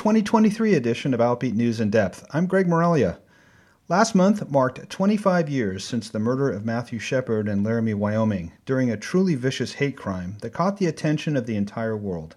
2023 0.00 0.72
edition 0.72 1.12
of 1.12 1.20
Outbeat 1.20 1.52
News 1.52 1.78
in 1.78 1.90
Depth. 1.90 2.26
I'm 2.30 2.46
Greg 2.46 2.66
Moralia. 2.66 3.18
Last 3.86 4.14
month 4.14 4.50
marked 4.50 4.88
25 4.88 5.50
years 5.50 5.84
since 5.84 6.08
the 6.08 6.18
murder 6.18 6.48
of 6.48 6.64
Matthew 6.64 6.98
Shepard 6.98 7.48
in 7.48 7.62
Laramie, 7.62 7.92
Wyoming, 7.92 8.50
during 8.64 8.90
a 8.90 8.96
truly 8.96 9.34
vicious 9.34 9.74
hate 9.74 9.98
crime 9.98 10.38
that 10.40 10.54
caught 10.54 10.78
the 10.78 10.86
attention 10.86 11.36
of 11.36 11.44
the 11.44 11.54
entire 11.54 11.98
world. 11.98 12.34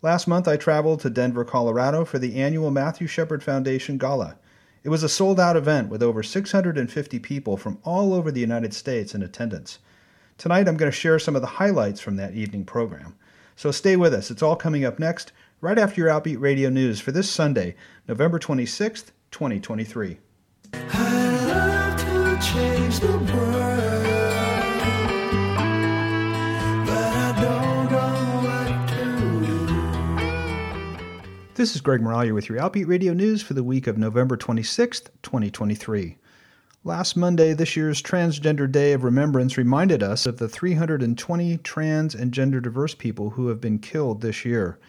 Last 0.00 0.28
month 0.28 0.46
I 0.46 0.56
traveled 0.56 1.00
to 1.00 1.10
Denver, 1.10 1.44
Colorado 1.44 2.04
for 2.04 2.20
the 2.20 2.40
annual 2.40 2.70
Matthew 2.70 3.08
Shepard 3.08 3.42
Foundation 3.42 3.98
Gala. 3.98 4.36
It 4.84 4.90
was 4.90 5.02
a 5.02 5.08
sold 5.08 5.40
out 5.40 5.56
event 5.56 5.88
with 5.88 6.04
over 6.04 6.22
650 6.22 7.18
people 7.18 7.56
from 7.56 7.78
all 7.82 8.14
over 8.14 8.30
the 8.30 8.38
United 8.38 8.72
States 8.72 9.12
in 9.12 9.24
attendance. 9.24 9.80
Tonight 10.38 10.68
I'm 10.68 10.76
going 10.76 10.88
to 10.88 10.96
share 10.96 11.18
some 11.18 11.34
of 11.34 11.42
the 11.42 11.48
highlights 11.48 12.00
from 12.00 12.14
that 12.14 12.34
evening 12.34 12.64
program. 12.64 13.16
So 13.56 13.72
stay 13.72 13.96
with 13.96 14.14
us. 14.14 14.30
It's 14.30 14.42
all 14.42 14.56
coming 14.56 14.84
up 14.84 14.98
next, 14.98 15.32
right 15.62 15.78
after 15.78 16.00
your 16.00 16.10
Outbeat 16.10 16.40
Radio 16.40 16.68
News 16.68 16.98
for 17.00 17.12
this 17.12 17.30
Sunday, 17.30 17.76
November 18.08 18.40
26th, 18.40 19.12
2023. 19.30 20.18
This 31.54 31.76
is 31.76 31.80
Greg 31.80 32.00
Moralia 32.00 32.34
with 32.34 32.48
your 32.48 32.58
Outbeat 32.58 32.88
Radio 32.88 33.12
News 33.12 33.40
for 33.40 33.54
the 33.54 33.62
week 33.62 33.86
of 33.86 33.96
November 33.96 34.36
26th, 34.36 35.10
2023. 35.22 36.18
Last 36.82 37.16
Monday, 37.16 37.52
this 37.52 37.76
year's 37.76 38.02
Transgender 38.02 38.70
Day 38.70 38.94
of 38.94 39.04
Remembrance 39.04 39.56
reminded 39.56 40.02
us 40.02 40.26
of 40.26 40.38
the 40.38 40.48
320 40.48 41.58
trans 41.58 42.16
and 42.16 42.32
gender 42.32 42.60
diverse 42.60 42.96
people 42.96 43.30
who 43.30 43.46
have 43.46 43.60
been 43.60 43.78
killed 43.78 44.22
this 44.22 44.44
year. 44.44 44.80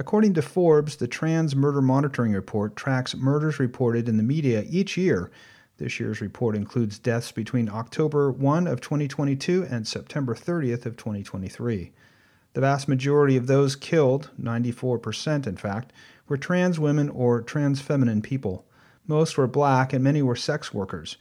According 0.00 0.32
to 0.32 0.40
Forbes, 0.40 0.96
the 0.96 1.06
Trans 1.06 1.54
Murder 1.54 1.82
Monitoring 1.82 2.32
Report 2.32 2.74
tracks 2.74 3.14
murders 3.14 3.58
reported 3.60 4.08
in 4.08 4.16
the 4.16 4.22
media 4.22 4.64
each 4.66 4.96
year. 4.96 5.30
This 5.76 6.00
year's 6.00 6.22
report 6.22 6.56
includes 6.56 6.98
deaths 6.98 7.32
between 7.32 7.68
October 7.68 8.32
1 8.32 8.66
of 8.66 8.80
2022 8.80 9.66
and 9.70 9.86
September 9.86 10.34
30th 10.34 10.86
of 10.86 10.96
2023. 10.96 11.92
The 12.54 12.60
vast 12.62 12.88
majority 12.88 13.36
of 13.36 13.46
those 13.46 13.76
killed, 13.76 14.30
94% 14.40 15.46
in 15.46 15.58
fact, 15.58 15.92
were 16.28 16.38
trans 16.38 16.80
women 16.80 17.10
or 17.10 17.42
trans 17.42 17.82
feminine 17.82 18.22
people. 18.22 18.64
Most 19.06 19.36
were 19.36 19.46
black 19.46 19.92
and 19.92 20.02
many 20.02 20.22
were 20.22 20.34
sex 20.34 20.72
workers. 20.72 21.18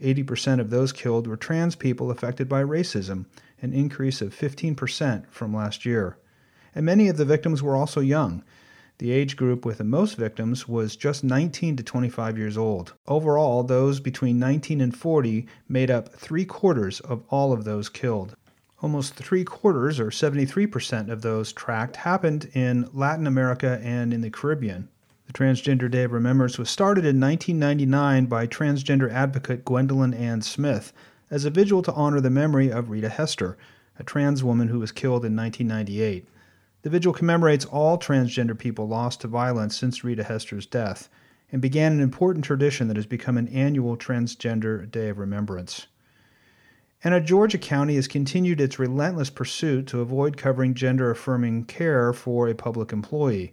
80% 0.00 0.60
of 0.60 0.70
those 0.70 0.92
killed 0.92 1.26
were 1.26 1.36
trans 1.36 1.74
people 1.74 2.12
affected 2.12 2.48
by 2.48 2.62
racism, 2.62 3.26
an 3.60 3.72
increase 3.72 4.20
of 4.20 4.32
15% 4.32 5.26
from 5.30 5.52
last 5.52 5.84
year. 5.84 6.16
And 6.74 6.86
many 6.86 7.08
of 7.08 7.16
the 7.16 7.24
victims 7.24 7.62
were 7.62 7.76
also 7.76 8.00
young. 8.00 8.44
The 8.98 9.12
age 9.12 9.34
group 9.36 9.64
with 9.64 9.78
the 9.78 9.84
most 9.84 10.16
victims 10.16 10.68
was 10.68 10.94
just 10.94 11.24
19 11.24 11.76
to 11.76 11.82
25 11.82 12.36
years 12.36 12.58
old. 12.58 12.92
Overall, 13.08 13.62
those 13.62 13.98
between 13.98 14.38
19 14.38 14.80
and 14.82 14.94
40 14.94 15.46
made 15.68 15.90
up 15.90 16.12
three 16.14 16.44
quarters 16.44 17.00
of 17.00 17.24
all 17.30 17.52
of 17.52 17.64
those 17.64 17.88
killed. 17.88 18.36
Almost 18.82 19.14
three 19.14 19.42
quarters, 19.42 19.98
or 19.98 20.10
73% 20.10 21.10
of 21.10 21.22
those 21.22 21.52
tracked, 21.52 21.96
happened 21.96 22.50
in 22.52 22.88
Latin 22.92 23.26
America 23.26 23.80
and 23.82 24.12
in 24.12 24.20
the 24.20 24.30
Caribbean. 24.30 24.88
The 25.26 25.32
Transgender 25.32 25.90
Day 25.90 26.02
of 26.02 26.12
Remembrance 26.12 26.58
was 26.58 26.68
started 26.68 27.04
in 27.04 27.20
1999 27.20 28.26
by 28.26 28.46
transgender 28.46 29.10
advocate 29.10 29.64
Gwendolyn 29.64 30.12
Ann 30.12 30.42
Smith 30.42 30.92
as 31.30 31.44
a 31.44 31.50
vigil 31.50 31.82
to 31.82 31.92
honor 31.92 32.20
the 32.20 32.30
memory 32.30 32.70
of 32.70 32.90
Rita 32.90 33.08
Hester, 33.08 33.56
a 33.98 34.02
trans 34.02 34.44
woman 34.44 34.68
who 34.68 34.80
was 34.80 34.92
killed 34.92 35.24
in 35.24 35.34
1998. 35.36 36.26
The 36.82 36.90
vigil 36.90 37.12
commemorates 37.12 37.66
all 37.66 37.98
transgender 37.98 38.58
people 38.58 38.88
lost 38.88 39.20
to 39.20 39.28
violence 39.28 39.76
since 39.76 40.02
Rita 40.02 40.24
Hester's 40.24 40.64
death 40.66 41.08
and 41.52 41.60
began 41.60 41.92
an 41.92 42.00
important 42.00 42.44
tradition 42.44 42.88
that 42.88 42.96
has 42.96 43.06
become 43.06 43.36
an 43.36 43.48
annual 43.48 43.96
Transgender 43.96 44.90
Day 44.90 45.08
of 45.08 45.18
Remembrance. 45.18 45.88
And 47.02 47.12
a 47.12 47.20
Georgia 47.20 47.58
County 47.58 47.96
has 47.96 48.08
continued 48.08 48.60
its 48.60 48.78
relentless 48.78 49.30
pursuit 49.30 49.86
to 49.88 50.00
avoid 50.00 50.36
covering 50.36 50.74
gender 50.74 51.10
affirming 51.10 51.64
care 51.64 52.12
for 52.12 52.48
a 52.48 52.54
public 52.54 52.92
employee. 52.92 53.52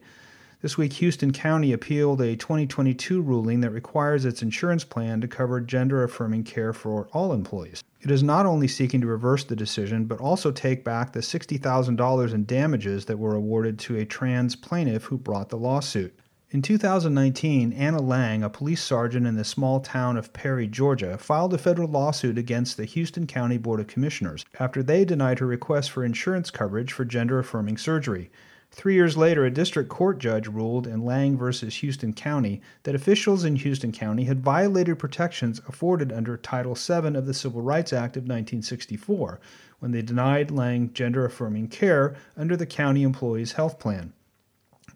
This 0.60 0.76
week, 0.76 0.94
Houston 0.94 1.34
County 1.34 1.72
appealed 1.72 2.20
a 2.20 2.36
2022 2.36 3.22
ruling 3.22 3.60
that 3.62 3.70
requires 3.70 4.26
its 4.26 4.42
insurance 4.42 4.84
plan 4.84 5.22
to 5.22 5.28
cover 5.28 5.62
gender 5.62 6.04
affirming 6.04 6.46
care 6.46 6.74
for 6.74 7.08
all 7.14 7.32
employees. 7.32 7.84
It 8.02 8.10
is 8.10 8.24
not 8.24 8.48
only 8.48 8.68
seeking 8.68 9.00
to 9.02 9.08
reverse 9.08 9.44
the 9.44 9.56
decision, 9.56 10.06
but 10.06 10.20
also 10.20 10.52
take 10.52 10.84
back 10.84 11.14
the 11.14 11.20
$60,000 11.20 12.34
in 12.34 12.46
damages 12.46 13.06
that 13.06 13.20
were 13.20 13.36
awarded 13.36 13.78
to 13.80 13.98
a 13.98 14.06
trans 14.06 14.56
plaintiff 14.56 15.04
who 15.04 15.20
brought 15.20 15.50
the 15.50 15.58
lawsuit. 15.58 16.18
In 16.50 16.64
2019, 16.64 17.74
Anna 17.74 18.02
Lange, 18.02 18.42
a 18.42 18.50
police 18.50 18.82
sergeant 18.82 19.28
in 19.28 19.36
the 19.36 19.44
small 19.44 19.80
town 19.80 20.18
of 20.18 20.34
Perry, 20.34 20.66
Georgia, 20.66 21.20
filed 21.20 21.54
a 21.54 21.60
federal 21.60 21.88
lawsuit 21.88 22.40
against 22.40 22.78
the 22.78 22.86
Houston 22.86 23.28
County 23.28 23.60
Board 23.60 23.80
of 23.80 23.86
Commissioners 23.86 24.44
after 24.60 24.82
they 24.82 25.06
denied 25.06 25.38
her 25.38 25.46
request 25.46 25.92
for 25.92 26.04
insurance 26.04 26.50
coverage 26.50 26.94
for 26.94 27.06
gender 27.06 27.38
affirming 27.38 27.78
surgery. 27.78 28.32
Three 28.72 28.94
years 28.94 29.18
later, 29.18 29.46
a 29.46 29.50
district 29.50 29.90
court 29.90 30.20
judge 30.20 30.48
ruled 30.48 30.86
in 30.86 31.04
Lange 31.04 31.38
v. 31.38 31.68
Houston 31.68 32.14
County 32.14 32.62
that 32.84 32.96
officials 32.96 33.44
in 33.44 33.56
Houston 33.56 33.92
County 33.92 34.26
had 34.26 34.44
violated 34.44 35.00
protections 35.00 35.60
afforded 35.68 36.12
under 36.12 36.38
Title 36.38 36.76
VII 36.76 37.16
of 37.18 37.26
the 37.26 37.34
Civil 37.34 37.62
Rights 37.62 37.94
Act 37.94 38.18
of 38.18 38.24
1964 38.24 39.40
when 39.80 39.92
they 39.92 40.02
denied 40.02 40.52
Lange 40.52 40.94
gender 40.94 41.26
affirming 41.26 41.70
care 41.70 42.16
under 42.36 42.56
the 42.56 42.66
county 42.66 43.04
employee's 43.04 43.54
health 43.54 43.80
plan. 43.80 44.14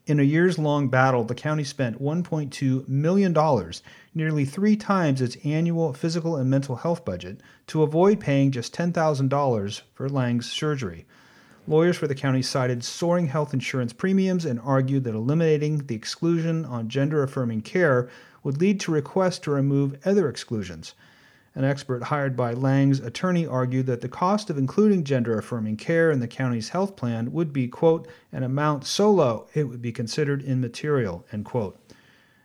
In 0.07 0.19
a 0.19 0.23
years 0.23 0.57
long 0.57 0.87
battle, 0.89 1.23
the 1.23 1.35
county 1.35 1.63
spent 1.63 2.01
$1.2 2.01 2.87
million, 2.87 3.71
nearly 4.15 4.45
three 4.45 4.75
times 4.75 5.21
its 5.21 5.37
annual 5.43 5.93
physical 5.93 6.35
and 6.35 6.49
mental 6.49 6.77
health 6.77 7.05
budget, 7.05 7.39
to 7.67 7.83
avoid 7.83 8.19
paying 8.19 8.51
just 8.51 8.75
$10,000 8.75 9.81
for 9.93 10.09
Lange's 10.09 10.51
surgery. 10.51 11.05
Lawyers 11.67 11.95
for 11.95 12.07
the 12.07 12.15
county 12.15 12.41
cited 12.41 12.83
soaring 12.83 13.27
health 13.27 13.53
insurance 13.53 13.93
premiums 13.93 14.45
and 14.45 14.59
argued 14.61 15.03
that 15.03 15.13
eliminating 15.13 15.77
the 15.85 15.95
exclusion 15.95 16.65
on 16.65 16.89
gender 16.89 17.21
affirming 17.21 17.61
care 17.61 18.09
would 18.43 18.59
lead 18.59 18.79
to 18.79 18.91
requests 18.91 19.39
to 19.39 19.51
remove 19.51 19.95
other 20.03 20.27
exclusions. 20.27 20.95
An 21.53 21.63
expert 21.63 22.03
hired 22.03 22.35
by 22.35 22.53
Lange's 22.53 22.99
attorney 22.99 23.45
argued 23.45 23.85
that 23.85 24.01
the 24.01 24.07
cost 24.07 24.49
of 24.49 24.57
including 24.57 25.03
gender 25.03 25.37
affirming 25.37 25.77
care 25.77 26.09
in 26.09 26.19
the 26.19 26.27
county's 26.27 26.69
health 26.69 26.95
plan 26.95 27.31
would 27.31 27.53
be, 27.53 27.67
quote, 27.67 28.07
an 28.31 28.41
amount 28.41 28.85
so 28.85 29.11
low 29.11 29.47
it 29.53 29.65
would 29.65 29.81
be 29.81 29.91
considered 29.91 30.41
immaterial, 30.43 31.25
end 31.31 31.45
quote. 31.45 31.77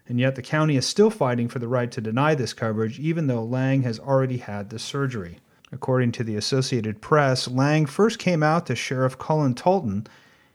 And 0.09 0.21
yet 0.21 0.35
the 0.35 0.43
county 0.43 0.77
is 0.77 0.87
still 0.87 1.11
fighting 1.11 1.49
for 1.49 1.59
the 1.59 1.69
right 1.69 1.91
to 1.93 2.01
deny 2.01 2.35
this 2.35 2.53
coverage, 2.53 2.99
even 2.99 3.29
though 3.29 3.45
Lange 3.45 3.83
has 3.83 3.99
already 3.99 4.39
had 4.39 4.71
the 4.71 4.79
surgery. 4.79 5.39
According 5.73 6.13
to 6.13 6.25
the 6.25 6.37
Associated 6.37 7.01
Press, 7.01 7.49
Lange 7.49 7.87
first 7.87 8.19
came 8.19 8.43
out 8.43 8.67
to 8.67 8.77
Sheriff 8.77 9.19
Cullen 9.19 9.55
Talton, 9.55 10.07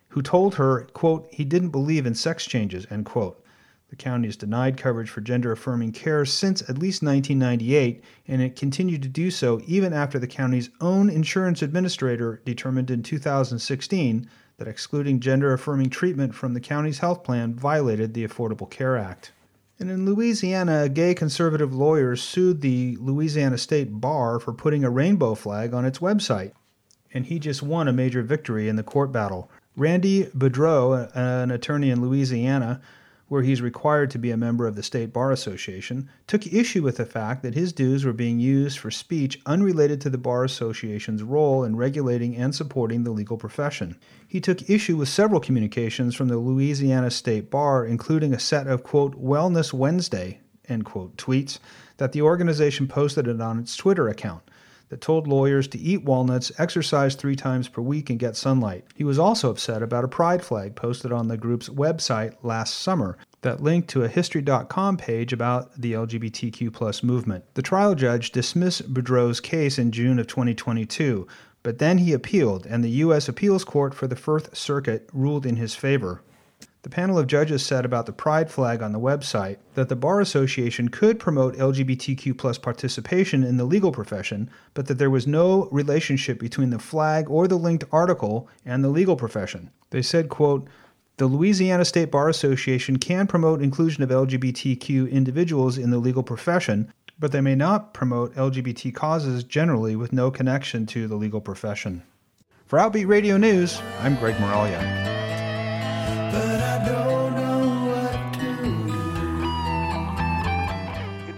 who 0.10 0.22
told 0.22 0.56
her, 0.56 0.88
quote, 0.94 1.28
he 1.32 1.44
didn't 1.44 1.70
believe 1.70 2.06
in 2.06 2.16
sex 2.16 2.46
changes, 2.46 2.88
end 2.90 3.06
quote. 3.06 3.44
The 3.90 3.98
county 3.98 4.30
has 4.30 4.38
denied 4.38 4.78
coverage 4.78 5.10
for 5.10 5.20
gender 5.20 5.52
affirming 5.52 5.92
care 5.92 6.24
since 6.26 6.62
at 6.62 6.78
least 6.78 7.04
1998, 7.04 8.02
and 8.26 8.42
it 8.42 8.56
continued 8.56 9.02
to 9.02 9.10
do 9.10 9.30
so 9.30 9.62
even 9.68 9.92
after 9.92 10.18
the 10.18 10.28
county's 10.28 10.70
own 10.80 11.10
insurance 11.10 11.62
administrator 11.62 12.42
determined 12.46 12.90
in 12.90 13.04
2016 13.04 14.30
that 14.56 14.68
excluding 14.70 15.20
gender 15.20 15.52
affirming 15.52 15.90
treatment 15.90 16.34
from 16.34 16.54
the 16.54 16.62
county's 16.62 17.00
health 17.00 17.22
plan 17.22 17.54
violated 17.54 18.14
the 18.14 18.26
Affordable 18.26 18.70
Care 18.70 18.96
Act. 18.96 19.34
And 19.82 19.90
in 19.90 20.06
Louisiana, 20.06 20.84
a 20.84 20.90
gay 20.90 21.16
conservative 21.16 21.74
lawyer 21.74 22.16
sued 22.16 22.62
the 22.62 22.98
Louisiana 22.98 23.58
State 23.58 24.00
Bar 24.00 24.40
for 24.40 24.54
putting 24.54 24.84
a 24.84 24.92
rainbow 24.92 25.34
flag 25.34 25.74
on 25.74 25.86
its 25.86 25.98
website. 25.98 26.52
And 27.16 27.26
he 27.26 27.40
just 27.40 27.64
won 27.64 27.88
a 27.88 27.92
major 27.92 28.22
victory 28.22 28.70
in 28.70 28.76
the 28.76 28.84
court 28.84 29.12
battle. 29.12 29.50
Randy 29.76 30.26
Boudreaux, 30.38 31.10
an 31.16 31.50
attorney 31.50 31.90
in 31.90 32.00
Louisiana, 32.00 32.80
where 33.32 33.44
he's 33.44 33.62
required 33.62 34.12
to 34.12 34.20
be 34.20 34.30
a 34.30 34.36
member 34.36 34.68
of 34.68 34.76
the 34.76 34.84
State 34.84 35.14
Bar 35.14 35.32
Association, 35.32 36.10
took 36.28 36.46
issue 36.46 36.84
with 36.84 36.98
the 36.98 37.06
fact 37.06 37.44
that 37.44 37.54
his 37.54 37.72
dues 37.72 38.04
were 38.04 38.12
being 38.12 38.42
used 38.42 38.78
for 38.78 38.92
speech 38.92 39.40
unrelated 39.46 40.02
to 40.02 40.10
the 40.10 40.18
Bar 40.18 40.44
Association's 40.44 41.24
role 41.24 41.64
in 41.64 41.78
regulating 41.78 42.36
and 42.36 42.54
supporting 42.54 43.06
the 43.06 43.12
legal 43.12 43.38
profession. 43.38 43.98
He 44.28 44.42
took 44.42 44.70
issue 44.70 44.98
with 44.98 45.08
several 45.08 45.40
communications 45.40 46.14
from 46.14 46.28
the 46.28 46.36
Louisiana 46.36 47.10
State 47.10 47.50
Bar, 47.50 47.86
including 47.86 48.34
a 48.34 48.40
set 48.40 48.68
of, 48.68 48.84
quote, 48.84 49.18
Wellness 49.18 49.72
Wednesday, 49.72 50.42
end 50.68 50.84
quote, 50.84 51.16
tweets 51.16 51.60
that 51.96 52.12
the 52.12 52.22
organization 52.22 52.86
posted 52.86 53.30
on 53.40 53.60
its 53.60 53.78
Twitter 53.78 54.10
account 54.10 54.44
that 54.92 55.00
told 55.00 55.26
lawyers 55.26 55.70
to 55.70 55.80
eat 55.80 56.04
walnuts, 56.04 56.52
exercise 56.58 57.16
three 57.16 57.36
times 57.36 57.70
per 57.70 57.82
week, 57.82 58.10
and 58.10 58.20
get 58.20 58.36
sunlight. 58.36 58.84
He 58.94 59.06
was 59.06 59.18
also 59.18 59.50
upset 59.50 59.82
about 59.82 60.04
a 60.04 60.10
pride 60.10 60.44
flag 60.44 60.76
posted 60.76 61.14
on 61.14 61.30
the 61.30 61.38
group's 61.38 61.70
website 61.70 62.36
last 62.44 62.78
summer 62.78 63.18
that 63.40 63.64
linked 63.64 63.88
to 63.92 64.04
a 64.04 64.10
History.com 64.10 64.98
page 64.98 65.32
about 65.32 65.80
the 65.80 65.94
LGBTQ 65.94 67.04
movement. 67.04 67.46
The 67.54 67.62
trial 67.62 67.96
judge 67.96 68.32
dismissed 68.32 68.94
Boudreaux's 68.94 69.40
case 69.40 69.80
in 69.80 69.94
June 69.94 70.20
of 70.20 70.28
2022, 70.28 71.26
but 71.64 71.80
then 71.80 72.00
he 72.00 72.12
appealed, 72.12 72.66
and 72.66 72.84
the 72.84 72.90
U.S. 72.90 73.30
Appeals 73.30 73.64
Court 73.64 73.94
for 73.94 74.08
the 74.08 74.18
First 74.18 74.58
Circuit 74.58 75.10
ruled 75.14 75.46
in 75.46 75.56
his 75.56 75.74
favor. 75.74 76.22
The 76.84 76.90
panel 76.90 77.20
of 77.20 77.28
judges 77.28 77.64
said 77.64 77.86
about 77.86 78.08
the 78.08 78.12
pride 78.12 78.50
flag 78.50 78.82
on 78.82 78.92
the 78.92 79.00
website 79.00 79.58
that 79.76 79.88
the 79.88 79.96
Bar 79.96 80.20
Association 80.20 80.90
could 80.90 81.20
promote 81.20 81.56
LGBTQ 81.56 82.36
plus 82.36 82.58
participation 82.58 83.44
in 83.44 83.58
the 83.58 83.66
legal 83.66 83.92
profession, 83.92 84.50
but 84.74 84.88
that 84.88 84.98
there 84.98 85.12
was 85.12 85.28
no 85.28 85.70
relationship 85.72 86.40
between 86.40 86.72
the 86.72 86.80
flag 86.80 87.30
or 87.30 87.48
the 87.48 87.56
linked 87.56 87.84
article 87.92 88.50
and 88.66 88.84
the 88.84 88.90
legal 88.90 89.16
profession. 89.16 89.70
They 89.92 90.02
said, 90.02 90.30
quote, 90.30 90.68
the 91.18 91.28
Louisiana 91.28 91.86
State 91.86 92.10
Bar 92.10 92.30
Association 92.30 92.98
can 92.98 93.28
promote 93.28 93.62
inclusion 93.62 94.02
of 94.02 94.10
LGBTQ 94.10 95.12
individuals 95.12 95.78
in 95.78 95.92
the 95.92 96.00
legal 96.00 96.24
profession, 96.24 96.92
but 97.20 97.32
they 97.32 97.42
may 97.42 97.54
not 97.54 97.94
promote 97.94 98.34
LGBT 98.34 98.96
causes 98.96 99.44
generally 99.44 99.96
with 99.96 100.12
no 100.12 100.32
connection 100.32 100.88
to 100.88 101.08
the 101.08 101.16
legal 101.16 101.42
profession. 101.42 102.02
For 102.66 102.80
Outbeat 102.80 103.08
Radio 103.08 103.38
News, 103.38 103.80
I'm 104.00 104.16
Greg 104.16 104.36
Moralia. 104.38 105.21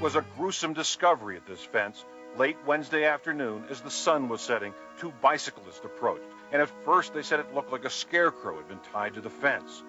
Was 0.04 0.16
a 0.18 0.26
gruesome 0.36 0.74
discovery 0.74 1.38
at 1.38 1.48
this 1.48 1.64
fence 1.64 2.04
late 2.38 2.58
Wednesday 2.68 3.06
afternoon 3.06 3.64
as 3.70 3.80
the 3.80 3.90
sun 3.90 4.28
was 4.28 4.42
setting. 4.42 4.74
Two 5.00 5.14
bicyclists 5.22 5.80
approached, 5.86 6.26
and 6.52 6.62
at 6.62 6.70
first 6.84 7.14
they 7.14 7.22
said 7.22 7.40
it 7.40 7.54
looked 7.54 7.72
like 7.72 7.86
a 7.86 7.90
scarecrow 7.90 8.58
had 8.58 8.68
been 8.68 8.82
tied 8.92 9.14
to 9.14 9.22
the 9.22 9.30
fence. 9.30 9.82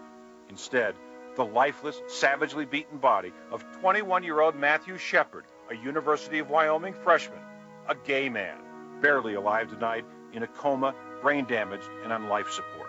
Instead, 0.49 0.95
the 1.35 1.45
lifeless, 1.45 2.01
savagely 2.07 2.65
beaten 2.65 2.99
body 2.99 3.33
of 3.51 3.65
21 3.81 4.23
year 4.23 4.41
old 4.41 4.55
Matthew 4.55 4.99
Shepard, 4.99 5.47
a 5.69 5.75
University 5.75 6.39
of 6.39 6.49
Wyoming 6.49 6.95
freshman, 6.95 7.41
a 7.89 7.97
gay 7.97 8.29
man, 8.29 8.57
barely 9.03 9.35
alive 9.35 9.69
tonight, 9.69 10.05
in 10.33 10.45
a 10.45 10.47
coma, 10.47 10.95
brain 11.23 11.45
damaged, 11.45 11.89
and 12.05 12.13
on 12.13 12.29
life 12.29 12.53
support. 12.53 12.89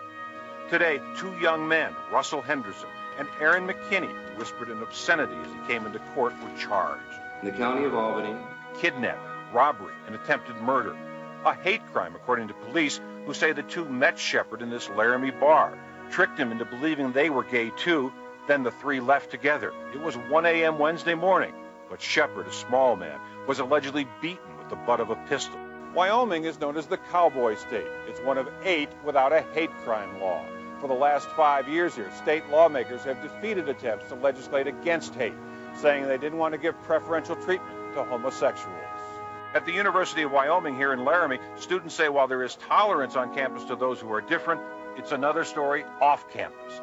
Today, 0.70 1.00
two 1.16 1.36
young 1.40 1.66
men, 1.66 1.92
Russell 2.12 2.40
Henderson 2.40 2.88
and 3.18 3.26
Aaron 3.40 3.66
McKinney 3.66 4.25
whispered 4.36 4.68
an 4.68 4.82
obscenity 4.82 5.34
as 5.34 5.52
he 5.52 5.72
came 5.72 5.86
into 5.86 5.98
court 6.14 6.32
were 6.42 6.58
charged. 6.58 7.02
In 7.42 7.48
the 7.48 7.56
county 7.56 7.84
of 7.84 7.94
Albany. 7.94 8.36
Kidnapping, 8.80 9.52
robbery, 9.52 9.94
and 10.06 10.14
attempted 10.14 10.56
murder. 10.56 10.96
A 11.44 11.54
hate 11.54 11.84
crime, 11.92 12.14
according 12.14 12.48
to 12.48 12.54
police, 12.54 13.00
who 13.24 13.34
say 13.34 13.52
the 13.52 13.62
two 13.62 13.84
met 13.84 14.18
Shepard 14.18 14.62
in 14.62 14.70
this 14.70 14.88
Laramie 14.90 15.30
bar, 15.30 15.78
tricked 16.10 16.38
him 16.38 16.52
into 16.52 16.64
believing 16.64 17.12
they 17.12 17.30
were 17.30 17.44
gay 17.44 17.70
too, 17.76 18.12
then 18.46 18.62
the 18.62 18.70
three 18.70 19.00
left 19.00 19.30
together. 19.30 19.72
It 19.92 20.00
was 20.00 20.16
1 20.16 20.46
a.m. 20.46 20.78
Wednesday 20.78 21.14
morning, 21.14 21.52
but 21.90 22.00
Shepard, 22.00 22.46
a 22.46 22.52
small 22.52 22.96
man, 22.96 23.18
was 23.46 23.58
allegedly 23.58 24.06
beaten 24.20 24.58
with 24.58 24.68
the 24.68 24.76
butt 24.76 25.00
of 25.00 25.10
a 25.10 25.16
pistol. 25.28 25.58
Wyoming 25.94 26.44
is 26.44 26.60
known 26.60 26.76
as 26.76 26.86
the 26.86 26.98
cowboy 26.98 27.56
state. 27.56 27.86
It's 28.06 28.20
one 28.20 28.38
of 28.38 28.48
eight 28.62 28.90
without 29.04 29.32
a 29.32 29.42
hate 29.54 29.70
crime 29.84 30.20
law. 30.20 30.44
For 30.80 30.88
the 30.88 30.94
last 30.94 31.28
five 31.30 31.68
years 31.68 31.94
here, 31.94 32.10
state 32.22 32.48
lawmakers 32.50 33.02
have 33.04 33.22
defeated 33.22 33.68
attempts 33.68 34.08
to 34.08 34.14
legislate 34.14 34.66
against 34.66 35.14
hate, 35.14 35.32
saying 35.76 36.06
they 36.06 36.18
didn't 36.18 36.38
want 36.38 36.52
to 36.52 36.58
give 36.58 36.80
preferential 36.82 37.34
treatment 37.36 37.94
to 37.94 38.04
homosexuals. 38.04 38.76
At 39.54 39.64
the 39.64 39.72
University 39.72 40.22
of 40.22 40.32
Wyoming 40.32 40.76
here 40.76 40.92
in 40.92 41.04
Laramie, 41.04 41.38
students 41.56 41.94
say 41.94 42.10
while 42.10 42.28
there 42.28 42.42
is 42.42 42.56
tolerance 42.56 43.16
on 43.16 43.34
campus 43.34 43.64
to 43.64 43.76
those 43.76 43.98
who 43.98 44.12
are 44.12 44.20
different, 44.20 44.60
it's 44.98 45.12
another 45.12 45.44
story 45.44 45.84
off 46.00 46.30
campus. 46.30 46.80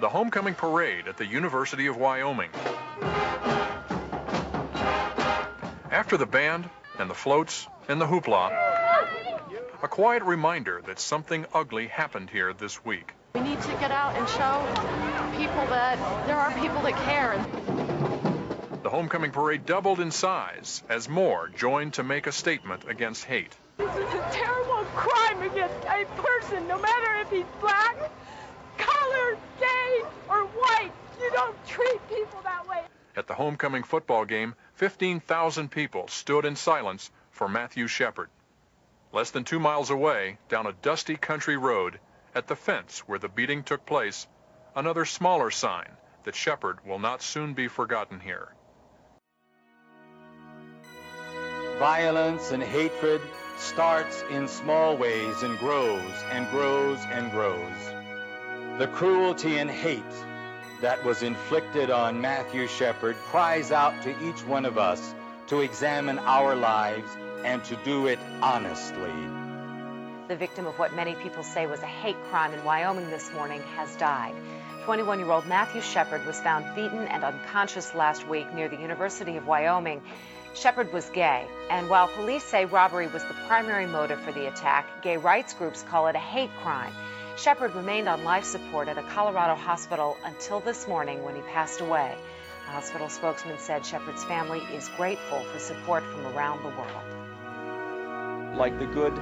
The 0.00 0.08
homecoming 0.08 0.54
parade 0.54 1.08
at 1.08 1.18
the 1.18 1.26
University 1.26 1.88
of 1.88 1.98
Wyoming. 1.98 2.50
After 5.90 6.16
the 6.16 6.26
band 6.26 6.70
and 6.98 7.10
the 7.10 7.14
floats 7.14 7.66
and 7.88 8.00
the 8.00 8.06
hoopla, 8.06 8.67
a 9.80 9.88
quiet 9.88 10.24
reminder 10.24 10.82
that 10.86 10.98
something 10.98 11.46
ugly 11.54 11.86
happened 11.86 12.30
here 12.30 12.52
this 12.52 12.84
week. 12.84 13.12
We 13.34 13.40
need 13.42 13.60
to 13.62 13.72
get 13.74 13.92
out 13.92 14.16
and 14.16 14.28
show 14.28 15.38
people 15.38 15.66
that 15.66 16.26
there 16.26 16.36
are 16.36 16.52
people 16.52 16.82
that 16.82 16.96
care. 17.04 17.38
The 18.82 18.90
homecoming 18.90 19.30
parade 19.30 19.66
doubled 19.66 20.00
in 20.00 20.10
size 20.10 20.82
as 20.88 21.08
more 21.08 21.48
joined 21.48 21.94
to 21.94 22.02
make 22.02 22.26
a 22.26 22.32
statement 22.32 22.86
against 22.88 23.24
hate. 23.24 23.54
This 23.76 23.94
is 23.94 24.14
a 24.14 24.28
terrible 24.32 24.84
crime 24.96 25.42
against 25.42 25.84
a 25.86 26.04
person, 26.16 26.66
no 26.66 26.78
matter 26.78 27.20
if 27.20 27.30
he's 27.30 27.46
black, 27.60 27.96
colored, 28.78 29.38
gay, 29.60 30.02
or 30.28 30.44
white. 30.46 30.90
You 31.20 31.30
don't 31.32 31.66
treat 31.66 32.00
people 32.08 32.40
that 32.42 32.66
way. 32.68 32.82
At 33.16 33.28
the 33.28 33.34
homecoming 33.34 33.84
football 33.84 34.24
game, 34.24 34.54
15,000 34.74 35.70
people 35.70 36.08
stood 36.08 36.44
in 36.44 36.56
silence 36.56 37.12
for 37.30 37.48
Matthew 37.48 37.86
Shepard. 37.86 38.28
Less 39.12 39.30
than 39.30 39.44
two 39.44 39.58
miles 39.58 39.90
away, 39.90 40.38
down 40.48 40.66
a 40.66 40.72
dusty 40.72 41.16
country 41.16 41.56
road, 41.56 41.98
at 42.34 42.46
the 42.46 42.56
fence 42.56 43.00
where 43.00 43.18
the 43.18 43.28
beating 43.28 43.62
took 43.62 43.86
place, 43.86 44.26
another 44.76 45.04
smaller 45.06 45.50
sign 45.50 45.96
that 46.24 46.34
Shepard 46.34 46.84
will 46.84 46.98
not 46.98 47.22
soon 47.22 47.54
be 47.54 47.68
forgotten 47.68 48.20
here. 48.20 48.54
Violence 51.78 52.50
and 52.50 52.62
hatred 52.62 53.22
starts 53.56 54.22
in 54.30 54.46
small 54.46 54.96
ways 54.96 55.42
and 55.42 55.58
grows 55.58 56.12
and 56.30 56.50
grows 56.50 56.98
and 57.10 57.30
grows. 57.30 58.78
The 58.78 58.88
cruelty 58.88 59.58
and 59.58 59.70
hate 59.70 60.02
that 60.80 61.02
was 61.04 61.22
inflicted 61.22 61.90
on 61.90 62.20
Matthew 62.20 62.66
Shepard 62.68 63.16
cries 63.30 63.72
out 63.72 64.02
to 64.02 64.28
each 64.28 64.44
one 64.44 64.66
of 64.66 64.76
us 64.76 65.14
to 65.46 65.60
examine 65.60 66.18
our 66.18 66.54
lives 66.54 67.10
and 67.44 67.64
to 67.64 67.76
do 67.84 68.06
it 68.06 68.18
honestly. 68.42 69.12
The 70.28 70.36
victim 70.36 70.66
of 70.66 70.78
what 70.78 70.94
many 70.94 71.14
people 71.14 71.42
say 71.42 71.66
was 71.66 71.80
a 71.80 71.86
hate 71.86 72.22
crime 72.30 72.52
in 72.52 72.62
Wyoming 72.64 73.08
this 73.08 73.32
morning 73.32 73.62
has 73.76 73.96
died. 73.96 74.34
21 74.84 75.18
year 75.18 75.30
old 75.30 75.46
Matthew 75.46 75.80
Shepard 75.80 76.26
was 76.26 76.40
found 76.40 76.74
beaten 76.74 77.06
and 77.08 77.24
unconscious 77.24 77.94
last 77.94 78.28
week 78.28 78.52
near 78.54 78.68
the 78.68 78.76
University 78.76 79.36
of 79.36 79.46
Wyoming. 79.46 80.02
Shepard 80.54 80.92
was 80.92 81.08
gay, 81.10 81.46
and 81.70 81.88
while 81.88 82.08
police 82.08 82.44
say 82.44 82.64
robbery 82.64 83.06
was 83.06 83.22
the 83.24 83.34
primary 83.46 83.86
motive 83.86 84.20
for 84.20 84.32
the 84.32 84.48
attack, 84.48 85.02
gay 85.02 85.16
rights 85.16 85.54
groups 85.54 85.82
call 85.82 86.08
it 86.08 86.16
a 86.16 86.18
hate 86.18 86.50
crime. 86.62 86.92
Shepard 87.36 87.74
remained 87.74 88.08
on 88.08 88.24
life 88.24 88.44
support 88.44 88.88
at 88.88 88.98
a 88.98 89.02
Colorado 89.02 89.54
hospital 89.54 90.16
until 90.24 90.60
this 90.60 90.88
morning 90.88 91.22
when 91.22 91.36
he 91.36 91.42
passed 91.42 91.80
away. 91.80 92.14
A 92.66 92.70
hospital 92.70 93.08
spokesman 93.08 93.58
said 93.58 93.86
Shepard's 93.86 94.24
family 94.24 94.60
is 94.74 94.88
grateful 94.96 95.40
for 95.40 95.58
support 95.58 96.02
from 96.04 96.26
around 96.26 96.62
the 96.64 96.70
world 96.70 97.27
like 98.58 98.78
the 98.78 98.86
good, 98.86 99.18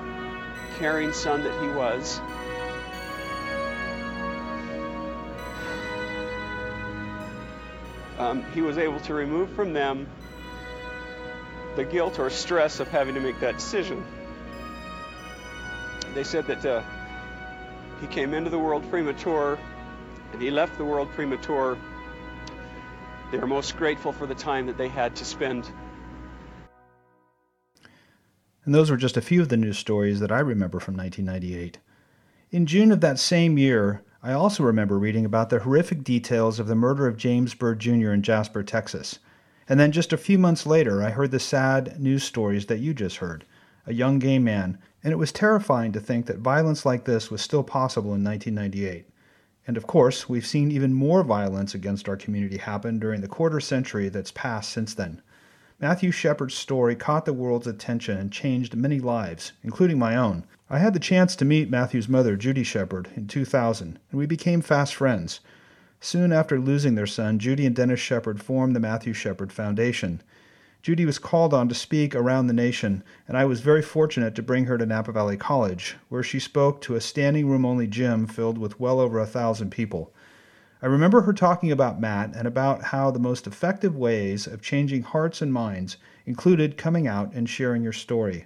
caring 0.78 1.12
son 1.12 1.44
that 1.44 1.62
he 1.62 1.68
was. 1.68 2.20
Um, 8.18 8.42
he 8.52 8.62
was 8.62 8.78
able 8.78 8.98
to 9.00 9.14
remove 9.14 9.50
from 9.50 9.72
them 9.74 10.08
the 11.76 11.84
guilt 11.84 12.18
or 12.18 12.30
stress 12.30 12.80
of 12.80 12.88
having 12.88 13.14
to 13.14 13.20
make 13.20 13.38
that 13.40 13.56
decision. 13.56 14.02
They 16.14 16.24
said 16.24 16.46
that 16.46 16.64
uh, 16.64 16.82
he 18.00 18.06
came 18.06 18.32
into 18.32 18.48
the 18.48 18.58
world 18.58 18.88
premature 18.88 19.58
and 20.32 20.40
he 20.40 20.50
left 20.50 20.78
the 20.78 20.84
world 20.84 21.10
premature. 21.10 21.76
They 23.30 23.38
are 23.38 23.46
most 23.46 23.76
grateful 23.76 24.12
for 24.12 24.26
the 24.26 24.34
time 24.34 24.66
that 24.66 24.78
they 24.78 24.88
had 24.88 25.14
to 25.16 25.24
spend 25.26 25.70
and 28.66 28.74
those 28.74 28.90
were 28.90 28.96
just 28.96 29.16
a 29.16 29.22
few 29.22 29.40
of 29.40 29.48
the 29.48 29.56
news 29.56 29.78
stories 29.78 30.18
that 30.18 30.32
I 30.32 30.40
remember 30.40 30.80
from 30.80 30.96
1998. 30.96 31.78
In 32.50 32.66
June 32.66 32.90
of 32.90 33.00
that 33.00 33.18
same 33.18 33.56
year, 33.56 34.02
I 34.24 34.32
also 34.32 34.64
remember 34.64 34.98
reading 34.98 35.24
about 35.24 35.50
the 35.50 35.60
horrific 35.60 36.02
details 36.02 36.58
of 36.58 36.66
the 36.66 36.74
murder 36.74 37.06
of 37.06 37.16
James 37.16 37.54
Byrd 37.54 37.78
Jr. 37.78 38.10
in 38.10 38.22
Jasper, 38.22 38.64
Texas. 38.64 39.20
And 39.68 39.78
then 39.78 39.92
just 39.92 40.12
a 40.12 40.18
few 40.18 40.36
months 40.36 40.66
later, 40.66 41.00
I 41.00 41.10
heard 41.10 41.30
the 41.30 41.38
sad 41.38 42.00
news 42.00 42.24
stories 42.24 42.66
that 42.66 42.80
you 42.80 42.92
just 42.92 43.18
heard 43.18 43.44
a 43.86 43.94
young 43.94 44.18
gay 44.18 44.40
man, 44.40 44.78
and 45.04 45.12
it 45.12 45.16
was 45.16 45.30
terrifying 45.30 45.92
to 45.92 46.00
think 46.00 46.26
that 46.26 46.38
violence 46.38 46.84
like 46.84 47.04
this 47.04 47.30
was 47.30 47.40
still 47.40 47.62
possible 47.62 48.14
in 48.14 48.24
1998. 48.24 49.06
And 49.68 49.76
of 49.76 49.86
course, 49.86 50.28
we've 50.28 50.46
seen 50.46 50.72
even 50.72 50.92
more 50.92 51.22
violence 51.22 51.72
against 51.72 52.08
our 52.08 52.16
community 52.16 52.56
happen 52.56 52.98
during 52.98 53.20
the 53.20 53.28
quarter 53.28 53.60
century 53.60 54.08
that's 54.08 54.32
passed 54.32 54.72
since 54.72 54.92
then. 54.92 55.22
Matthew 55.78 56.10
Shepard's 56.10 56.54
story 56.54 56.96
caught 56.96 57.26
the 57.26 57.34
world's 57.34 57.66
attention 57.66 58.16
and 58.16 58.32
changed 58.32 58.74
many 58.74 58.98
lives, 58.98 59.52
including 59.62 59.98
my 59.98 60.16
own. 60.16 60.44
I 60.70 60.78
had 60.78 60.94
the 60.94 60.98
chance 60.98 61.36
to 61.36 61.44
meet 61.44 61.68
Matthew's 61.68 62.08
mother, 62.08 62.34
Judy 62.34 62.62
Shepard, 62.62 63.10
in 63.14 63.26
2000, 63.26 63.98
and 64.10 64.18
we 64.18 64.24
became 64.24 64.62
fast 64.62 64.94
friends. 64.94 65.40
Soon 66.00 66.32
after 66.32 66.58
losing 66.58 66.94
their 66.94 67.06
son, 67.06 67.38
Judy 67.38 67.66
and 67.66 67.76
Dennis 67.76 68.00
Shepard 68.00 68.40
formed 68.40 68.74
the 68.74 68.80
Matthew 68.80 69.12
Shepard 69.12 69.52
Foundation. 69.52 70.22
Judy 70.80 71.04
was 71.04 71.18
called 71.18 71.52
on 71.52 71.68
to 71.68 71.74
speak 71.74 72.14
around 72.14 72.46
the 72.46 72.54
nation, 72.54 73.04
and 73.28 73.36
I 73.36 73.44
was 73.44 73.60
very 73.60 73.82
fortunate 73.82 74.34
to 74.36 74.42
bring 74.42 74.64
her 74.64 74.78
to 74.78 74.86
Napa 74.86 75.12
Valley 75.12 75.36
College, 75.36 75.96
where 76.08 76.22
she 76.22 76.40
spoke 76.40 76.80
to 76.82 76.94
a 76.94 77.02
standing 77.02 77.50
room 77.50 77.66
only 77.66 77.86
gym 77.86 78.26
filled 78.26 78.56
with 78.56 78.80
well 78.80 78.98
over 78.98 79.18
a 79.18 79.26
thousand 79.26 79.72
people. 79.72 80.10
I 80.82 80.86
remember 80.86 81.22
her 81.22 81.32
talking 81.32 81.72
about 81.72 82.00
Matt 82.00 82.34
and 82.36 82.46
about 82.46 82.82
how 82.84 83.10
the 83.10 83.18
most 83.18 83.46
effective 83.46 83.96
ways 83.96 84.46
of 84.46 84.60
changing 84.60 85.02
hearts 85.02 85.40
and 85.40 85.52
minds 85.52 85.96
included 86.26 86.76
coming 86.76 87.06
out 87.06 87.32
and 87.32 87.48
sharing 87.48 87.82
your 87.82 87.94
story. 87.94 88.44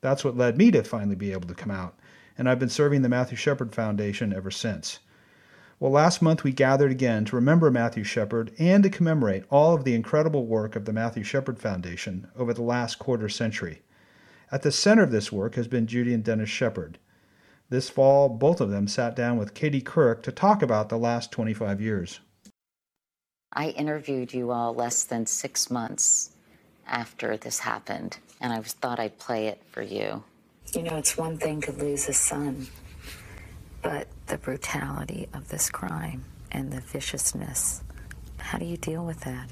That's 0.00 0.24
what 0.24 0.36
led 0.36 0.58
me 0.58 0.70
to 0.72 0.82
finally 0.82 1.14
be 1.14 1.32
able 1.32 1.48
to 1.48 1.54
come 1.54 1.70
out. 1.70 1.94
and 2.36 2.48
I've 2.48 2.60
been 2.60 2.68
serving 2.68 3.02
the 3.02 3.08
Matthew 3.08 3.36
Shepard 3.36 3.74
Foundation 3.74 4.32
ever 4.32 4.50
since. 4.50 5.00
Well, 5.80 5.92
last 5.92 6.22
month 6.22 6.44
we 6.44 6.52
gathered 6.52 6.90
again 6.90 7.24
to 7.26 7.36
remember 7.36 7.70
Matthew 7.70 8.02
Shepard 8.02 8.52
and 8.58 8.82
to 8.82 8.90
commemorate 8.90 9.44
all 9.50 9.74
of 9.74 9.84
the 9.84 9.94
incredible 9.94 10.46
work 10.46 10.74
of 10.74 10.84
the 10.84 10.92
Matthew 10.92 11.22
Shepard 11.22 11.58
Foundation 11.58 12.28
over 12.36 12.52
the 12.52 12.62
last 12.62 12.98
quarter 12.98 13.28
century. 13.28 13.82
At 14.50 14.62
the 14.62 14.72
center 14.72 15.02
of 15.02 15.10
this 15.10 15.30
work 15.30 15.54
has 15.56 15.68
been 15.68 15.86
Judy 15.86 16.14
and 16.14 16.24
Dennis 16.24 16.48
Shepard. 16.48 16.98
This 17.70 17.90
fall, 17.90 18.30
both 18.30 18.62
of 18.62 18.70
them 18.70 18.88
sat 18.88 19.14
down 19.14 19.36
with 19.36 19.52
Katie 19.52 19.82
Couric 19.82 20.22
to 20.22 20.32
talk 20.32 20.62
about 20.62 20.88
the 20.88 20.96
last 20.96 21.30
25 21.30 21.82
years. 21.82 22.20
I 23.52 23.70
interviewed 23.70 24.32
you 24.32 24.50
all 24.52 24.74
less 24.74 25.04
than 25.04 25.26
six 25.26 25.70
months 25.70 26.30
after 26.86 27.36
this 27.36 27.58
happened, 27.58 28.18
and 28.40 28.52
I 28.54 28.60
thought 28.62 28.98
I'd 28.98 29.18
play 29.18 29.48
it 29.48 29.62
for 29.70 29.82
you. 29.82 30.24
You 30.72 30.82
know, 30.82 30.96
it's 30.96 31.18
one 31.18 31.36
thing 31.36 31.60
to 31.62 31.72
lose 31.72 32.08
a 32.08 32.14
son, 32.14 32.68
but 33.82 34.08
the 34.26 34.38
brutality 34.38 35.28
of 35.34 35.48
this 35.48 35.68
crime 35.68 36.24
and 36.50 36.72
the 36.72 36.80
viciousness, 36.80 37.82
how 38.38 38.56
do 38.56 38.64
you 38.64 38.78
deal 38.78 39.04
with 39.04 39.20
that? 39.20 39.50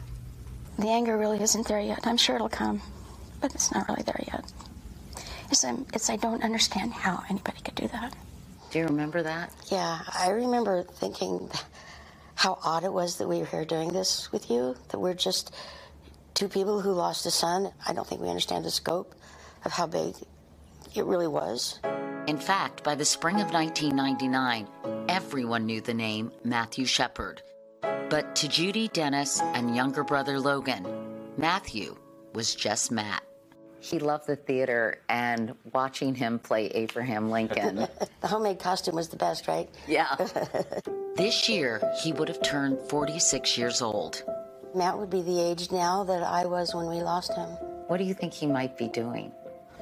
The 0.78 0.88
anger 0.88 1.18
really 1.18 1.42
isn't 1.42 1.68
there 1.68 1.80
yet. 1.80 2.00
I'm 2.06 2.16
sure 2.16 2.36
it'll 2.36 2.48
come, 2.48 2.80
but 3.40 3.54
it's 3.54 3.72
not 3.72 3.88
really 3.88 4.02
there 4.02 4.24
yet. 4.26 4.52
It's, 5.50 5.64
um, 5.64 5.86
it's 5.92 6.10
I 6.10 6.16
don't 6.16 6.42
understand 6.42 6.92
how 6.92 7.22
anybody 7.30 7.60
could 7.60 7.74
do 7.74 7.88
that. 7.88 8.14
Do 8.70 8.78
you 8.80 8.86
remember 8.86 9.22
that? 9.22 9.52
Yeah, 9.70 10.00
I 10.12 10.30
remember 10.30 10.82
thinking 10.82 11.50
how 12.34 12.58
odd 12.64 12.84
it 12.84 12.92
was 12.92 13.16
that 13.18 13.28
we 13.28 13.38
were 13.38 13.46
here 13.46 13.64
doing 13.64 13.92
this 13.92 14.30
with 14.32 14.50
you, 14.50 14.76
that 14.88 14.98
we're 14.98 15.14
just 15.14 15.54
two 16.34 16.48
people 16.48 16.80
who 16.80 16.92
lost 16.92 17.26
a 17.26 17.30
son. 17.30 17.72
I 17.86 17.92
don't 17.92 18.06
think 18.06 18.20
we 18.20 18.28
understand 18.28 18.64
the 18.64 18.70
scope 18.70 19.14
of 19.64 19.72
how 19.72 19.86
big 19.86 20.14
it 20.94 21.04
really 21.04 21.26
was. 21.26 21.80
In 22.26 22.38
fact, 22.38 22.82
by 22.82 22.94
the 22.94 23.04
spring 23.04 23.36
of 23.36 23.52
1999, 23.52 24.68
everyone 25.08 25.64
knew 25.64 25.80
the 25.80 25.94
name 25.94 26.32
Matthew 26.44 26.84
Shepard. 26.84 27.40
But 28.10 28.36
to 28.36 28.48
Judy 28.48 28.88
Dennis 28.88 29.40
and 29.40 29.74
younger 29.74 30.04
brother 30.04 30.38
Logan, 30.38 30.86
Matthew 31.36 31.96
was 32.34 32.54
just 32.54 32.90
Matt. 32.90 33.22
He 33.86 34.00
loved 34.00 34.26
the 34.26 34.34
theater 34.34 35.00
and 35.08 35.54
watching 35.72 36.12
him 36.12 36.40
play 36.40 36.66
Abraham 36.66 37.30
Lincoln. 37.30 37.76
the 38.20 38.26
homemade 38.26 38.58
costume 38.58 38.96
was 38.96 39.08
the 39.10 39.16
best, 39.16 39.46
right? 39.46 39.68
Yeah. 39.86 40.16
this 41.16 41.48
year, 41.48 41.80
he 42.02 42.12
would 42.12 42.26
have 42.26 42.42
turned 42.42 42.80
46 42.90 43.56
years 43.56 43.82
old. 43.82 44.24
Matt 44.74 44.98
would 44.98 45.08
be 45.08 45.22
the 45.22 45.40
age 45.40 45.70
now 45.70 46.02
that 46.02 46.24
I 46.24 46.46
was 46.46 46.74
when 46.74 46.88
we 46.88 46.96
lost 46.96 47.32
him. 47.34 47.48
What 47.86 47.98
do 47.98 48.04
you 48.04 48.12
think 48.12 48.32
he 48.32 48.48
might 48.48 48.76
be 48.76 48.88
doing? 48.88 49.30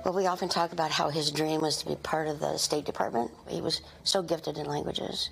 Well, 0.05 0.13
we 0.13 0.27
often 0.27 0.51
talk 0.51 0.73
about 0.73 0.91
how 0.91 1.09
his 1.09 1.31
dream 1.31 1.63
was 1.63 1.79
to 1.79 1.87
be 1.87 1.97
part 1.97 2.29
of 2.29 2.41
the 2.41 2.59
State 2.59 2.85
Department. 2.85 3.31
He 3.49 3.63
was 3.63 3.81
so 4.03 4.23
gifted 4.23 4.59
in 4.59 4.67
languages 4.67 5.31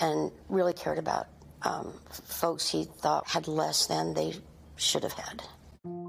and 0.00 0.30
really 0.48 0.72
cared 0.72 0.98
about 0.98 1.26
um, 1.62 1.92
folks 2.10 2.70
he 2.70 2.84
thought 2.84 3.26
had 3.26 3.48
less 3.48 3.86
than 3.86 4.14
they 4.14 4.34
should 4.76 5.02
have 5.02 5.14
had. 5.14 5.42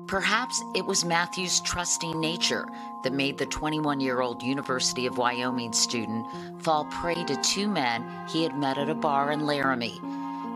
Perhaps 0.08 0.62
it 0.76 0.86
was 0.86 1.04
Matthew's 1.04 1.60
trusting 1.62 2.20
nature 2.20 2.68
that 3.04 3.14
made 3.14 3.38
the 3.38 3.46
21 3.48 4.00
year 4.00 4.22
old 4.22 4.44
University 4.44 5.06
of 5.06 5.18
Wyoming 5.18 5.74
student 5.74 6.26
fall 6.62 6.86
prey 6.86 7.24
to 7.24 7.36
two 7.42 7.68
men 7.68 8.06
he 8.30 8.44
had 8.44 8.58
met 8.58 8.78
at 8.78 8.90
a 8.90 8.96
bar 8.96 9.32
in 9.32 9.46
Laramie. 9.46 10.00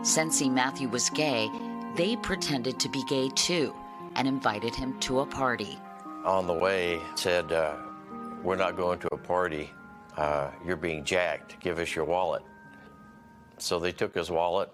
Sensing 0.02 0.54
Matthew 0.54 0.88
was 0.88 1.10
gay, 1.10 1.50
they 1.96 2.16
pretended 2.16 2.78
to 2.80 2.88
be 2.88 3.02
gay 3.04 3.28
too 3.30 3.74
and 4.16 4.26
invited 4.26 4.74
him 4.74 4.98
to 5.00 5.20
a 5.20 5.26
party 5.26 5.78
on 6.24 6.46
the 6.46 6.54
way 6.54 7.00
said, 7.14 7.52
uh, 7.52 7.76
We're 8.42 8.56
not 8.56 8.76
going 8.76 8.98
to 9.00 9.08
a 9.12 9.16
party. 9.16 9.70
Uh, 10.16 10.50
you're 10.66 10.76
being 10.76 11.04
jacked. 11.04 11.60
Give 11.60 11.78
us 11.78 11.94
your 11.94 12.04
wallet. 12.04 12.42
So 13.58 13.78
they 13.78 13.92
took 13.92 14.14
his 14.14 14.30
wallet 14.30 14.70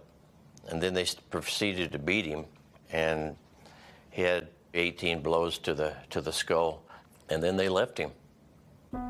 and 0.69 0.83
then 0.83 0.95
they 0.95 1.07
proceeded 1.31 1.93
to 1.93 1.99
beat 1.99 2.27
him. 2.27 2.47
And 2.91 3.37
he 4.11 4.23
had 4.23 4.46
18 4.77 5.21
blows 5.21 5.59
to 5.59 5.75
the, 5.75 5.95
to 6.11 6.21
the 6.21 6.33
skull. 6.33 6.83
And 7.29 7.43
then 7.43 7.57
they 7.57 7.69
left 7.69 7.99
him. 7.99 8.13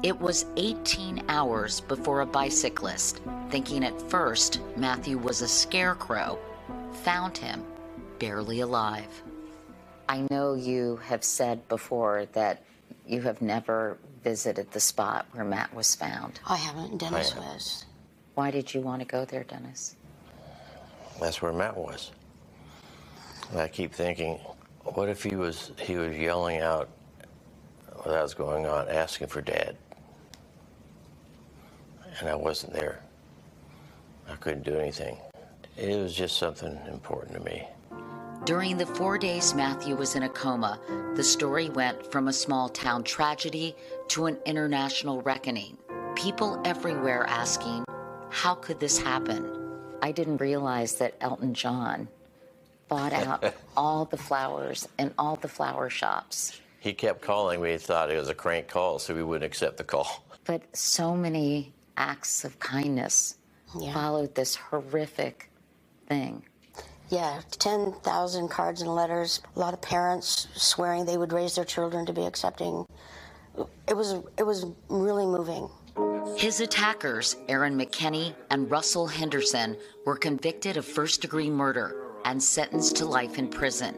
It 0.03 0.19
was 0.19 0.47
18 0.57 1.25
hours 1.29 1.81
before 1.81 2.23
a 2.23 2.27
bicyclist, 2.27 3.21
thinking 3.51 3.85
at 3.85 4.01
first 4.11 4.61
Matthew 4.77 5.19
was 5.19 5.43
a 5.43 5.49
scarecrow, 5.49 6.39
found 7.05 7.37
him 7.37 7.65
barely 8.19 8.61
alive. 8.61 9.23
I 10.09 10.27
know 10.31 10.55
you 10.55 10.97
have 11.05 11.25
said 11.25 11.69
before 11.69 12.27
that 12.33 12.63
you 13.07 13.21
have 13.23 13.43
never 13.43 13.99
visited 14.23 14.71
the 14.73 14.81
spot 14.81 15.27
where 15.33 15.45
Matt 15.45 15.73
was 15.75 15.95
found. 15.95 16.41
I 16.47 16.57
haven't. 16.57 16.99
Dennis 16.99 17.35
I 17.37 17.39
was. 17.41 17.85
Why 18.35 18.51
did 18.51 18.73
you 18.75 18.81
want 18.81 19.01
to 19.01 19.07
go 19.07 19.25
there, 19.25 19.45
Dennis? 19.45 19.97
That's 21.21 21.41
where 21.41 21.53
Matt 21.53 21.77
was. 21.77 22.13
And 23.51 23.61
I 23.61 23.69
keep 23.69 23.93
thinking, 23.93 24.39
what 24.95 25.09
if 25.09 25.23
he 25.23 25.37
was 25.37 25.73
he 25.81 25.97
was 25.97 26.16
yelling 26.16 26.61
out 26.61 26.88
what 28.02 28.09
was 28.09 28.35
going 28.35 28.66
on, 28.66 28.88
asking 28.88 29.26
for 29.28 29.40
dad? 29.40 29.76
And 32.19 32.28
I 32.28 32.35
wasn't 32.35 32.73
there. 32.73 33.02
I 34.28 34.37
couldn't 34.37 34.64
do 34.64 34.76
anything. 34.76 35.19
It 35.76 35.97
was 35.97 36.14
just 36.14 36.38
something 36.38 36.78
important 36.90 37.35
to 37.35 37.40
me. 37.40 37.66
During 38.45 38.78
the 38.78 38.87
four 38.87 39.19
days 39.19 39.55
Matthew 39.55 39.97
was 39.97 40.14
in 40.14 40.23
a 40.23 40.28
coma, 40.28 40.81
the 41.14 41.25
story 41.25 41.69
went 41.69 42.11
from 42.11 42.28
a 42.28 42.33
small 42.33 42.69
town 42.69 43.02
tragedy 43.02 43.75
to 44.09 44.26
an 44.26 44.38
international 44.47 45.21
reckoning. 45.23 45.76
People 46.14 46.61
everywhere 46.64 47.26
asking, 47.28 47.85
How 48.31 48.55
could 48.55 48.81
this 48.81 48.99
happen? 48.99 49.52
I 50.00 50.12
didn't 50.12 50.37
realize 50.37 50.95
that 50.97 51.16
Elton 51.21 51.55
John 51.55 52.09
bought 52.88 53.12
out 53.12 53.55
all 53.76 54.05
the 54.05 54.16
flowers 54.16 54.88
and 54.99 55.12
all 55.19 55.37
the 55.37 55.49
flower 55.49 55.90
shops. 55.90 56.61
He 56.78 56.93
kept 56.93 57.21
calling. 57.21 57.61
We 57.61 57.76
thought 57.78 58.11
it 58.11 58.19
was 58.19 58.28
a 58.28 58.35
crank 58.35 58.69
call, 58.69 58.99
so 58.99 59.14
we 59.14 59.23
wouldn't 59.23 59.45
accept 59.45 59.76
the 59.76 59.85
call. 59.85 60.25
But 60.45 60.62
so 60.76 61.16
many 61.16 61.73
acts 61.97 62.45
of 62.45 62.59
kindness 62.61 63.38
yeah. 63.78 63.93
followed 63.93 64.35
this 64.35 64.55
horrific 64.55 65.50
thing. 66.07 66.45
Yeah, 67.09 67.40
10,000 67.59 68.49
cards 68.49 68.83
and 68.83 68.95
letters. 68.95 69.40
A 69.55 69.59
lot 69.59 69.75
of 69.75 69.81
parents 69.81 70.49
swearing 70.55 71.05
they 71.05 71.16
would 71.16 71.33
raise 71.33 71.55
their 71.55 71.64
children 71.64 72.05
to 72.07 72.12
be 72.12 72.25
accepting. 72.25 72.85
It 73.88 73.97
was 73.97 74.16
it 74.37 74.43
was 74.43 74.66
really 74.88 75.25
moving. 75.25 75.71
His 76.37 76.61
attackers, 76.61 77.37
Aaron 77.49 77.78
McKinney 77.78 78.35
and 78.50 78.71
Russell 78.71 79.07
Henderson, 79.07 79.76
were 80.05 80.16
convicted 80.16 80.76
of 80.76 80.85
first 80.85 81.23
degree 81.23 81.49
murder 81.49 82.06
and 82.26 82.42
sentenced 82.42 82.97
to 82.97 83.06
life 83.06 83.38
in 83.38 83.49
prison. 83.49 83.95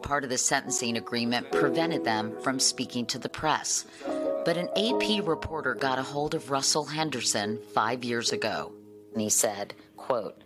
Part 0.00 0.22
of 0.22 0.30
the 0.30 0.38
sentencing 0.38 0.96
agreement 0.96 1.50
prevented 1.50 2.04
them 2.04 2.40
from 2.40 2.60
speaking 2.60 3.04
to 3.06 3.18
the 3.18 3.28
press. 3.28 3.84
But 4.44 4.56
an 4.56 4.68
AP 4.76 5.26
reporter 5.26 5.74
got 5.74 5.98
a 5.98 6.02
hold 6.02 6.34
of 6.34 6.52
Russell 6.52 6.84
Henderson 6.84 7.58
five 7.74 8.04
years 8.04 8.30
ago. 8.30 8.72
And 9.12 9.20
he 9.20 9.28
said, 9.28 9.74
quote, 9.96 10.40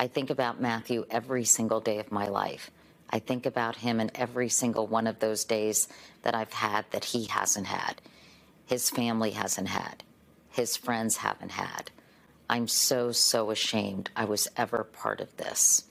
I 0.00 0.06
think 0.06 0.30
about 0.30 0.60
Matthew 0.60 1.04
every 1.10 1.44
single 1.44 1.80
day 1.80 1.98
of 1.98 2.10
my 2.10 2.28
life. 2.28 2.70
I 3.10 3.18
think 3.18 3.44
about 3.44 3.76
him 3.76 4.00
in 4.00 4.10
every 4.14 4.48
single 4.48 4.86
one 4.86 5.06
of 5.06 5.18
those 5.18 5.44
days 5.44 5.86
that 6.22 6.34
I've 6.34 6.54
had 6.54 6.86
that 6.92 7.04
he 7.04 7.26
hasn't 7.26 7.66
had, 7.66 8.00
his 8.64 8.88
family 8.88 9.32
hasn't 9.32 9.68
had, 9.68 10.02
his 10.50 10.78
friends 10.78 11.18
haven't 11.18 11.52
had. 11.52 11.90
I'm 12.48 12.68
so, 12.68 13.12
so 13.12 13.50
ashamed 13.50 14.08
I 14.16 14.24
was 14.24 14.48
ever 14.56 14.82
part 14.82 15.20
of 15.20 15.36
this. 15.36 15.84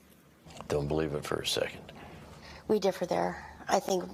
Don't 0.68 0.88
believe 0.88 1.14
it 1.14 1.24
for 1.24 1.36
a 1.36 1.46
second. 1.46 1.92
We 2.68 2.78
differ 2.78 3.06
there. 3.06 3.44
I 3.68 3.80
think 3.80 4.04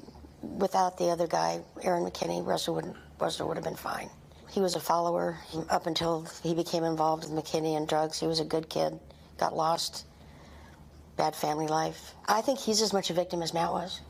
without 0.43 0.99
the 0.99 1.11
other 1.11 1.27
guy, 1.27 1.61
Aaron 1.83 2.05
McKinney, 2.05 2.45
Russell 2.45 2.75
would, 2.77 2.95
Russell 3.19 3.49
would 3.49 3.57
have 3.57 3.65
been 3.65 3.77
fine. 3.77 4.11
He 4.51 4.61
was 4.61 4.75
a 4.75 4.81
follower 4.81 5.39
up 5.69 5.87
until 5.87 6.27
he 6.43 6.55
became 6.55 6.83
involved 6.83 7.25
with 7.25 7.33
McKinney 7.33 7.77
and 7.77 7.87
drugs. 7.87 8.19
He 8.19 8.27
was 8.27 8.41
a 8.41 8.45
good 8.45 8.69
kid 8.69 8.99
got 9.41 9.57
lost, 9.57 10.05
bad 11.17 11.35
family 11.35 11.67
life. 11.67 12.15
I 12.29 12.43
think 12.43 12.59
he's 12.59 12.83
as 12.83 12.93
much 12.93 13.11
a 13.11 13.15
victim 13.15 13.43
as 13.43 13.55
Matt 13.55 13.73
was. 13.73 14.01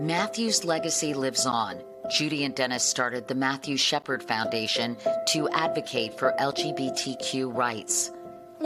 Matthew's 0.00 0.64
legacy 0.64 1.12
lives 1.12 1.44
on. 1.46 1.82
Judy 2.08 2.44
and 2.44 2.54
Dennis 2.54 2.84
started 2.84 3.26
the 3.26 3.34
Matthew 3.34 3.76
Shepard 3.76 4.22
Foundation 4.22 4.96
to 5.28 5.48
advocate 5.48 6.16
for 6.16 6.34
LGBTQ 6.38 7.52
rights. 7.52 8.12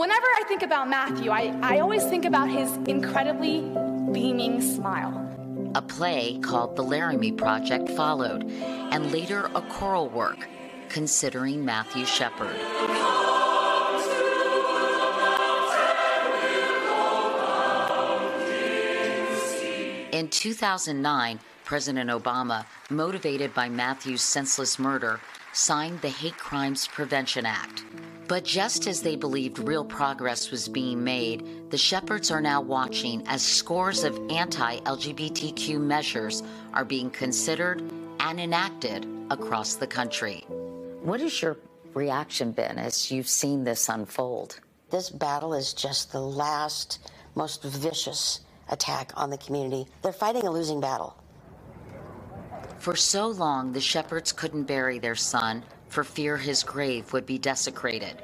Whenever 0.01 0.25
I 0.25 0.43
think 0.47 0.63
about 0.63 0.89
Matthew, 0.89 1.29
I, 1.29 1.55
I 1.61 1.77
always 1.77 2.03
think 2.05 2.25
about 2.25 2.49
his 2.49 2.75
incredibly 2.87 3.61
beaming 4.11 4.59
smile. 4.59 5.13
A 5.75 5.81
play 5.83 6.39
called 6.39 6.75
The 6.75 6.81
Laramie 6.81 7.31
Project 7.31 7.87
followed, 7.89 8.49
and 8.49 9.11
later 9.11 9.51
a 9.53 9.61
choral 9.61 10.09
work 10.09 10.47
considering 10.89 11.63
Matthew 11.63 12.05
Shepard. 12.05 12.55
In 20.11 20.27
2009, 20.29 21.39
President 21.63 22.09
Obama, 22.09 22.65
motivated 22.89 23.53
by 23.53 23.69
Matthew's 23.69 24.23
senseless 24.23 24.79
murder, 24.79 25.19
signed 25.53 26.01
the 26.01 26.09
Hate 26.09 26.39
Crimes 26.39 26.87
Prevention 26.87 27.45
Act. 27.45 27.83
But 28.31 28.45
just 28.45 28.87
as 28.87 29.01
they 29.01 29.17
believed 29.17 29.59
real 29.59 29.83
progress 29.83 30.51
was 30.51 30.69
being 30.69 31.03
made, 31.03 31.69
the 31.69 31.77
Shepards 31.77 32.31
are 32.31 32.39
now 32.39 32.61
watching 32.61 33.27
as 33.27 33.41
scores 33.41 34.05
of 34.05 34.17
anti 34.31 34.77
LGBTQ 34.77 35.81
measures 35.81 36.41
are 36.73 36.85
being 36.85 37.09
considered 37.09 37.83
and 38.21 38.39
enacted 38.39 39.05
across 39.29 39.75
the 39.75 39.85
country. 39.85 40.45
What 41.03 41.19
has 41.19 41.41
your 41.41 41.57
reaction 41.93 42.53
been 42.53 42.79
as 42.79 43.11
you've 43.11 43.27
seen 43.27 43.65
this 43.65 43.89
unfold? 43.89 44.61
This 44.91 45.09
battle 45.09 45.53
is 45.53 45.73
just 45.73 46.13
the 46.13 46.21
last, 46.21 47.11
most 47.35 47.63
vicious 47.63 48.39
attack 48.69 49.11
on 49.17 49.29
the 49.29 49.39
community. 49.39 49.87
They're 50.03 50.13
fighting 50.13 50.47
a 50.47 50.51
losing 50.51 50.79
battle. 50.79 51.17
For 52.79 52.95
so 52.95 53.27
long, 53.27 53.73
the 53.73 53.81
Shepards 53.81 54.31
couldn't 54.31 54.63
bury 54.63 54.99
their 54.99 55.15
son 55.15 55.65
for 55.91 56.03
fear 56.05 56.37
his 56.37 56.63
grave 56.63 57.11
would 57.11 57.25
be 57.25 57.37
desecrated. 57.37 58.15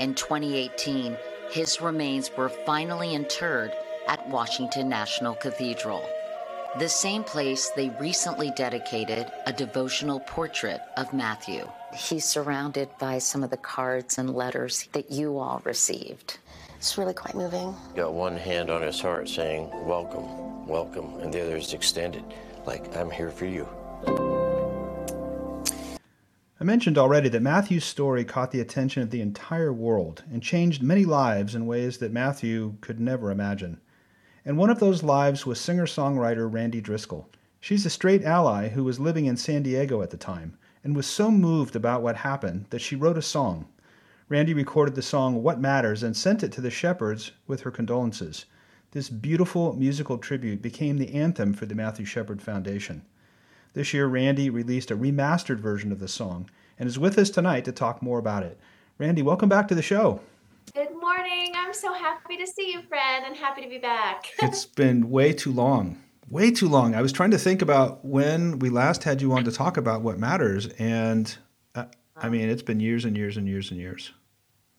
In 0.00 0.14
2018, 0.14 1.16
his 1.50 1.80
remains 1.80 2.30
were 2.36 2.48
finally 2.48 3.14
interred 3.14 3.72
at 4.08 4.28
Washington 4.28 4.88
National 4.88 5.34
Cathedral, 5.36 6.04
the 6.80 6.88
same 6.88 7.22
place 7.22 7.70
they 7.76 7.90
recently 8.00 8.50
dedicated 8.56 9.30
a 9.46 9.52
devotional 9.52 10.18
portrait 10.20 10.80
of 10.96 11.14
Matthew. 11.14 11.68
He's 11.96 12.24
surrounded 12.24 12.88
by 12.98 13.18
some 13.18 13.44
of 13.44 13.50
the 13.50 13.56
cards 13.56 14.18
and 14.18 14.34
letters 14.34 14.88
that 14.92 15.12
you 15.12 15.38
all 15.38 15.62
received. 15.64 16.38
It's 16.76 16.98
really 16.98 17.14
quite 17.14 17.36
moving. 17.36 17.76
Got 17.94 18.12
one 18.12 18.36
hand 18.36 18.70
on 18.70 18.82
his 18.82 19.00
heart 19.00 19.28
saying, 19.28 19.70
Welcome, 19.86 20.66
welcome, 20.66 21.20
and 21.20 21.32
the 21.32 21.42
other 21.42 21.56
is 21.56 21.72
extended, 21.72 22.24
like, 22.66 22.94
I'm 22.96 23.10
here 23.10 23.30
for 23.30 23.46
you. 23.46 23.68
I 26.64 26.66
mentioned 26.66 26.96
already 26.96 27.28
that 27.28 27.42
Matthew's 27.42 27.84
story 27.84 28.24
caught 28.24 28.50
the 28.50 28.60
attention 28.62 29.02
of 29.02 29.10
the 29.10 29.20
entire 29.20 29.70
world 29.70 30.24
and 30.32 30.42
changed 30.42 30.82
many 30.82 31.04
lives 31.04 31.54
in 31.54 31.66
ways 31.66 31.98
that 31.98 32.10
Matthew 32.10 32.76
could 32.80 32.98
never 32.98 33.30
imagine. 33.30 33.82
And 34.46 34.56
one 34.56 34.70
of 34.70 34.80
those 34.80 35.02
lives 35.02 35.44
was 35.44 35.60
singer 35.60 35.84
songwriter 35.84 36.50
Randi 36.50 36.80
Driscoll. 36.80 37.28
She's 37.60 37.84
a 37.84 37.90
straight 37.90 38.24
ally 38.24 38.68
who 38.68 38.82
was 38.82 38.98
living 38.98 39.26
in 39.26 39.36
San 39.36 39.62
Diego 39.62 40.00
at 40.00 40.08
the 40.08 40.16
time 40.16 40.56
and 40.82 40.96
was 40.96 41.06
so 41.06 41.30
moved 41.30 41.76
about 41.76 42.00
what 42.00 42.16
happened 42.16 42.64
that 42.70 42.80
she 42.80 42.96
wrote 42.96 43.18
a 43.18 43.20
song. 43.20 43.66
Randy 44.30 44.54
recorded 44.54 44.94
the 44.94 45.02
song 45.02 45.42
What 45.42 45.60
Matters 45.60 46.02
and 46.02 46.16
sent 46.16 46.42
it 46.42 46.50
to 46.52 46.62
the 46.62 46.70
Shepards 46.70 47.32
with 47.46 47.60
her 47.60 47.70
condolences. 47.70 48.46
This 48.92 49.10
beautiful 49.10 49.74
musical 49.74 50.16
tribute 50.16 50.62
became 50.62 50.96
the 50.96 51.12
anthem 51.12 51.52
for 51.52 51.66
the 51.66 51.74
Matthew 51.74 52.06
Shepard 52.06 52.40
Foundation. 52.40 53.02
This 53.74 53.92
year, 53.92 54.06
Randi 54.06 54.50
released 54.50 54.92
a 54.92 54.96
remastered 54.96 55.58
version 55.58 55.90
of 55.90 55.98
the 55.98 56.06
song 56.06 56.48
and 56.78 56.86
is 56.86 56.96
with 56.96 57.18
us 57.18 57.28
tonight 57.28 57.64
to 57.64 57.72
talk 57.72 58.02
more 58.02 58.20
about 58.20 58.44
it. 58.44 58.56
Randi, 58.98 59.20
welcome 59.20 59.48
back 59.48 59.66
to 59.66 59.74
the 59.74 59.82
show. 59.82 60.20
Good 60.74 60.92
morning. 60.92 61.52
I'm 61.56 61.74
so 61.74 61.92
happy 61.92 62.36
to 62.36 62.46
see 62.46 62.70
you, 62.70 62.82
Fred, 62.82 63.24
and 63.26 63.36
happy 63.36 63.62
to 63.62 63.68
be 63.68 63.78
back. 63.78 64.26
it's 64.38 64.64
been 64.64 65.10
way 65.10 65.32
too 65.32 65.50
long. 65.50 65.98
Way 66.30 66.52
too 66.52 66.68
long. 66.68 66.94
I 66.94 67.02
was 67.02 67.10
trying 67.10 67.32
to 67.32 67.38
think 67.38 67.62
about 67.62 68.04
when 68.04 68.60
we 68.60 68.70
last 68.70 69.02
had 69.02 69.20
you 69.20 69.32
on 69.32 69.42
to 69.42 69.50
talk 69.50 69.76
about 69.76 70.02
what 70.02 70.20
matters, 70.20 70.68
and 70.78 71.36
uh, 71.74 71.86
I 72.16 72.28
mean, 72.28 72.48
it's 72.48 72.62
been 72.62 72.78
years 72.78 73.04
and 73.04 73.16
years 73.16 73.36
and 73.36 73.48
years 73.48 73.72
and 73.72 73.80
years. 73.80 74.12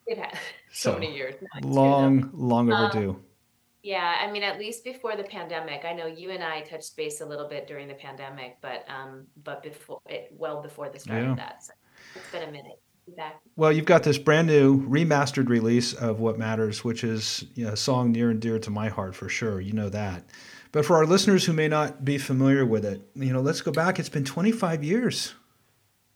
It 0.06 0.16
has 0.16 0.38
so, 0.72 0.92
so 0.92 0.98
many 0.98 1.14
years. 1.14 1.34
Long, 1.62 2.30
long 2.32 2.72
overdue. 2.72 3.10
Um, 3.10 3.24
yeah, 3.86 4.16
I 4.20 4.28
mean, 4.32 4.42
at 4.42 4.58
least 4.58 4.82
before 4.82 5.14
the 5.14 5.22
pandemic, 5.22 5.84
I 5.84 5.92
know 5.92 6.06
you 6.06 6.30
and 6.30 6.42
I 6.42 6.62
touched 6.62 6.96
base 6.96 7.20
a 7.20 7.24
little 7.24 7.48
bit 7.48 7.68
during 7.68 7.86
the 7.86 7.94
pandemic, 7.94 8.56
but 8.60 8.84
um, 8.88 9.28
but 9.44 9.62
before 9.62 10.00
it, 10.06 10.34
well 10.36 10.60
before 10.60 10.88
the 10.88 10.98
start 10.98 11.22
yeah. 11.22 11.30
of 11.30 11.36
that, 11.36 11.62
so 11.62 11.72
it's 12.16 12.32
been 12.32 12.42
a 12.42 12.50
minute. 12.50 12.80
Back. 13.16 13.40
Well, 13.54 13.70
you've 13.70 13.84
got 13.84 14.02
this 14.02 14.18
brand 14.18 14.48
new 14.48 14.84
remastered 14.88 15.48
release 15.48 15.94
of 15.94 16.18
What 16.18 16.36
Matters, 16.36 16.82
which 16.82 17.04
is 17.04 17.44
you 17.54 17.64
know, 17.64 17.74
a 17.74 17.76
song 17.76 18.10
near 18.10 18.30
and 18.30 18.40
dear 18.40 18.58
to 18.58 18.68
my 18.68 18.88
heart 18.88 19.14
for 19.14 19.28
sure. 19.28 19.60
You 19.60 19.74
know 19.74 19.88
that. 19.90 20.24
But 20.72 20.84
for 20.84 20.96
our 20.96 21.06
listeners 21.06 21.44
who 21.44 21.52
may 21.52 21.68
not 21.68 22.04
be 22.04 22.18
familiar 22.18 22.66
with 22.66 22.84
it, 22.84 23.08
you 23.14 23.32
know, 23.32 23.40
let's 23.40 23.60
go 23.60 23.70
back. 23.70 24.00
It's 24.00 24.08
been 24.08 24.24
25 24.24 24.82
years. 24.82 25.34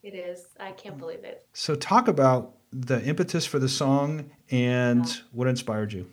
It 0.03 0.15
is. 0.15 0.47
I 0.59 0.73
can't 0.73 0.97
believe 0.97 1.23
it. 1.23 1.45
So, 1.53 1.75
talk 1.75 2.09
about 2.09 2.57
the 2.73 3.01
impetus 3.05 3.45
for 3.45 3.57
the 3.57 3.69
song 3.69 4.29
and 4.49 5.07
yeah. 5.07 5.15
what 5.31 5.47
inspired 5.47 5.93
you. 5.93 6.07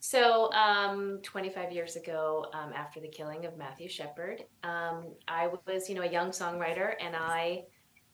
So, 0.00 0.52
um, 0.52 1.20
25 1.22 1.72
years 1.72 1.96
ago, 1.96 2.46
um, 2.52 2.72
after 2.74 3.00
the 3.00 3.08
killing 3.08 3.46
of 3.46 3.56
Matthew 3.56 3.88
Shepard, 3.88 4.44
um, 4.62 5.14
I 5.26 5.48
was, 5.66 5.88
you 5.88 5.94
know, 5.94 6.02
a 6.02 6.10
young 6.10 6.30
songwriter, 6.30 6.94
and 7.00 7.16
I 7.16 7.64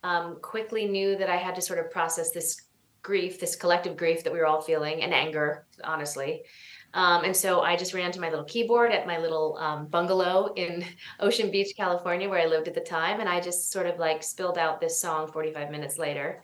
um, 0.05 0.39
quickly 0.41 0.87
knew 0.87 1.17
that 1.17 1.29
I 1.29 1.37
had 1.37 1.55
to 1.57 1.61
sort 1.61 1.79
of 1.79 1.91
process 1.91 2.31
this 2.31 2.63
grief, 3.03 3.41
this 3.41 3.57
collective 3.57 3.97
grief 3.97 4.23
that 4.25 4.33
we 4.33 4.39
were 4.39 4.47
all 4.47 4.61
feeling, 4.61 5.03
and 5.03 5.13
anger, 5.13 5.67
honestly. 5.85 6.43
Um, 6.95 7.25
and 7.25 7.37
so 7.37 7.63
I 7.63 7.77
just 7.77 7.95
ran 7.95 8.13
to 8.13 8.21
my 8.21 8.31
little 8.31 8.45
keyboard 8.45 8.93
at 8.93 9.07
my 9.07 9.19
little 9.19 9.57
um, 9.59 9.87
bungalow 9.87 10.53
in 10.55 10.85
Ocean 11.21 11.51
Beach, 11.51 11.75
California, 11.77 12.29
where 12.29 12.41
I 12.41 12.47
lived 12.47 12.69
at 12.69 12.75
the 12.75 12.81
time, 12.81 13.21
and 13.21 13.29
I 13.29 13.41
just 13.41 13.73
sort 13.73 13.87
of 13.87 13.99
like 13.99 14.23
spilled 14.23 14.59
out 14.59 14.81
this 14.81 15.01
song 15.01 15.31
45 15.33 15.71
minutes 15.71 15.99
later. 15.99 16.43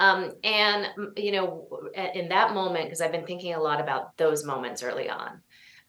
Um, 0.00 0.32
and, 0.42 1.14
you 1.18 1.30
know, 1.30 1.68
in 2.14 2.30
that 2.30 2.54
moment, 2.54 2.86
because 2.86 3.02
I've 3.02 3.12
been 3.12 3.26
thinking 3.26 3.52
a 3.52 3.60
lot 3.60 3.82
about 3.82 4.16
those 4.16 4.46
moments 4.46 4.82
early 4.82 5.10
on, 5.10 5.42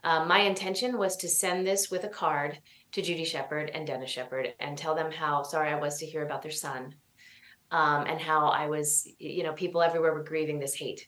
um, 0.03 0.27
my 0.27 0.41
intention 0.41 0.97
was 0.97 1.15
to 1.17 1.29
send 1.29 1.65
this 1.65 1.89
with 1.89 2.03
a 2.03 2.09
card 2.09 2.59
to 2.91 3.01
Judy 3.01 3.23
Shepard 3.23 3.71
and 3.73 3.87
Dennis 3.87 4.11
Shepard 4.11 4.53
and 4.59 4.77
tell 4.77 4.95
them 4.95 5.13
how 5.13 5.43
sorry 5.43 5.69
I 5.69 5.79
was 5.79 5.97
to 5.99 6.05
hear 6.05 6.25
about 6.25 6.41
their 6.41 6.51
son 6.51 6.93
um, 7.71 8.05
and 8.05 8.19
how 8.19 8.47
I 8.47 8.67
was, 8.67 9.07
you 9.17 9.43
know, 9.43 9.53
people 9.53 9.81
everywhere 9.81 10.13
were 10.13 10.25
grieving 10.25 10.59
this 10.59 10.75
hate. 10.75 11.07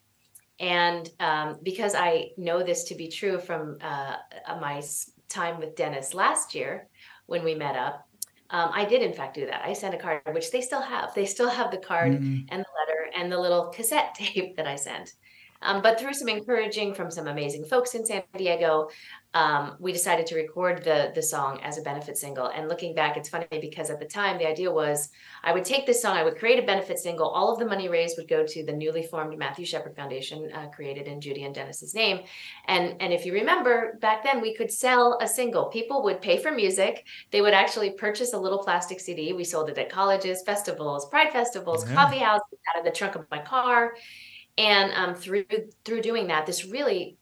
And 0.62 1.10
um, 1.20 1.58
because 1.62 1.96
I 1.96 2.30
know 2.38 2.64
this 2.64 2.86
to 2.86 2.96
be 2.96 3.10
true 3.10 3.38
from 3.38 3.80
uh, 3.82 4.16
my 4.62 4.82
time 5.28 5.60
with 5.60 5.76
Dennis 5.76 6.14
last 6.14 6.56
year 6.56 6.88
when 7.26 7.44
we 7.44 7.54
met 7.54 7.76
up, 7.76 8.08
um, 8.54 8.70
I 8.72 8.86
did 8.86 9.02
in 9.02 9.14
fact 9.14 9.34
do 9.34 9.48
that. 9.48 9.66
I 9.66 9.74
sent 9.74 9.96
a 9.96 9.98
card, 9.98 10.22
which 10.32 10.52
they 10.52 10.62
still 10.62 10.82
have. 10.82 11.14
They 11.16 11.26
still 11.26 11.50
have 11.50 11.72
the 11.72 11.78
card 11.78 12.14
mm-hmm. 12.14 12.46
and 12.50 12.62
the 12.62 12.74
letter 12.80 12.93
and 13.16 13.32
the 13.32 13.40
little 13.40 13.68
cassette 13.70 14.16
tape 14.16 14.56
that 14.58 14.68
I 14.68 14.76
sent. 14.76 15.14
Um, 15.64 15.82
but 15.82 16.00
through 16.00 16.14
some 16.14 16.30
encouraging 16.30 16.94
from 16.94 17.10
some 17.10 17.28
amazing 17.28 17.66
folks 17.66 17.96
in 17.96 18.06
San 18.06 18.24
Diego, 18.38 18.90
um, 19.34 19.78
we 19.80 19.92
decided 19.92 20.28
to 20.28 20.36
record 20.36 20.84
the 20.84 21.12
the 21.16 21.22
song 21.22 21.60
as 21.64 21.78
a 21.78 21.82
benefit 21.82 22.18
single. 22.18 22.48
And 22.48 22.70
looking 22.70 22.94
back, 22.94 23.18
it's 23.18 23.30
funny 23.30 23.48
because 23.50 23.90
at 23.90 24.00
the 24.00 24.06
time 24.06 24.38
the 24.38 24.48
idea 24.48 24.72
was 24.72 25.10
I 25.44 25.54
would 25.54 25.66
take 25.66 25.88
this 25.88 26.02
song, 26.02 26.16
I 26.16 26.24
would 26.24 26.38
create 26.38 26.60
a 26.60 26.66
benefit 26.66 27.00
single. 27.00 27.30
All 27.30 27.52
of 27.52 27.58
the 27.58 27.66
money 27.66 27.90
raised 27.90 28.16
would 28.18 28.28
go 28.28 28.46
to 28.46 28.64
the 28.64 28.74
newly 28.74 29.04
formed 29.04 29.38
Matthew 29.38 29.66
Shepard 29.66 29.96
Foundation, 29.96 30.52
uh, 30.54 30.68
created 30.68 31.08
in 31.08 31.20
Judy 31.20 31.46
and 31.46 31.56
Dennis's 31.56 31.96
name. 31.96 32.22
And 32.68 32.96
and 33.02 33.12
if 33.12 33.26
you 33.26 33.34
remember 33.34 33.98
back 34.02 34.24
then, 34.24 34.40
we 34.40 34.54
could 34.54 34.72
sell 34.72 35.18
a 35.20 35.28
single. 35.28 35.66
People 35.66 36.04
would 36.04 36.22
pay 36.22 36.38
for 36.38 36.52
music. 36.52 37.06
They 37.32 37.42
would 37.42 37.54
actually 37.54 37.92
purchase 37.92 38.34
a 38.34 38.38
little 38.38 38.60
plastic 38.60 39.00
CD. 39.00 39.34
We 39.34 39.46
sold 39.46 39.70
it 39.70 39.78
at 39.80 39.90
colleges, 39.90 40.44
festivals, 40.44 41.10
pride 41.10 41.32
festivals, 41.32 41.88
yeah. 41.88 41.96
coffee 41.96 42.20
houses, 42.20 42.60
out 42.70 42.80
of 42.80 42.86
the 42.86 42.92
trunk 42.92 43.16
of 43.16 43.26
my 43.32 43.40
car. 43.40 43.94
And 44.58 44.92
um, 44.94 45.16
through 45.16 45.46
through 45.84 46.02
doing 46.02 46.28
that, 46.28 46.46
this 46.46 46.66
really 46.66 47.18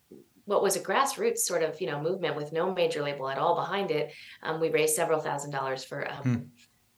what 0.46 0.62
was 0.62 0.76
a 0.76 0.82
grassroots 0.82 1.39
sort 1.39 1.63
of 1.63 1.80
you 1.80 1.88
know 1.88 2.02
movement 2.02 2.36
with 2.36 2.52
no 2.52 2.74
major 2.74 3.02
label 3.02 3.30
at 3.30 3.38
all 3.38 3.56
behind 3.56 3.91
it. 3.91 4.12
Um, 4.44 4.60
we 4.60 4.70
raised 4.70 4.96
several 4.96 5.20
thousand 5.20 5.52
dollars 5.52 5.84
for 5.84 6.10
um, 6.12 6.24
hmm. 6.24 6.36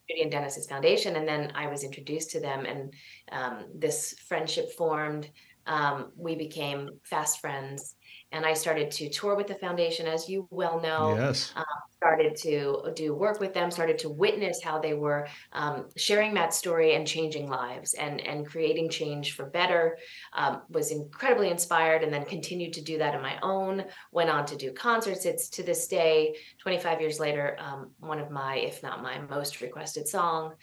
Judy 0.09 0.23
and 0.23 0.31
Dennis's 0.31 0.67
foundation, 0.67 1.15
and 1.15 1.27
then 1.27 1.51
I 1.55 1.67
was 1.67 1.83
introduced 1.83 2.31
to 2.31 2.39
them, 2.39 2.65
and 2.65 2.93
um, 3.31 3.65
this 3.75 4.15
friendship 4.27 4.71
formed. 4.73 5.29
Um, 5.65 6.11
we 6.17 6.35
became 6.35 6.89
fast 7.03 7.39
friends, 7.39 7.95
and 8.33 8.45
I 8.45 8.53
started 8.53 8.91
to 8.91 9.09
tour 9.09 9.35
with 9.35 9.47
the 9.47 9.55
foundation, 9.55 10.07
as 10.07 10.27
you 10.27 10.47
well 10.49 10.81
know. 10.81 11.15
Yes. 11.15 11.53
Um, 11.55 11.63
started 12.03 12.35
to 12.35 12.91
do 12.97 13.15
work 13.15 13.39
with 13.39 13.53
them, 13.53 13.71
started 13.71 13.97
to 13.97 14.09
witness 14.09 14.61
how 14.61 14.77
they 14.77 14.93
were 14.93 15.25
um, 15.53 15.87
sharing 15.95 16.33
Matt's 16.33 16.57
story 16.57 16.95
and 16.95 17.07
changing 17.07 17.47
lives 17.47 17.93
and 17.93 18.19
and 18.27 18.45
creating 18.45 18.89
change 18.89 19.35
for 19.35 19.45
better. 19.45 19.97
Um, 20.33 20.63
was 20.69 20.91
incredibly 20.91 21.49
inspired, 21.49 22.03
and 22.03 22.11
then 22.11 22.25
continued 22.25 22.73
to 22.73 22.81
do 22.81 22.97
that 22.97 23.15
on 23.15 23.21
my 23.21 23.37
own. 23.41 23.85
Went 24.11 24.29
on 24.29 24.45
to 24.47 24.57
do 24.57 24.73
concerts. 24.73 25.25
It's 25.25 25.47
to 25.51 25.63
this 25.63 25.87
day, 25.87 26.35
25 26.61 26.99
years 26.99 27.19
later, 27.21 27.55
um, 27.59 27.91
one 27.99 28.19
of 28.19 28.31
my, 28.31 28.57
if 28.57 28.83
not 28.83 29.01
my 29.01 29.19
most 29.21 29.61
requested 29.61 30.07
song. 30.07 30.55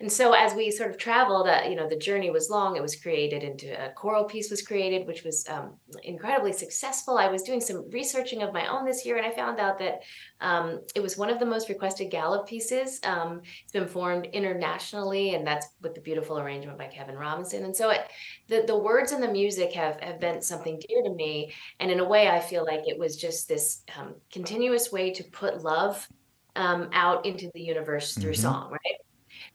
And 0.00 0.10
so 0.10 0.32
as 0.32 0.54
we 0.54 0.70
sort 0.70 0.90
of 0.90 0.96
traveled, 0.96 1.48
uh, 1.48 1.62
you 1.68 1.74
know, 1.74 1.88
the 1.88 1.96
journey 1.96 2.30
was 2.30 2.50
long. 2.50 2.76
It 2.76 2.82
was 2.82 2.94
created 2.94 3.42
into 3.42 3.72
a 3.84 3.92
choral 3.92 4.24
piece 4.24 4.48
was 4.48 4.62
created, 4.62 5.08
which 5.08 5.24
was 5.24 5.44
um, 5.48 5.74
incredibly 6.04 6.52
successful. 6.52 7.18
I 7.18 7.26
was 7.26 7.42
doing 7.42 7.60
some 7.60 7.90
researching 7.90 8.42
of 8.42 8.52
my 8.52 8.68
own 8.68 8.84
this 8.84 9.04
year, 9.04 9.16
and 9.16 9.26
I 9.26 9.32
found 9.32 9.58
out 9.58 9.76
that 9.80 10.02
um, 10.40 10.82
it 10.94 11.02
was 11.02 11.16
one 11.16 11.30
of 11.30 11.40
the 11.40 11.46
most 11.46 11.68
requested 11.68 12.12
GALA 12.12 12.44
pieces. 12.44 13.00
Um, 13.02 13.42
it's 13.64 13.72
been 13.72 13.88
formed 13.88 14.26
internationally, 14.26 15.34
and 15.34 15.44
that's 15.44 15.66
with 15.82 15.96
the 15.96 16.00
beautiful 16.00 16.38
arrangement 16.38 16.78
by 16.78 16.86
Kevin 16.86 17.16
Robinson. 17.16 17.64
And 17.64 17.74
so, 17.74 17.90
it, 17.90 18.02
the 18.46 18.62
the 18.68 18.78
words 18.78 19.10
and 19.10 19.22
the 19.22 19.32
music 19.32 19.72
have 19.72 19.98
have 20.00 20.20
been 20.20 20.40
something 20.42 20.80
dear 20.88 21.02
to 21.02 21.10
me, 21.10 21.52
and 21.80 21.90
in 21.90 21.98
a 21.98 22.08
way, 22.08 22.28
I 22.28 22.38
feel 22.38 22.64
like 22.64 22.82
it 22.86 22.96
was 22.96 23.16
just 23.16 23.48
this 23.48 23.82
um, 23.98 24.14
continuous 24.30 24.92
way 24.92 25.12
to 25.14 25.24
put 25.24 25.64
love 25.64 26.06
um, 26.54 26.88
out 26.92 27.26
into 27.26 27.50
the 27.52 27.60
universe 27.60 28.14
through 28.14 28.32
mm-hmm. 28.32 28.42
song, 28.42 28.70
right? 28.70 29.07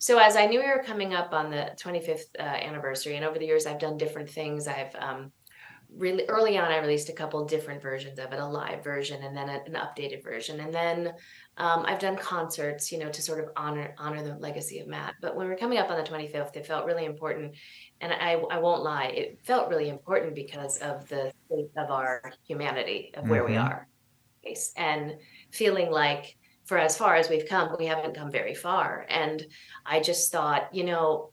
So 0.04 0.18
as 0.18 0.36
I 0.36 0.48
knew 0.48 0.60
we 0.60 0.68
were 0.68 0.84
coming 0.84 1.14
up 1.14 1.32
on 1.32 1.50
the 1.50 1.72
25th 1.78 2.36
uh, 2.38 2.42
anniversary, 2.42 3.16
and 3.16 3.24
over 3.24 3.40
the 3.40 3.46
years 3.46 3.66
I've 3.66 3.80
done 3.80 3.96
different 3.96 4.30
things. 4.30 4.68
I've 4.68 4.94
um, 4.96 5.32
really 5.96 6.26
early 6.28 6.58
on 6.58 6.74
I 6.74 6.80
released 6.80 7.08
a 7.08 7.14
couple 7.14 7.46
different 7.46 7.82
versions 7.82 8.20
of 8.20 8.34
it, 8.34 8.38
a 8.38 8.46
live 8.46 8.84
version 8.84 9.24
and 9.24 9.34
then 9.34 9.48
an 9.48 9.76
updated 9.76 10.22
version, 10.22 10.60
and 10.60 10.74
then 10.74 11.14
um, 11.56 11.86
I've 11.86 12.00
done 12.00 12.18
concerts, 12.18 12.92
you 12.92 12.98
know, 12.98 13.10
to 13.12 13.22
sort 13.22 13.40
of 13.40 13.52
honor 13.56 13.96
honor 13.98 14.22
the 14.22 14.36
legacy 14.36 14.80
of 14.80 14.88
Matt. 14.88 15.14
But 15.22 15.38
when 15.38 15.48
we're 15.48 15.56
coming 15.56 15.78
up 15.78 15.90
on 15.90 15.96
the 15.96 16.04
25th, 16.04 16.58
it 16.58 16.66
felt 16.66 16.86
really 16.86 17.06
important, 17.06 17.56
and 18.02 18.12
I 18.12 18.34
I 18.52 18.58
won't 18.58 18.84
lie, 18.84 19.06
it 19.06 19.40
felt 19.46 19.70
really 19.70 19.88
important 19.88 20.36
because 20.36 20.80
of 20.80 21.08
the 21.08 21.32
state 21.46 21.72
of 21.78 21.92
our 21.92 22.34
humanity, 22.46 23.14
of 23.16 23.30
where 23.30 23.44
mm-hmm. 23.44 23.54
we 23.54 23.58
are, 23.58 23.88
and 24.76 25.16
feeling 25.54 25.92
like 25.92 26.36
for 26.74 26.80
as 26.80 26.98
far 26.98 27.16
as 27.16 27.30
we've 27.30 27.48
come, 27.48 27.76
we 27.78 27.86
haven't 27.86 28.16
come 28.16 28.32
very 28.32 28.56
far. 28.56 29.06
And 29.08 29.46
I 29.86 30.00
just 30.00 30.32
thought, 30.32 30.74
you 30.74 30.84
know, 30.84 31.30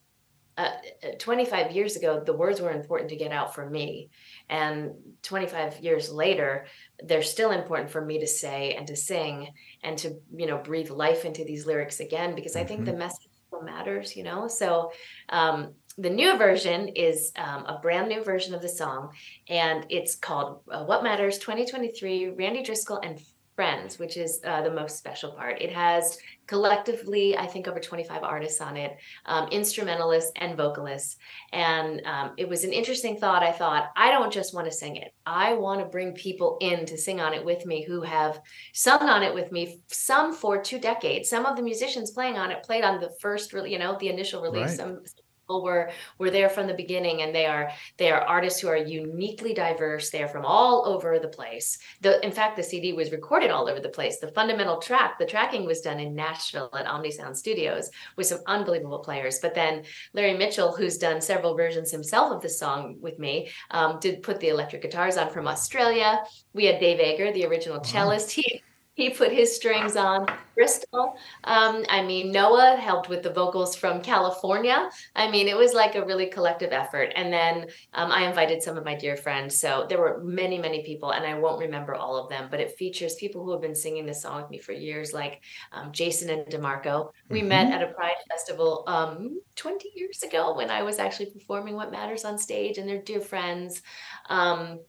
uh, 0.59 0.69
uh 1.03 1.17
25 1.19 1.73
years 1.73 1.97
ago, 1.97 2.23
the 2.23 2.35
words 2.35 2.61
were 2.61 2.73
important 2.73 3.09
to 3.09 3.17
get 3.17 3.33
out 3.33 3.55
for 3.55 3.65
me. 3.65 4.11
And 4.51 4.91
25 5.23 5.81
years 5.81 6.13
later, 6.13 6.67
they're 7.03 7.23
still 7.23 7.53
important 7.53 7.91
for 7.91 8.05
me 8.05 8.21
to 8.21 8.27
say 8.27 8.75
and 8.75 8.87
to 8.89 8.97
sing 8.97 9.49
and 9.83 9.97
to, 9.97 10.21
you 10.37 10.45
know, 10.45 10.59
breathe 10.59 10.91
life 10.91 11.25
into 11.25 11.43
these 11.43 11.65
lyrics 11.65 12.01
again, 12.01 12.35
because 12.35 12.55
I 12.55 12.65
think 12.65 12.85
the 12.85 12.91
mm-hmm. 12.91 12.99
message 12.99 13.31
still 13.47 13.63
matters, 13.63 14.15
you 14.15 14.25
know? 14.25 14.47
So, 14.47 14.93
um, 15.31 15.73
the 15.97 16.11
new 16.11 16.37
version 16.39 16.89
is 16.89 17.33
um, 17.37 17.65
a 17.67 17.79
brand 17.83 18.09
new 18.09 18.23
version 18.23 18.55
of 18.55 18.63
the 18.63 18.69
song, 18.69 19.11
and 19.49 19.85
it's 19.89 20.15
called 20.15 20.61
uh, 20.71 20.85
What 20.85 21.03
Matters 21.03 21.39
2023 21.39 22.31
Randi 22.31 22.63
Driscoll 22.63 23.01
and 23.03 23.21
Friends, 23.61 23.99
which 23.99 24.17
is 24.17 24.41
uh, 24.43 24.63
the 24.63 24.71
most 24.71 24.97
special 24.97 25.33
part. 25.33 25.61
It 25.61 25.71
has 25.71 26.17
collectively, 26.47 27.37
I 27.37 27.47
think, 27.47 27.69
over 27.69 27.79
25 27.79 28.23
artists 28.23 28.59
on 28.63 28.79
it, 28.79 28.97
um, 29.27 29.49
instrumentalists 29.49 30.33
and 30.37 30.57
vocalists. 30.57 31.19
And 31.53 32.01
um, 32.07 32.33
it 32.39 32.49
was 32.49 32.65
an 32.65 32.73
interesting 32.73 33.19
thought. 33.19 33.43
I 33.43 33.53
thought, 33.53 33.91
I 33.97 34.13
don't 34.13 34.33
just 34.33 34.55
want 34.55 34.67
to 34.67 34.73
sing 34.73 34.97
it, 34.97 35.13
I 35.27 35.53
want 35.53 35.81
to 35.81 35.85
bring 35.85 36.15
people 36.15 36.57
in 36.63 36.87
to 36.87 36.97
sing 36.97 37.21
on 37.21 37.35
it 37.35 37.45
with 37.45 37.67
me 37.67 37.85
who 37.85 38.01
have 38.01 38.41
sung 38.73 39.03
on 39.03 39.23
it 39.23 39.35
with 39.35 39.53
me, 39.53 39.83
some 39.89 40.33
for 40.33 40.63
two 40.63 40.79
decades. 40.79 41.29
Some 41.29 41.45
of 41.45 41.55
the 41.55 41.63
musicians 41.63 42.13
playing 42.13 42.39
on 42.39 42.51
it 42.51 42.63
played 42.63 42.83
on 42.83 42.99
the 42.99 43.11
first, 43.21 43.53
you 43.53 43.79
know, 43.79 43.99
the 44.01 44.09
initial 44.09 44.41
release. 44.41 44.71
Right. 44.71 44.79
Some 44.79 45.03
people 45.51 45.65
were 45.65 45.91
were 46.19 46.31
there 46.31 46.49
from 46.49 46.69
the 46.69 46.75
beginning 46.75 47.23
and 47.23 47.35
they 47.35 47.47
are 47.47 47.71
they 47.97 48.11
are 48.11 48.21
artists 48.21 48.61
who 48.61 48.69
are 48.69 48.77
uniquely 48.77 49.53
diverse. 49.53 50.11
They 50.11 50.23
are 50.23 50.29
from 50.29 50.45
all 50.45 50.87
over 50.87 51.19
the 51.19 51.29
place. 51.29 51.79
The 52.03 52.25
in 52.25 52.31
fact 52.31 52.57
the 52.57 52.63
cd 52.63 52.93
was 52.93 53.11
recorded 53.11 53.51
all 53.51 53.69
over 53.69 53.81
the 53.81 53.89
place. 53.89 54.19
The 54.21 54.31
fundamental 54.33 54.79
track 54.79 55.19
the 55.19 55.27
tracking 55.27 55.67
was 55.67 55.81
done 55.81 55.99
in 55.99 56.15
nashville 56.15 56.71
at 56.73 56.87
omnisound 56.87 57.37
studios 57.37 57.91
with 58.17 58.29
some 58.29 58.41
unbelievable 58.47 59.01
players. 59.01 59.41
But 59.41 59.55
then 59.57 59.83
larry 60.15 60.37
mitchell 60.39 60.73
who's 60.77 60.99
done 60.99 61.21
several 61.21 61.57
versions 61.57 61.91
himself 61.91 62.31
of 62.33 62.43
the 62.43 62.49
song 62.49 62.97
with 63.01 63.19
me 63.19 63.51
um, 63.73 63.99
did 64.01 64.23
put 64.23 64.39
the 64.39 64.51
electric 64.51 64.83
guitars 64.83 65.17
on 65.17 65.31
from 65.31 65.49
australia. 65.49 66.23
We 66.53 66.67
had 66.67 66.79
dave 66.79 67.01
Eggar, 67.01 67.35
the 67.35 67.47
original 67.47 67.81
cellist. 67.81 68.31
He 68.31 68.63
he 68.95 69.11
put 69.11 69.33
his 69.33 69.55
strings 69.55 69.97
on 69.97 70.27
Bristol. 70.55 71.15
Um, 71.45 71.85
I 71.89 72.03
mean, 72.03 72.33
Noah 72.33 72.77
helped 72.77 73.09
with 73.09 73.23
the 73.23 73.33
vocals 73.33 73.75
from 73.75 74.03
California. 74.03 74.91
I 75.17 75.31
mean, 75.31 75.49
it 75.49 75.57
was 75.57 75.73
like 75.73 75.95
a 75.95 76.05
really 76.05 76.27
collective 76.27 76.73
effort. 76.73 77.13
And 77.15 77.33
then 77.33 77.69
um, 77.95 78.11
I 78.11 78.29
invited 78.29 78.63
some 78.63 78.77
of 78.77 78.85
my 78.85 78.95
dear 78.95 79.17
friends. 79.17 79.59
So 79.59 79.87
there 79.89 79.99
were 79.99 80.21
many, 80.23 80.59
many 80.59 80.85
people, 80.85 81.13
and 81.13 81.25
I 81.25 81.39
won't 81.39 81.61
remember 81.61 81.95
all 81.95 82.17
of 82.17 82.29
them, 82.29 82.49
but 82.51 82.61
it 82.61 82.77
features 82.77 83.15
people 83.15 83.43
who 83.45 83.53
have 83.53 83.63
been 83.63 83.75
singing 83.75 84.05
this 84.05 84.23
song 84.23 84.43
with 84.43 84.51
me 84.51 84.59
for 84.59 84.73
years, 84.73 85.15
like 85.15 85.41
um, 85.73 85.93
Jason 85.93 86.29
and 86.29 86.47
DeMarco. 86.47 87.11
We 87.31 87.41
mm-hmm. 87.41 87.49
met 87.49 87.73
at 87.73 87.83
a 87.83 87.93
Pride 87.95 88.17
Festival 88.29 88.85
um, 88.87 89.41
20 89.57 89.93
years 89.95 90.23
ago 90.23 90.55
when 90.55 90.71
I 90.71 90.83
was 90.83 90.99
actually 90.99 91.31
performing 91.31 91.75
What 91.75 91.93
Matters 91.93 92.25
on 92.25 92.37
stage, 92.39 92.77
and 92.77 92.89
they're 92.89 93.01
dear 93.01 93.21
friends. 93.21 93.83
Um, 94.29 94.81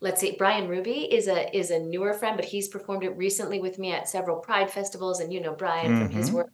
let's 0.00 0.20
see 0.20 0.34
brian 0.38 0.68
ruby 0.68 1.12
is 1.12 1.28
a 1.28 1.56
is 1.56 1.70
a 1.70 1.78
newer 1.78 2.12
friend 2.12 2.36
but 2.36 2.44
he's 2.44 2.68
performed 2.68 3.04
it 3.04 3.16
recently 3.16 3.60
with 3.60 3.78
me 3.78 3.92
at 3.92 4.08
several 4.08 4.36
pride 4.36 4.70
festivals 4.70 5.20
and 5.20 5.32
you 5.32 5.40
know 5.40 5.54
brian 5.54 5.92
mm-hmm. 5.92 6.06
from 6.06 6.10
his 6.10 6.26
mm-hmm. 6.28 6.36
work 6.36 6.52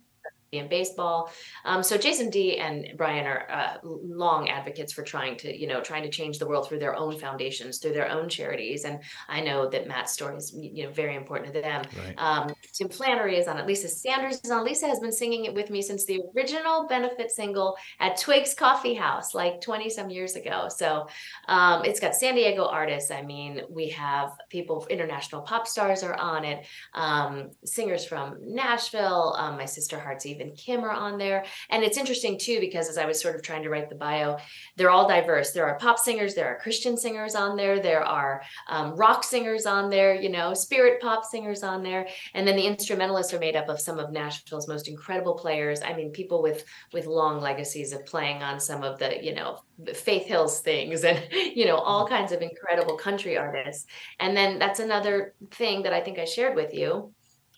in 0.52 0.68
baseball. 0.68 1.30
Um, 1.64 1.82
so 1.82 1.96
Jason 1.96 2.30
D 2.30 2.58
and 2.58 2.92
Brian 2.96 3.26
are 3.26 3.50
uh, 3.50 3.76
long 3.82 4.48
advocates 4.48 4.92
for 4.92 5.02
trying 5.02 5.36
to, 5.38 5.56
you 5.56 5.66
know, 5.66 5.80
trying 5.80 6.02
to 6.02 6.08
change 6.08 6.38
the 6.38 6.46
world 6.46 6.68
through 6.68 6.78
their 6.78 6.94
own 6.96 7.18
foundations, 7.18 7.78
through 7.78 7.92
their 7.92 8.10
own 8.10 8.28
charities. 8.28 8.84
And 8.84 9.00
I 9.28 9.40
know 9.40 9.68
that 9.68 9.88
Matt's 9.88 10.12
story 10.12 10.36
is, 10.36 10.54
you 10.54 10.84
know, 10.84 10.90
very 10.90 11.16
important 11.16 11.52
to 11.54 11.60
them. 11.60 11.82
Right. 11.98 12.14
Um, 12.18 12.54
Tim 12.72 12.88
Flannery 12.88 13.38
is 13.38 13.48
on 13.48 13.58
it. 13.58 13.66
Lisa 13.66 13.88
Sanders 13.88 14.40
is 14.42 14.50
on. 14.50 14.64
Lisa 14.64 14.86
has 14.86 15.00
been 15.00 15.12
singing 15.12 15.44
it 15.44 15.54
with 15.54 15.70
me 15.70 15.82
since 15.82 16.04
the 16.04 16.20
original 16.36 16.86
benefit 16.86 17.30
single 17.30 17.76
at 18.00 18.16
Twiggs 18.16 18.54
Coffee 18.54 18.94
House, 18.94 19.34
like 19.34 19.60
20 19.60 19.90
some 19.90 20.10
years 20.10 20.36
ago. 20.36 20.68
So 20.68 21.08
um, 21.48 21.84
it's 21.84 22.00
got 22.00 22.14
San 22.14 22.34
Diego 22.34 22.66
artists. 22.66 23.10
I 23.10 23.22
mean, 23.22 23.62
we 23.68 23.88
have 23.90 24.32
people, 24.48 24.86
international 24.90 25.42
pop 25.42 25.66
stars 25.66 26.02
are 26.02 26.16
on 26.16 26.44
it, 26.44 26.66
um, 26.94 27.50
singers 27.64 28.04
from 28.04 28.36
Nashville. 28.42 29.34
Um, 29.38 29.56
my 29.56 29.64
sister 29.64 29.98
Hearts 29.98 30.26
even 30.26 30.45
and 30.46 30.56
Kim 30.56 30.84
are 30.84 30.90
on 30.90 31.18
there. 31.18 31.44
And 31.70 31.84
it's 31.84 31.98
interesting 31.98 32.38
too, 32.38 32.60
because 32.60 32.88
as 32.88 32.98
I 32.98 33.06
was 33.06 33.20
sort 33.20 33.34
of 33.34 33.42
trying 33.42 33.62
to 33.64 33.70
write 33.70 33.88
the 33.88 33.94
bio, 33.96 34.38
they're 34.76 34.90
all 34.90 35.08
diverse. 35.08 35.52
There 35.52 35.66
are 35.66 35.78
pop 35.78 35.98
singers, 35.98 36.34
there 36.34 36.48
are 36.48 36.58
Christian 36.58 36.96
singers 36.96 37.34
on 37.34 37.56
there, 37.56 37.80
there 37.80 38.04
are 38.04 38.42
um, 38.68 38.96
rock 38.96 39.24
singers 39.24 39.66
on 39.66 39.90
there, 39.90 40.14
you 40.14 40.28
know, 40.28 40.54
spirit 40.54 41.00
pop 41.00 41.24
singers 41.24 41.62
on 41.62 41.82
there. 41.82 42.06
And 42.34 42.46
then 42.46 42.56
the 42.56 42.66
instrumentalists 42.66 43.34
are 43.34 43.38
made 43.38 43.56
up 43.56 43.68
of 43.68 43.80
some 43.80 43.98
of 43.98 44.12
Nashville's 44.12 44.68
most 44.68 44.88
incredible 44.88 45.34
players. 45.34 45.82
I 45.82 45.94
mean, 45.94 46.10
people 46.10 46.42
with 46.42 46.64
with 46.92 47.06
long 47.06 47.40
legacies 47.40 47.92
of 47.92 48.06
playing 48.06 48.42
on 48.42 48.60
some 48.60 48.82
of 48.82 48.98
the, 48.98 49.22
you 49.22 49.34
know, 49.34 49.60
Faith 49.94 50.26
Hills 50.26 50.60
things 50.60 51.04
and, 51.04 51.22
you 51.32 51.66
know, 51.66 51.76
all 51.76 52.06
kinds 52.06 52.32
of 52.32 52.42
incredible 52.42 52.96
country 52.96 53.36
artists. 53.36 53.86
And 54.20 54.36
then 54.36 54.58
that's 54.58 54.80
another 54.80 55.34
thing 55.50 55.82
that 55.82 55.92
I 55.92 56.00
think 56.00 56.18
I 56.18 56.24
shared 56.24 56.56
with 56.56 56.72
you 56.72 57.12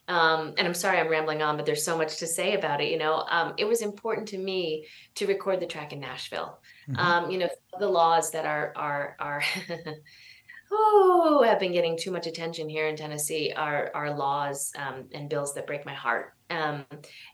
um, 0.09 0.55
and 0.57 0.66
I'm 0.66 0.75
sorry 0.75 0.99
I'm 0.99 1.09
rambling 1.09 1.42
on, 1.42 1.57
but 1.57 1.66
there's 1.66 1.85
so 1.85 1.97
much 1.97 2.16
to 2.18 2.27
say 2.27 2.55
about 2.55 2.81
it. 2.81 2.90
You 2.90 2.99
know, 2.99 3.27
um, 3.31 3.53
it 3.59 3.66
was 3.66 3.83
important 3.83 4.27
to 4.29 4.38
me 4.38 4.87
to 5.16 5.27
record 5.27 5.61
the 5.61 5.66
track 5.66 5.92
in 5.92 6.01
Nashville. 6.01 6.59
Mm-hmm. 6.88 6.99
Um, 6.99 7.31
you 7.31 7.38
know, 7.38 7.49
the 7.79 7.88
laws 7.88 8.31
that 8.31 8.47
are 8.47 8.73
are 8.75 9.16
are 9.21 9.42
oh 10.73 11.44
have 11.47 11.61
been 11.61 11.73
getting 11.73 11.99
too 11.99 12.11
much 12.11 12.27
attention 12.27 12.71
here 12.71 12.88
in 12.88 12.97
Tennessee 12.97 13.53
are 13.55 13.90
are 13.94 14.16
laws 14.16 14.73
um, 14.79 15.09
and 15.12 15.29
bills 15.29 15.55
that 15.55 15.66
break 15.66 15.85
my 15.85 15.94
heart. 15.94 16.33
Um, 16.51 16.85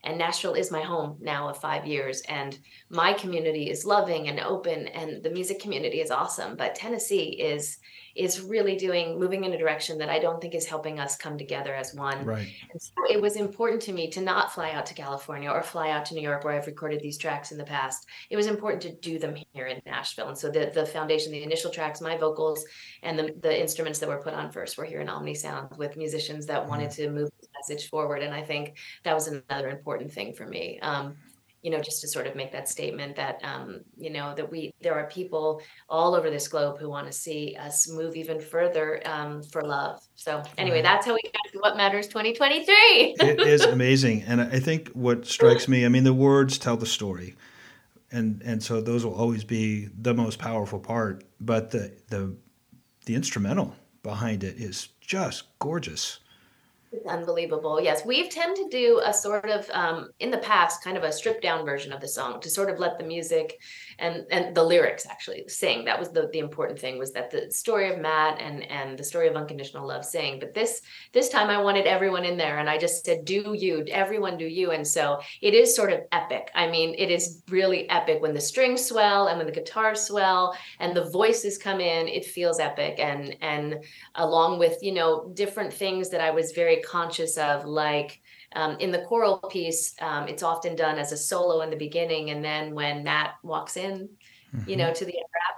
and 0.03 0.19
Nashville 0.19 0.55
is 0.55 0.71
my 0.71 0.83
home 0.83 1.19
now 1.21 1.49
of 1.49 1.61
five 1.61 1.87
years, 1.87 2.21
and 2.23 2.59
my 2.91 3.13
community 3.13 3.71
is 3.71 3.85
loving 3.85 4.29
and 4.29 4.41
open, 4.41 4.89
and 4.89 5.23
the 5.23 5.31
music 5.31 5.61
community 5.61 6.01
is 6.01 6.11
awesome. 6.11 6.57
But 6.57 6.75
Tennessee 6.75 7.41
is 7.41 7.79
is 8.15 8.41
really 8.41 8.77
doing 8.77 9.19
moving 9.19 9.43
in 9.43 9.53
a 9.53 9.59
direction 9.59 9.99
that 9.99 10.09
I 10.09 10.21
don't 10.21 10.41
think 10.41 10.55
is 10.55 10.67
helping 10.67 11.01
us 11.01 11.17
come 11.17 11.37
together 11.37 11.75
as 11.75 11.95
one. 11.95 12.25
Right. 12.25 12.49
And 12.71 12.81
so 12.81 12.93
it 13.11 13.21
was 13.21 13.35
important 13.35 13.83
to 13.83 13.93
me 13.93 14.09
to 14.11 14.21
not 14.21 14.53
fly 14.53 14.71
out 14.71 14.87
to 14.87 14.95
California 14.95 15.51
or 15.51 15.63
fly 15.63 15.91
out 15.91 16.05
to 16.07 16.15
New 16.15 16.23
York 16.23 16.45
where 16.45 16.55
I've 16.55 16.67
recorded 16.67 17.01
these 17.01 17.19
tracks 17.19 17.51
in 17.51 17.59
the 17.59 17.65
past. 17.65 18.07
It 18.31 18.37
was 18.37 18.47
important 18.47 18.83
to 18.83 18.95
do 18.95 19.19
them 19.19 19.35
here 19.53 19.67
in 19.67 19.83
Nashville. 19.85 20.29
And 20.29 20.39
so 20.39 20.49
the 20.49 20.71
the 20.73 20.87
foundation, 20.87 21.33
the 21.33 21.43
initial 21.43 21.71
tracks, 21.71 22.01
my 22.01 22.17
vocals 22.17 22.65
and 23.03 23.19
the, 23.19 23.35
the 23.41 23.61
instruments 23.61 23.99
that 23.99 24.09
were 24.09 24.23
put 24.23 24.35
on 24.35 24.53
first 24.53 24.79
were 24.79 24.85
here 24.85 25.01
in 25.01 25.09
Omni 25.09 25.35
Sound 25.35 25.77
with 25.77 25.97
musicians 25.97 26.47
that 26.47 26.69
wanted 26.69 26.91
mm-hmm. 26.91 27.03
to 27.03 27.11
move 27.11 27.31
message 27.69 27.89
forward. 27.89 28.23
And 28.23 28.35
I 28.35 28.43
think 28.43 28.77
that 29.05 29.15
was 29.15 29.29
another 29.29 29.69
important 29.69 30.13
thing 30.13 30.33
for 30.33 30.47
me. 30.47 30.79
Um, 30.81 31.17
you 31.63 31.71
know, 31.71 31.81
just 31.81 32.03
to 32.03 32.09
sort 32.09 32.27
of 32.27 32.37
make 32.37 32.53
that 32.53 32.69
statement 32.69 33.17
that, 33.17 33.41
um, 33.43 33.81
you 33.97 34.11
know, 34.11 34.35
that 34.35 34.51
we, 34.51 34.71
there 34.83 34.93
are 34.93 35.09
people 35.09 35.63
all 35.89 36.15
over 36.15 36.29
this 36.29 36.47
globe 36.47 36.79
who 36.79 36.91
want 36.91 37.07
to 37.07 37.13
see 37.13 37.57
us 37.59 37.89
move 37.89 38.17
even 38.17 38.39
further 38.39 39.01
um, 39.07 39.43
for 39.45 39.63
love. 39.63 39.99
So 40.15 40.43
anyway, 40.59 40.83
that's 40.83 41.07
how 41.07 41.15
we 41.15 41.23
got 41.23 41.53
to 41.53 41.59
what 41.61 41.79
matters 41.79 42.07
2023. 42.09 43.17
it 43.19 43.41
is 43.41 43.63
amazing. 43.65 44.25
And 44.27 44.43
I 44.43 44.61
think 44.61 44.91
what 44.91 45.27
strikes 45.27 45.67
me, 45.67 45.87
I 45.87 45.89
mean, 45.89 46.05
the 46.05 46.13
words 46.13 46.59
tell 46.59 46.77
the 46.77 46.85
story. 46.85 47.35
And, 48.13 48.43
and 48.43 48.63
so 48.63 48.83
those 48.83 49.07
will 49.07 49.15
always 49.15 49.43
be 49.43 49.89
the 49.99 50.13
most 50.13 50.39
powerful 50.39 50.79
part, 50.79 51.25
but 51.41 51.71
the, 51.71 51.93
the, 52.11 52.37
the 53.07 53.15
instrumental 53.15 53.75
behind 54.03 54.45
it 54.45 54.59
is 54.59 54.89
just 55.01 55.45
gorgeous. 55.61 56.21
It's 56.95 57.07
unbelievable. 57.07 57.81
Yes, 57.81 58.07
we've 58.07 58.31
tend 58.31 58.55
to 58.57 58.69
do 58.69 59.01
a 59.05 59.13
sort 59.13 59.51
of 59.51 59.69
um, 59.73 60.11
in 60.21 60.31
the 60.31 60.39
past, 60.39 60.85
kind 60.85 60.97
of 60.97 61.03
a 61.03 61.11
stripped 61.11 61.43
down 61.43 61.65
version 61.65 61.93
of 61.93 62.01
the 62.01 62.07
song 62.07 62.41
to 62.41 62.49
sort 62.49 62.71
of 62.71 62.79
let 62.79 62.99
the 62.99 63.05
music 63.05 63.59
and 63.99 64.25
and 64.31 64.55
the 64.55 64.63
lyrics 64.63 65.05
actually 65.05 65.45
sing. 65.49 65.85
That 65.87 65.99
was 65.99 66.11
the 66.11 66.29
the 66.33 66.39
important 66.39 66.79
thing 66.79 66.97
was 66.97 67.13
that 67.13 67.33
the 67.33 67.51
story 67.51 67.93
of 67.93 67.99
Matt 67.99 68.41
and 68.41 68.63
and 68.71 68.97
the 68.97 69.03
story 69.03 69.27
of 69.27 69.35
unconditional 69.35 69.89
love 69.89 70.05
sing. 70.05 70.39
But 70.39 70.55
this 70.55 70.83
this 71.13 71.29
time 71.31 71.51
I 71.51 71.61
wanted 71.61 71.87
everyone 71.87 72.25
in 72.25 72.37
there, 72.37 72.59
and 72.59 72.71
I 72.71 72.79
just 72.79 73.05
said, 73.05 73.25
"Do 73.25 73.55
you? 73.59 73.85
Everyone, 73.91 74.39
do 74.39 74.47
you?" 74.47 74.71
And 74.71 74.87
so 74.87 75.21
it 75.43 75.53
is 75.53 75.75
sort 75.75 75.93
of 75.93 76.03
epic. 76.13 76.53
I 76.55 76.69
mean, 76.69 76.95
it 76.97 77.11
is 77.11 77.43
really 77.49 77.91
epic 77.91 78.23
when 78.23 78.35
the 78.35 78.41
strings 78.41 78.87
swell 78.87 79.27
and 79.27 79.39
when 79.39 79.47
the 79.47 79.53
guitars 79.53 80.03
swell 80.03 80.57
and 80.79 80.95
the 80.97 81.11
voices 81.11 81.59
come 81.59 81.81
in. 81.81 82.07
It 82.07 82.25
feels 82.25 82.61
epic, 82.61 83.01
and 83.01 83.37
and 83.41 83.83
along 84.15 84.61
with 84.61 84.81
you 84.81 84.93
know 84.93 85.33
different 85.35 85.73
things 85.73 86.09
that 86.11 86.21
I 86.21 86.31
was 86.31 86.53
very 86.53 86.84
conscious 86.85 87.37
of, 87.37 87.65
like 87.65 88.21
um, 88.55 88.77
in 88.79 88.93
the 88.93 89.01
choral 89.01 89.39
piece, 89.39 89.95
um, 90.01 90.29
it's 90.29 90.43
often 90.43 90.77
done 90.77 90.99
as 90.99 91.13
a 91.13 91.17
solo 91.17 91.63
in 91.63 91.71
the 91.71 91.77
beginning, 91.77 92.31
and 92.31 92.45
then 92.45 92.75
when 92.75 93.03
Matt 93.03 93.35
walks 93.43 93.77
in, 93.77 94.09
mm-hmm. 94.55 94.71
you 94.71 94.77
know, 94.77 94.87
mm-hmm. 94.87 94.95
to 94.95 95.05
the 95.05 95.15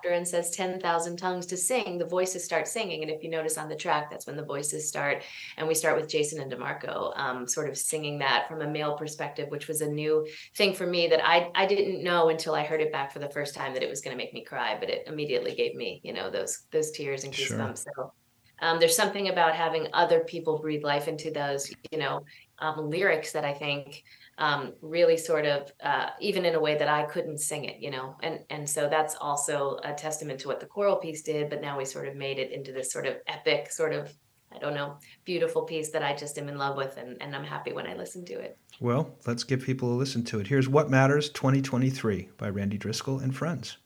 after 0.07 0.15
and 0.15 0.27
says 0.27 0.51
10,000 0.51 1.17
tongues 1.17 1.47
to 1.47 1.57
sing, 1.57 1.99
the 1.99 2.07
voices 2.07 2.45
start 2.45 2.69
singing. 2.69 3.03
And 3.03 3.11
if 3.11 3.23
you 3.23 3.31
notice 3.31 3.59
on 3.59 3.69
the 3.69 3.77
track, 3.77 4.11
that's 4.11 4.27
when 4.27 4.37
the 4.37 4.45
voices 4.45 4.89
start. 4.89 5.23
And 5.57 5.67
we 5.67 5.75
start 5.75 5.97
with 6.01 6.09
Jason 6.09 6.41
and 6.41 6.51
DeMarco 6.51 7.17
um, 7.19 7.47
sort 7.47 7.69
of 7.69 7.77
singing 7.77 8.19
that 8.19 8.47
from 8.49 8.63
a 8.63 8.69
male 8.69 8.97
perspective, 8.97 9.49
which 9.51 9.69
was 9.69 9.81
a 9.81 9.89
new 9.89 10.27
thing 10.57 10.75
for 10.75 10.87
me 10.87 11.09
that 11.09 11.27
I, 11.27 11.51
I 11.55 11.67
didn't 11.67 12.03
know 12.03 12.29
until 12.29 12.55
I 12.55 12.65
heard 12.65 12.81
it 12.81 12.93
back 12.93 13.13
for 13.13 13.19
the 13.19 13.31
first 13.31 13.55
time 13.55 13.75
that 13.75 13.83
it 13.83 13.91
was 13.91 14.01
going 14.01 14.17
to 14.17 14.23
make 14.23 14.35
me 14.35 14.45
cry, 14.45 14.77
but 14.79 14.91
it 14.91 15.07
immediately 15.07 15.55
gave 15.55 15.75
me, 15.75 16.01
you 16.05 16.13
know, 16.13 16.31
those, 16.31 16.65
those 16.71 16.91
tears 16.91 17.25
and 17.25 17.33
goosebumps. 17.33 17.85
Sure. 17.85 17.93
So 17.97 18.13
um, 18.61 18.79
there's 18.79 18.97
something 18.97 19.29
about 19.29 19.55
having 19.55 19.89
other 19.93 20.21
people 20.21 20.59
breathe 20.59 20.83
life 20.83 21.09
into 21.09 21.31
those, 21.31 21.71
you 21.91 21.99
know, 21.99 22.25
um, 22.59 22.89
lyrics 22.91 23.33
that 23.33 23.45
I 23.45 23.53
think 23.53 24.05
um, 24.39 24.73
really 24.83 25.17
sort 25.17 25.47
of, 25.47 25.73
uh, 25.83 26.11
even 26.21 26.45
in 26.45 26.55
a 26.55 26.61
way 26.61 26.77
that 26.77 26.89
I 26.89 27.05
couldn't 27.05 27.39
sing 27.39 27.65
it, 27.65 27.81
you 27.81 27.91
know, 27.91 28.17
and 28.23 28.41
and 28.51 28.69
so 28.69 28.89
that's 28.89 29.17
also 29.21 29.79
a 29.83 29.93
testament 29.93 30.41
to 30.41 30.49
what 30.49 30.61
the 30.61 30.67
choral 30.67 30.97
piece 30.97 31.23
did. 31.23 31.51
But 31.51 31.63
now 31.63 31.79
we 31.79 31.85
sort 31.85 32.09
of 32.09 32.17
made 32.17 32.39
it 32.39 32.53
into 32.53 32.73
this 32.73 32.93
sort 32.93 33.07
of 33.07 33.17
epic, 33.27 33.71
sort 33.71 33.93
of, 33.93 34.13
I 34.53 34.59
don't 34.59 34.75
know, 34.75 34.99
beautiful 35.25 35.63
piece 35.63 35.91
that 35.91 36.03
I 36.03 36.15
just 36.15 36.39
am 36.39 36.49
in 36.49 36.59
love 36.59 36.77
with, 36.77 36.97
and 36.99 37.21
and 37.23 37.35
I'm 37.35 37.45
happy 37.45 37.73
when 37.73 37.87
I 37.87 37.95
listen 37.95 38.25
to 38.27 38.35
it. 38.35 38.59
Well, 38.81 39.17
let's 39.27 39.45
give 39.45 39.63
people 39.63 39.93
a 39.93 39.97
listen 39.97 40.23
to 40.25 40.41
it. 40.41 40.47
Here's 40.47 40.69
"What 40.69 40.91
Matters" 40.91 41.31
2023 41.31 42.29
by 42.37 42.51
Randi 42.51 42.77
Driscoll 42.77 43.19
and 43.19 43.35
friends. 43.35 43.79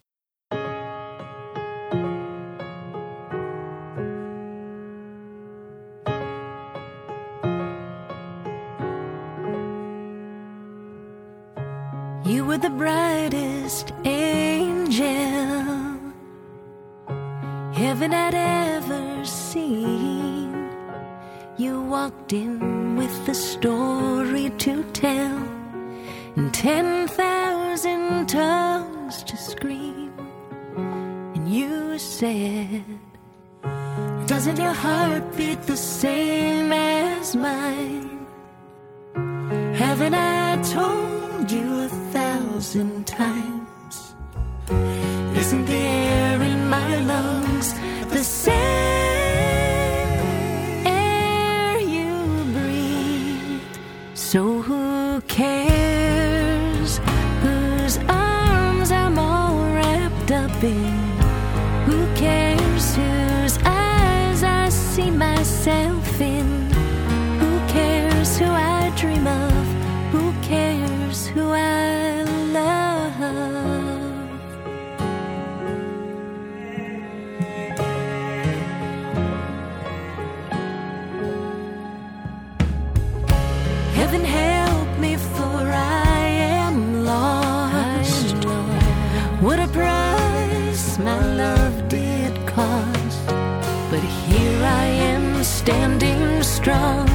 Standing 95.70 96.42
strong. 96.42 97.08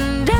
And 0.00 0.28
I, 0.30 0.38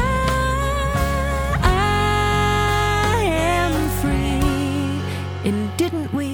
am 3.61 3.75
free. 4.01 5.03
And 5.49 5.59
didn't 5.77 6.11
we 6.15 6.31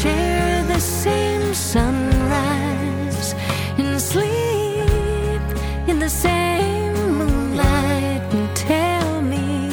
share 0.00 0.64
the 0.64 0.80
same 0.80 1.54
sunrise 1.54 3.34
and 3.78 4.00
sleep 4.00 5.44
in 5.90 6.00
the 6.00 6.12
same 6.26 6.94
moonlight? 7.20 8.22
And 8.36 8.48
tell 8.56 9.22
me, 9.22 9.70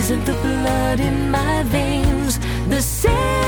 isn't 0.00 0.24
the 0.26 0.38
blood 0.46 1.00
in 1.00 1.30
my 1.30 1.62
veins 1.62 2.38
the 2.68 2.82
same? 2.82 3.39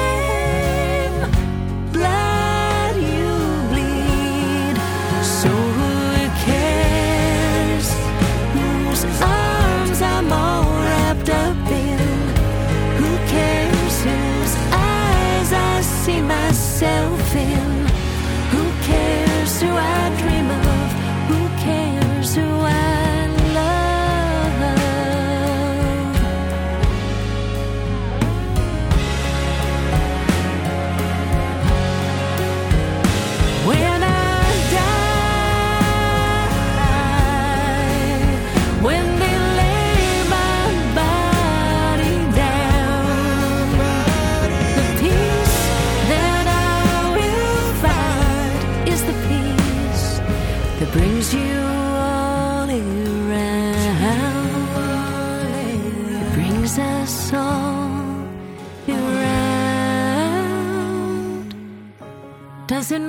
Myself 16.83 17.22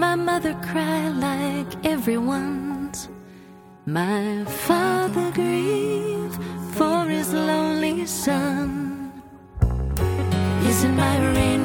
my 0.07 0.15
mother 0.15 0.53
cry 0.69 1.01
like 1.27 1.71
everyone's? 1.85 3.07
My 3.85 4.43
father 4.65 5.27
grieve 5.31 6.35
for 6.77 6.99
his 7.15 7.29
lonely 7.33 8.05
son. 8.05 8.69
Isn't 10.69 10.95
my 11.05 11.15
rainbow 11.35 11.62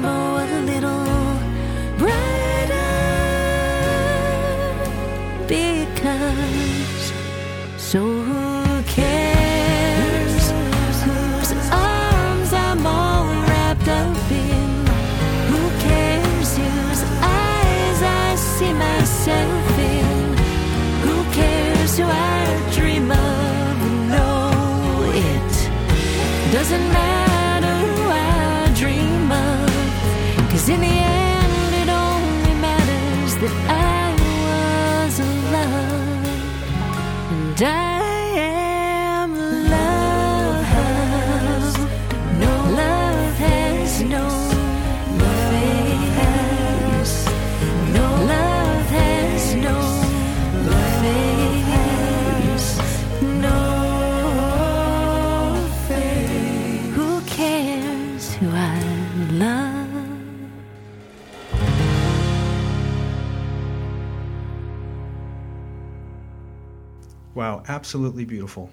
Wow, 67.48 67.62
absolutely 67.68 68.26
beautiful. 68.26 68.68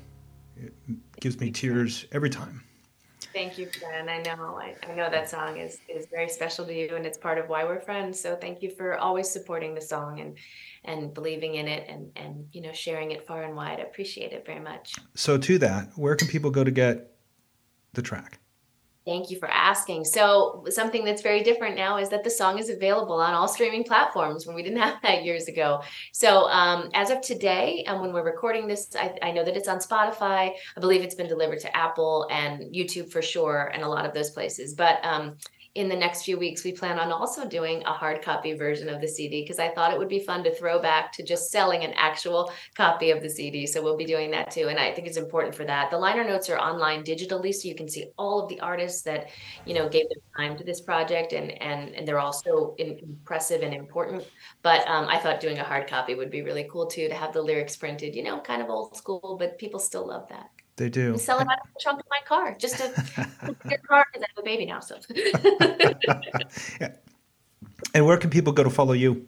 It 0.58 0.74
gives 1.22 1.40
me 1.40 1.50
tears 1.50 2.08
every 2.12 2.30
time. 2.30 2.62
Thank 3.34 3.58
you, 3.58 3.68
friend. 3.68 4.10
I 4.10 4.22
know. 4.22 4.60
I, 4.60 4.76
I 4.90 4.94
know 4.94 5.10
that 5.10 5.30
song 5.30 5.58
is 5.58 5.80
is 5.88 6.08
very 6.12 6.28
special 6.28 6.66
to 6.66 6.74
you, 6.74 6.94
and 6.94 7.06
it's 7.06 7.18
part 7.18 7.38
of 7.38 7.48
why 7.48 7.64
we're 7.64 7.80
friends. 7.80 8.20
So 8.20 8.36
thank 8.36 8.62
you 8.62 8.70
for 8.70 8.98
always 8.98 9.30
supporting 9.30 9.76
the 9.76 9.82
song 9.82 10.20
and 10.20 10.38
and 10.84 11.14
believing 11.14 11.56
in 11.56 11.70
it, 11.70 11.88
and 11.88 12.12
and 12.18 12.50
you 12.52 12.62
know 12.62 12.74
sharing 12.74 13.12
it 13.12 13.26
far 13.26 13.44
and 13.44 13.56
wide. 13.56 13.80
I 13.80 13.84
appreciate 13.84 14.34
it 14.34 14.46
very 14.46 14.60
much. 14.60 14.96
So, 15.14 15.38
to 15.38 15.58
that, 15.60 15.92
where 15.96 16.18
can 16.18 16.28
people 16.28 16.52
go 16.52 16.66
to 16.66 16.72
get 16.72 17.16
the 17.94 18.02
track? 18.02 18.40
Thank 19.06 19.30
you 19.30 19.38
for 19.38 19.48
asking. 19.48 20.04
So, 20.04 20.66
something 20.70 21.06
that's 21.06 21.22
very 21.22 21.44
different 21.44 21.76
now 21.76 21.98
is 21.98 22.10
that 22.10 22.24
the 22.24 22.30
song 22.30 22.58
is 22.58 22.70
available 22.70 23.18
on 23.22 23.36
all 23.36 23.48
streaming 23.48 23.84
platforms 23.84 24.48
when 24.48 24.56
we 24.56 24.64
didn't 24.64 24.80
have 24.82 25.00
that 25.04 25.24
years 25.24 25.48
ago. 25.48 25.84
So, 26.12 26.50
um, 26.50 26.90
as 26.96 27.12
of 27.12 27.22
today, 27.22 27.84
and 27.86 28.02
when 28.02 28.14
we're 28.14 28.26
recording 28.26 28.68
this, 28.68 28.96
I, 29.00 29.16
I 29.22 29.32
know 29.32 29.46
that 29.46 29.56
it's 29.56 29.68
on 29.68 29.78
Spotify. 29.78 30.54
I 30.76 30.80
believe 30.80 31.04
it's 31.04 31.14
been 31.14 31.28
delivered 31.28 31.60
to 31.60 31.78
Apple 31.78 32.28
and 32.32 32.62
YouTube 32.74 33.12
for 33.12 33.22
sure, 33.22 33.70
and 33.76 33.84
a 33.84 33.88
lot 33.88 34.08
of 34.08 34.14
those 34.16 34.32
places. 34.32 34.74
But 34.74 34.98
um, 35.06 35.38
in 35.76 35.90
the 35.90 35.96
next 35.96 36.24
few 36.24 36.40
weeks, 36.40 36.64
we 36.64 36.72
plan 36.72 36.98
on 36.98 37.12
also 37.12 37.46
doing 37.46 37.84
a 37.84 37.92
hard 37.92 38.22
copy 38.22 38.54
version 38.54 38.88
of 38.88 39.02
the 39.02 39.08
CD 39.08 39.42
because 39.42 39.60
I 39.60 39.70
thought 39.70 39.92
it 39.92 40.00
would 40.00 40.08
be 40.08 40.20
fun 40.20 40.42
to 40.46 40.56
throw 40.56 40.82
back 40.82 41.12
to 41.14 41.24
just 41.24 41.52
selling 41.52 41.84
an 41.84 41.92
actual 41.98 42.50
copy 42.76 43.12
of 43.12 43.22
the 43.22 43.30
CD. 43.30 43.68
So 43.68 43.84
we'll 43.84 43.98
be 43.98 44.06
doing 44.06 44.32
that 44.32 44.52
too. 44.52 44.70
And 44.70 44.80
I 44.80 44.94
think 44.94 45.06
it's 45.06 45.18
important 45.18 45.54
for 45.54 45.66
that. 45.66 45.92
The 45.92 45.98
liner 45.98 46.24
notes 46.24 46.50
are 46.50 46.58
online 46.58 47.04
digitally, 47.04 47.54
so 47.54 47.68
you 47.68 47.76
can 47.76 47.90
see 47.90 48.06
all 48.18 48.42
of 48.42 48.48
the 48.48 48.62
artists 48.62 49.02
that, 49.02 49.28
you 49.66 49.74
know, 49.74 49.90
gave 49.90 50.06
their 50.08 50.48
time 50.48 50.58
to 50.58 50.64
this 50.64 50.80
project 50.80 51.34
and 51.34 51.52
and, 51.62 51.94
and 51.94 52.08
they're 52.08 52.20
all 52.20 52.34
so 52.34 52.76
impressive 52.78 53.62
and 53.62 53.74
important. 53.74 54.24
But 54.62 54.88
um, 54.88 55.10
I 55.10 55.18
thought 55.20 55.42
doing 55.42 55.60
a 55.60 55.64
hard 55.64 55.88
copy 55.88 56.16
would 56.16 56.32
be 56.32 56.42
really 56.42 56.70
cool 56.72 56.86
too 56.86 57.10
to 57.10 57.16
have 57.16 57.34
the 57.34 57.42
lyrics 57.42 57.76
printed, 57.76 58.16
you 58.16 58.24
know, 58.24 58.40
kind 58.40 58.62
of 58.62 58.70
old 58.70 58.96
school, 58.96 59.36
but 59.38 59.58
people 59.58 59.82
still 59.82 60.08
love 60.08 60.30
that. 60.30 60.55
They 60.78 60.90
do. 60.90 61.14
We 61.14 61.20
sell 61.20 61.40
it 61.40 61.48
out 61.48 61.60
of 61.60 61.74
the 61.74 61.80
trunk 61.80 62.00
of 62.02 62.06
my 62.10 62.20
car 62.28 62.56
just 62.60 62.78
to 62.78 62.86
a 63.66 63.78
car 63.78 64.06
because 64.12 64.24
I 64.24 64.28
have 64.36 64.38
a 64.38 64.44
baby 64.44 64.66
now. 64.66 64.82
So 64.82 64.98
yeah. 66.82 66.96
And 67.94 68.06
where 68.06 68.18
can 68.18 68.30
people 68.30 68.52
go 68.52 68.64
to 68.64 68.70
follow 68.70 68.94
you? 68.94 69.26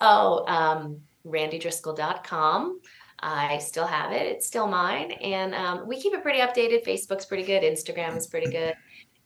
Oh, 0.00 0.46
um, 0.46 1.00
randidriscoll.com. 1.26 2.80
I 3.20 3.58
still 3.58 3.86
have 3.86 4.12
it. 4.12 4.26
It's 4.26 4.46
still 4.46 4.66
mine. 4.66 5.12
And 5.12 5.54
um, 5.54 5.86
we 5.86 6.00
keep 6.00 6.12
it 6.12 6.22
pretty 6.22 6.40
updated. 6.40 6.84
Facebook's 6.84 7.24
pretty 7.24 7.44
good. 7.44 7.62
Instagram 7.62 8.16
is 8.16 8.26
pretty 8.26 8.50
good. 8.50 8.74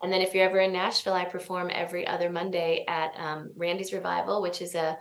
And 0.03 0.13
then 0.13 0.21
if 0.21 0.35
you're 0.35 0.45
ever 0.45 0.61
in 0.61 0.75
Nashville, 0.75 1.15
I 1.15 1.25
perform 1.25 1.71
every 1.73 2.07
other 2.07 2.29
Monday 2.29 2.85
at 2.87 3.13
um, 3.17 3.51
Randi's 3.57 3.95
Revival, 3.95 4.43
which 4.43 4.61
is 4.61 4.75
a 4.75 4.99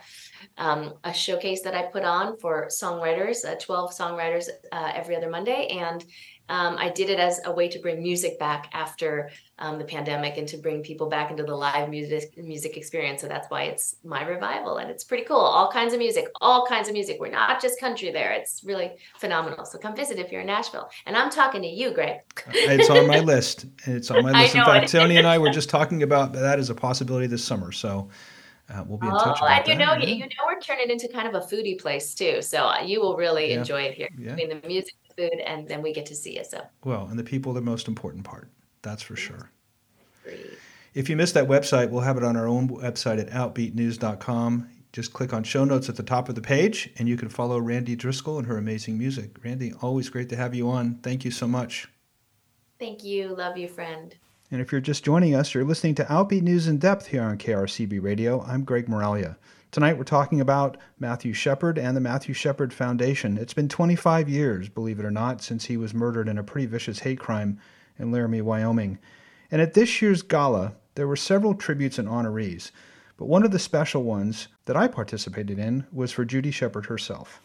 um, 0.58 0.94
a 1.04 1.14
showcase 1.14 1.62
that 1.64 1.76
I 1.76 1.84
put 1.84 2.04
on 2.04 2.38
for 2.38 2.68
songwriters, 2.68 3.44
uh, 3.44 3.56
12 3.56 3.92
songwriters 3.92 4.48
uh, 4.72 4.92
every 4.96 5.18
other 5.18 5.30
Monday. 5.30 5.68
And 5.68 6.06
um, 6.50 6.76
I 6.78 6.90
did 6.90 7.10
it 7.10 7.20
as 7.20 7.42
a 7.46 7.52
way 7.52 7.68
to 7.70 7.80
bring 7.80 8.02
music 8.02 8.38
back 8.38 8.70
after 8.74 9.32
um, 9.58 9.80
the 9.80 9.86
pandemic 9.86 10.38
and 10.38 10.48
to 10.50 10.58
bring 10.58 10.84
people 10.84 11.08
back 11.08 11.32
into 11.32 11.44
the 11.44 11.56
live 11.56 11.90
music 11.90 12.38
music 12.38 12.78
experience. 12.78 13.22
So 13.22 13.28
that's 13.28 13.50
why 13.50 13.64
it's 13.64 13.96
my 14.04 14.26
revival, 14.28 14.78
and 14.78 14.92
it's 14.92 15.04
pretty 15.04 15.24
cool. 15.24 15.38
All 15.38 15.72
kinds 15.72 15.94
of 15.94 16.00
music, 16.00 16.28
all 16.42 16.66
kinds 16.66 16.88
of 16.88 16.94
music. 16.94 17.18
We're 17.20 17.32
not 17.32 17.62
just 17.62 17.80
country 17.80 18.12
there. 18.12 18.32
It's 18.34 18.64
really 18.64 18.92
phenomenal. 19.18 19.66
So 19.66 19.78
come 19.80 19.96
visit 19.96 20.20
if 20.20 20.32
you're 20.32 20.42
in 20.42 20.48
Nashville. 20.48 20.90
And 21.06 21.18
I'm 21.18 21.30
talking 21.30 21.62
to 21.62 21.68
you, 21.68 21.92
Greg. 21.92 22.20
It's 22.48 22.90
on 22.90 23.08
my 23.08 23.20
list. 23.34 23.66
It's 23.86 24.12
on 24.12 24.24
my 24.24 24.32
list. 24.44 24.56
In 24.56 24.64
fact. 24.64 24.92
Tony 24.92 25.18
and 25.18 25.28
I 25.28 25.38
were 25.38 25.50
just 25.52 25.70
talking 25.70 26.04
about 26.04 26.34
that 26.34 26.60
as 26.60 26.70
a 26.70 26.76
possibility 26.76 27.28
this 27.28 27.44
summer. 27.44 27.72
So 27.72 28.10
uh, 28.70 28.84
we'll 28.88 28.98
be 28.98 29.08
in 29.08 29.14
touch 29.14 29.40
Oh, 29.42 29.46
about 29.46 29.60
and 29.60 29.68
you 29.68 29.86
that. 29.86 30.00
know, 30.00 30.06
you, 30.06 30.16
you 30.16 30.22
know, 30.24 30.46
we're 30.46 30.60
turning 30.60 30.90
into 30.90 31.08
kind 31.08 31.28
of 31.28 31.36
a 31.36 31.46
foodie 31.46 31.80
place 31.80 32.16
too. 32.16 32.42
So 32.42 32.66
uh, 32.66 32.82
you 32.82 33.00
will 33.02 33.16
really 33.16 33.52
Yeah. 33.52 33.60
enjoy 33.60 33.82
it 33.84 33.94
here. 33.94 34.10
Yeah. 34.18 34.34
I 34.34 34.36
mean, 34.36 34.50
the 34.50 34.68
music, 34.68 34.94
the 35.16 35.24
food, 35.30 35.40
and 35.46 35.68
then 35.68 35.82
we 35.82 35.94
get 35.94 36.06
to 36.08 36.16
see 36.16 36.38
you. 36.38 36.44
So 36.44 36.62
Well, 36.84 37.08
and 37.10 37.18
the 37.20 37.24
people 37.24 37.52
are 37.52 37.56
the 37.56 37.62
most 37.62 37.88
important 37.88 38.24
part. 38.24 38.50
That's 38.82 39.02
for 39.04 39.16
sure. 39.16 39.52
If 40.94 41.10
you 41.10 41.16
missed 41.16 41.34
that 41.36 41.48
website, 41.48 41.90
we'll 41.90 42.02
have 42.02 42.18
it 42.18 42.24
on 42.24 42.36
our 42.38 42.48
own 42.48 42.70
website 42.70 43.20
at 43.20 43.30
outbeatnews.com. 43.30 44.70
Just 44.94 45.12
click 45.14 45.34
on 45.34 45.44
show 45.44 45.66
notes 45.66 45.90
at 45.90 45.98
the 45.98 46.04
top 46.04 46.30
of 46.30 46.36
the 46.36 46.42
page, 46.42 46.90
and 46.98 47.08
you 47.10 47.18
can 47.18 47.28
follow 47.28 47.60
Randi 47.60 47.96
Driscoll 47.98 48.38
and 48.40 48.48
her 48.48 48.58
amazing 48.58 48.98
music. 48.98 49.32
Randi, 49.44 49.74
always 49.82 50.10
great 50.10 50.30
to 50.30 50.38
have 50.38 50.56
you 50.56 50.70
on. 50.70 50.96
Thank 51.04 51.26
you 51.26 51.32
so 51.32 51.48
much. 51.48 51.88
thank 52.80 53.04
you. 53.04 53.28
Love 53.36 53.58
you, 53.58 53.68
friend. 53.68 54.16
And 54.56 54.62
if 54.62 54.72
you're 54.72 54.80
just 54.80 55.04
joining 55.04 55.36
us, 55.36 55.54
you're 55.54 55.66
listening 55.66 55.96
to 55.96 56.06
Outbeat 56.06 56.42
News 56.42 56.70
in 56.70 56.78
Depth 56.78 57.08
here 57.08 57.24
on 57.24 57.38
KRCB 57.38 58.02
Radio. 58.02 58.42
I'm 58.48 58.64
Greg 58.64 58.88
Miraglia. 58.88 59.36
Tonight 59.72 59.98
we're 59.98 60.06
talking 60.06 60.40
about 60.40 60.78
Matthew 60.98 61.34
Shepard 61.34 61.78
and 61.78 61.94
the 61.94 62.00
Matthew 62.00 62.34
Shepard 62.34 62.72
Foundation. 62.72 63.38
It's 63.38 63.54
been 63.54 63.68
25 63.68 64.30
years, 64.30 64.70
believe 64.70 64.98
it 64.98 65.04
or 65.04 65.12
not, 65.12 65.42
since 65.42 65.66
he 65.66 65.76
was 65.76 65.94
murdered 65.94 66.30
in 66.30 66.38
a 66.38 66.44
pretty 66.44 66.68
vicious 66.68 67.00
hate 67.00 67.20
crime 67.20 67.60
in 68.00 68.14
Laramie, 68.14 68.40
Wyoming. 68.40 68.98
And 69.52 69.62
at 69.62 69.74
this 69.74 70.02
year's 70.02 70.22
gala, 70.22 70.76
there 70.96 71.06
were 71.06 71.18
several 71.18 71.54
tributes 71.54 72.00
and 72.00 72.08
honorees. 72.08 72.72
But 73.18 73.26
one 73.26 73.44
of 73.44 73.52
the 73.52 73.60
special 73.60 74.04
ones 74.04 74.48
that 74.68 74.78
I 74.78 74.88
participated 74.88 75.60
in 75.60 75.86
was 75.92 76.14
for 76.14 76.24
Judy 76.24 76.52
Shepard 76.52 76.86
herself. 76.86 77.42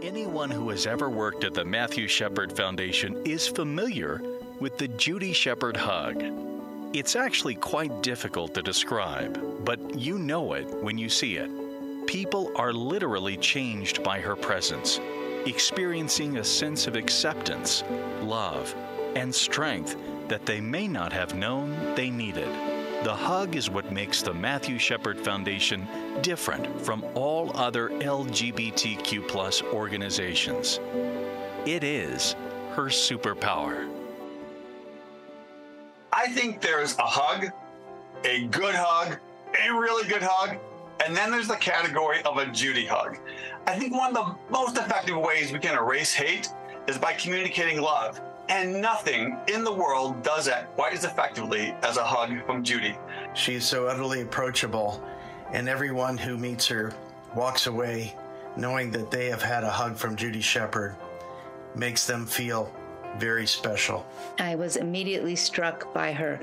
Anyone 0.00 0.50
who 0.50 0.70
has 0.70 0.86
ever 0.86 1.10
worked 1.10 1.44
at 1.44 1.52
the 1.52 1.66
Matthew 1.66 2.08
Shepard 2.08 2.56
Foundation 2.56 3.20
is 3.26 3.46
familiar 3.46 4.22
with 4.60 4.76
the 4.76 4.88
Judy 4.88 5.32
Shepard 5.32 5.76
hug. 5.76 6.22
It's 6.92 7.16
actually 7.16 7.54
quite 7.54 8.02
difficult 8.02 8.52
to 8.54 8.62
describe, 8.62 9.64
but 9.64 9.98
you 9.98 10.18
know 10.18 10.52
it 10.52 10.68
when 10.82 10.98
you 10.98 11.08
see 11.08 11.36
it. 11.36 11.50
People 12.06 12.52
are 12.56 12.72
literally 12.72 13.36
changed 13.38 14.02
by 14.02 14.20
her 14.20 14.36
presence, 14.36 15.00
experiencing 15.46 16.36
a 16.36 16.44
sense 16.44 16.86
of 16.86 16.94
acceptance, 16.94 17.84
love, 18.20 18.74
and 19.16 19.34
strength 19.34 19.96
that 20.28 20.44
they 20.44 20.60
may 20.60 20.86
not 20.86 21.12
have 21.12 21.34
known 21.34 21.94
they 21.94 22.10
needed. 22.10 22.48
The 23.04 23.14
hug 23.14 23.56
is 23.56 23.70
what 23.70 23.90
makes 23.90 24.20
the 24.20 24.34
Matthew 24.34 24.78
Shepard 24.78 25.18
Foundation 25.18 25.88
different 26.20 26.80
from 26.82 27.02
all 27.14 27.56
other 27.56 27.88
LGBTQ 27.88 29.72
organizations. 29.72 30.80
It 31.64 31.82
is 31.82 32.36
her 32.72 32.86
superpower. 32.86 33.99
I 36.20 36.26
think 36.26 36.60
there's 36.60 36.98
a 36.98 37.06
hug, 37.06 37.46
a 38.26 38.44
good 38.48 38.74
hug, 38.74 39.16
a 39.66 39.72
really 39.72 40.06
good 40.06 40.20
hug, 40.22 40.58
and 41.02 41.16
then 41.16 41.30
there's 41.30 41.48
the 41.48 41.56
category 41.56 42.20
of 42.24 42.36
a 42.36 42.44
Judy 42.44 42.84
hug. 42.84 43.16
I 43.66 43.78
think 43.78 43.94
one 43.94 44.14
of 44.14 44.26
the 44.26 44.52
most 44.52 44.76
effective 44.76 45.16
ways 45.16 45.50
we 45.50 45.58
can 45.58 45.78
erase 45.78 46.12
hate 46.12 46.50
is 46.86 46.98
by 46.98 47.14
communicating 47.14 47.80
love. 47.80 48.20
And 48.50 48.82
nothing 48.82 49.38
in 49.48 49.64
the 49.64 49.72
world 49.72 50.22
does 50.22 50.44
that 50.44 50.70
quite 50.74 50.92
as 50.92 51.04
effectively 51.04 51.74
as 51.82 51.96
a 51.96 52.04
hug 52.04 52.44
from 52.44 52.62
Judy. 52.62 52.98
She's 53.32 53.64
so 53.64 53.86
utterly 53.86 54.20
approachable, 54.20 55.02
and 55.54 55.70
everyone 55.70 56.18
who 56.18 56.36
meets 56.36 56.66
her 56.66 56.92
walks 57.34 57.66
away 57.66 58.14
knowing 58.58 58.90
that 58.90 59.10
they 59.10 59.30
have 59.30 59.40
had 59.40 59.64
a 59.64 59.70
hug 59.70 59.96
from 59.96 60.16
Judy 60.16 60.42
Shepard. 60.42 60.96
Makes 61.74 62.06
them 62.06 62.26
feel 62.26 62.70
very 63.18 63.46
special. 63.46 64.06
I 64.38 64.54
was 64.54 64.76
immediately 64.76 65.36
struck 65.36 65.92
by 65.92 66.12
her 66.12 66.40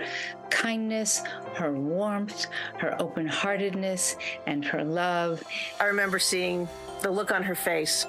kindness, 0.49 1.23
her 1.55 1.71
warmth, 1.73 2.47
her 2.77 2.95
open 2.99 3.27
heartedness, 3.27 4.15
and 4.45 4.63
her 4.65 4.83
love. 4.83 5.43
I 5.79 5.85
remember 5.85 6.19
seeing 6.19 6.67
the 7.01 7.11
look 7.11 7.31
on 7.31 7.43
her 7.43 7.55
face 7.55 8.05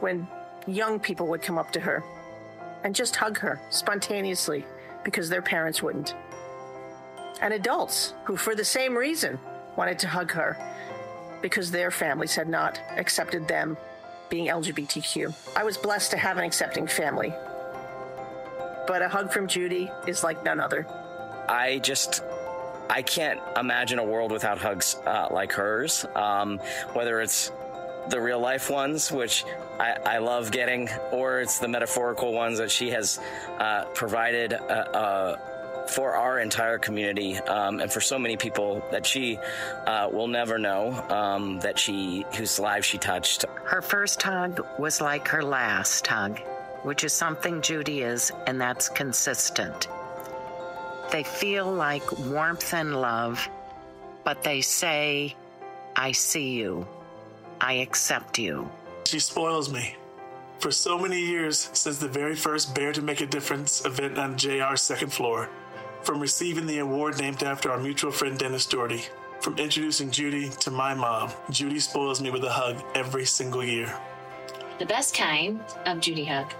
when 0.00 0.26
young 0.66 1.00
people 1.00 1.26
would 1.28 1.42
come 1.42 1.58
up 1.58 1.72
to 1.72 1.80
her 1.80 2.02
and 2.84 2.94
just 2.94 3.16
hug 3.16 3.38
her 3.38 3.60
spontaneously 3.70 4.64
because 5.04 5.28
their 5.28 5.42
parents 5.42 5.82
wouldn't. 5.82 6.14
And 7.40 7.54
adults 7.54 8.14
who, 8.24 8.36
for 8.36 8.54
the 8.54 8.64
same 8.64 8.96
reason, 8.96 9.38
wanted 9.76 9.98
to 10.00 10.08
hug 10.08 10.30
her 10.32 10.56
because 11.40 11.70
their 11.70 11.90
families 11.90 12.34
had 12.34 12.48
not 12.48 12.80
accepted 12.96 13.48
them 13.48 13.76
being 14.30 14.46
LGBTQ. 14.46 15.34
I 15.56 15.64
was 15.64 15.76
blessed 15.76 16.12
to 16.12 16.16
have 16.16 16.38
an 16.38 16.44
accepting 16.44 16.86
family. 16.86 17.34
But 18.86 19.02
a 19.02 19.08
hug 19.08 19.32
from 19.32 19.46
Judy 19.46 19.90
is 20.06 20.22
like 20.22 20.44
none 20.44 20.60
other. 20.60 20.86
I 21.48 21.78
just 21.78 22.22
I 22.88 23.02
can't 23.02 23.40
imagine 23.56 23.98
a 23.98 24.04
world 24.04 24.32
without 24.32 24.58
hugs 24.58 24.96
uh, 25.06 25.28
like 25.30 25.52
hers. 25.52 26.04
Um, 26.14 26.58
whether 26.92 27.20
it's 27.20 27.50
the 28.08 28.20
real 28.20 28.40
life 28.40 28.68
ones, 28.68 29.12
which 29.12 29.44
I, 29.78 29.96
I, 30.04 30.18
love 30.18 30.50
getting, 30.50 30.88
or 31.12 31.40
it's 31.40 31.60
the 31.60 31.68
metaphorical 31.68 32.32
ones 32.32 32.58
that 32.58 32.70
she 32.70 32.90
has 32.90 33.20
uh, 33.58 33.84
provided. 33.94 34.52
Uh, 34.52 34.56
uh 34.56 35.36
for 35.88 36.14
our 36.14 36.38
entire 36.38 36.78
community 36.78 37.36
um, 37.38 37.80
and 37.80 37.92
for 37.92 38.00
so 38.00 38.16
many 38.16 38.36
people 38.36 38.80
that 38.92 39.04
she 39.04 39.36
uh, 39.86 40.08
will 40.12 40.28
never 40.28 40.56
know 40.56 40.92
um, 41.10 41.58
that 41.58 41.76
she 41.76 42.24
whose 42.36 42.60
lives 42.60 42.86
she 42.86 42.98
touched 42.98 43.44
her 43.64 43.82
first 43.82 44.22
hug 44.22 44.64
was 44.78 45.00
like 45.00 45.26
her 45.26 45.42
last 45.42 46.06
hug 46.06 46.40
which 46.82 47.04
is 47.04 47.12
something 47.12 47.62
judy 47.62 48.02
is 48.02 48.32
and 48.46 48.60
that's 48.60 48.88
consistent 48.88 49.88
they 51.12 51.22
feel 51.22 51.70
like 51.70 52.10
warmth 52.20 52.72
and 52.72 52.98
love, 52.98 53.46
but 54.24 54.42
they 54.42 54.62
say, 54.62 55.36
I 55.94 56.12
see 56.12 56.52
you. 56.52 56.86
I 57.60 57.74
accept 57.74 58.38
you. 58.38 58.70
She 59.04 59.20
spoils 59.20 59.70
me. 59.70 59.94
For 60.58 60.70
so 60.70 60.98
many 60.98 61.20
years, 61.20 61.68
since 61.74 61.98
the 61.98 62.08
very 62.08 62.34
first 62.34 62.74
Bear 62.74 62.94
to 62.94 63.02
Make 63.02 63.20
a 63.20 63.26
Difference 63.26 63.84
event 63.84 64.16
on 64.16 64.36
JR's 64.36 64.80
second 64.80 65.12
floor, 65.12 65.50
from 66.02 66.18
receiving 66.18 66.66
the 66.66 66.78
award 66.78 67.18
named 67.18 67.42
after 67.42 67.70
our 67.70 67.78
mutual 67.78 68.10
friend 68.10 68.38
Dennis 68.38 68.64
Doherty, 68.64 69.02
from 69.40 69.58
introducing 69.58 70.10
Judy 70.10 70.48
to 70.60 70.70
my 70.70 70.94
mom, 70.94 71.30
Judy 71.50 71.78
spoils 71.78 72.22
me 72.22 72.30
with 72.30 72.44
a 72.44 72.50
hug 72.50 72.82
every 72.94 73.26
single 73.26 73.62
year. 73.62 73.94
The 74.78 74.86
best 74.86 75.14
kind 75.14 75.60
of 75.84 76.00
Judy 76.00 76.24
hug 76.24 76.54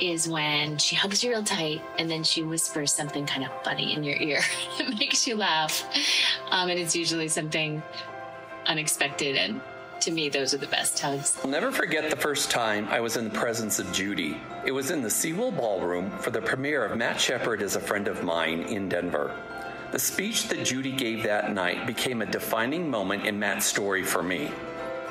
is 0.00 0.28
when 0.28 0.78
she 0.78 0.96
hugs 0.96 1.22
you 1.22 1.30
real 1.30 1.42
tight 1.42 1.82
and 1.98 2.10
then 2.10 2.22
she 2.22 2.42
whispers 2.42 2.92
something 2.92 3.26
kind 3.26 3.44
of 3.44 3.50
funny 3.62 3.94
in 3.94 4.04
your 4.04 4.16
ear. 4.16 4.40
it 4.78 4.98
makes 4.98 5.26
you 5.26 5.36
laugh. 5.36 5.84
Um, 6.50 6.68
and 6.68 6.78
it's 6.78 6.94
usually 6.96 7.28
something 7.28 7.82
unexpected. 8.66 9.36
And 9.36 9.60
to 10.00 10.10
me, 10.10 10.28
those 10.28 10.54
are 10.54 10.58
the 10.58 10.66
best 10.66 10.98
hugs. 11.00 11.38
I'll 11.42 11.50
never 11.50 11.72
forget 11.72 12.10
the 12.10 12.16
first 12.16 12.50
time 12.50 12.88
I 12.88 13.00
was 13.00 13.16
in 13.16 13.24
the 13.24 13.30
presence 13.30 13.78
of 13.78 13.92
Judy. 13.92 14.40
It 14.64 14.72
was 14.72 14.90
in 14.90 15.02
the 15.02 15.10
Seawell 15.10 15.50
Ballroom 15.50 16.10
for 16.18 16.30
the 16.30 16.40
premiere 16.40 16.84
of 16.84 16.96
Matt 16.96 17.20
Shepard 17.20 17.62
is 17.62 17.76
a 17.76 17.80
Friend 17.80 18.06
of 18.08 18.22
Mine 18.22 18.62
in 18.62 18.88
Denver. 18.88 19.36
The 19.90 19.98
speech 19.98 20.48
that 20.48 20.64
Judy 20.64 20.92
gave 20.92 21.22
that 21.22 21.52
night 21.52 21.86
became 21.86 22.20
a 22.20 22.26
defining 22.26 22.90
moment 22.90 23.24
in 23.24 23.38
Matt's 23.38 23.64
story 23.64 24.04
for 24.04 24.22
me. 24.22 24.50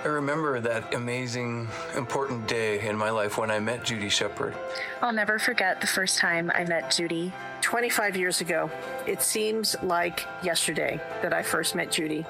I 0.03 0.09
remember 0.09 0.59
that 0.59 0.93
amazing, 0.93 1.67
important 1.95 2.47
day 2.47 2.87
in 2.87 2.95
my 2.95 3.09
life 3.09 3.37
when 3.37 3.49
I 3.49 3.59
met 3.59 3.83
Judy 3.83 4.09
Shepard. 4.09 4.55
I'll 5.01 5.11
never 5.11 5.39
forget 5.39 5.81
the 5.81 5.87
first 5.87 6.19
time 6.19 6.51
I 6.53 6.63
met 6.65 6.91
Judy. 6.91 7.33
25 7.61 8.15
years 8.15 8.39
ago. 8.39 8.69
It 9.07 9.21
seems 9.21 9.75
like 9.81 10.25
yesterday 10.43 11.01
that 11.21 11.33
I 11.33 11.41
first 11.41 11.73
met 11.75 11.91
Judy. 11.91 12.25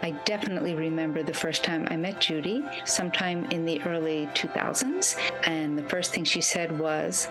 I 0.00 0.12
definitely 0.24 0.74
remember 0.74 1.24
the 1.24 1.34
first 1.34 1.64
time 1.64 1.88
I 1.90 1.96
met 1.96 2.20
Judy, 2.20 2.64
sometime 2.84 3.44
in 3.46 3.64
the 3.64 3.82
early 3.82 4.28
2000s. 4.34 5.18
And 5.44 5.76
the 5.76 5.82
first 5.82 6.14
thing 6.14 6.22
she 6.24 6.40
said 6.40 6.78
was, 6.78 7.28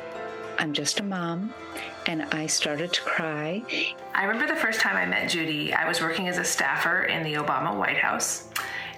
I'm 0.59 0.73
just 0.73 0.99
a 0.99 1.03
mom. 1.03 1.53
And 2.07 2.23
I 2.33 2.45
started 2.45 2.91
to 2.91 3.01
cry. 3.01 3.63
I 4.13 4.25
remember 4.25 4.53
the 4.53 4.59
first 4.59 4.81
time 4.81 4.97
I 4.97 5.05
met 5.05 5.29
Judy, 5.29 5.73
I 5.73 5.87
was 5.87 6.01
working 6.01 6.27
as 6.27 6.37
a 6.37 6.43
staffer 6.43 7.03
in 7.05 7.23
the 7.23 7.35
Obama 7.35 7.75
White 7.75 7.97
House 7.97 8.49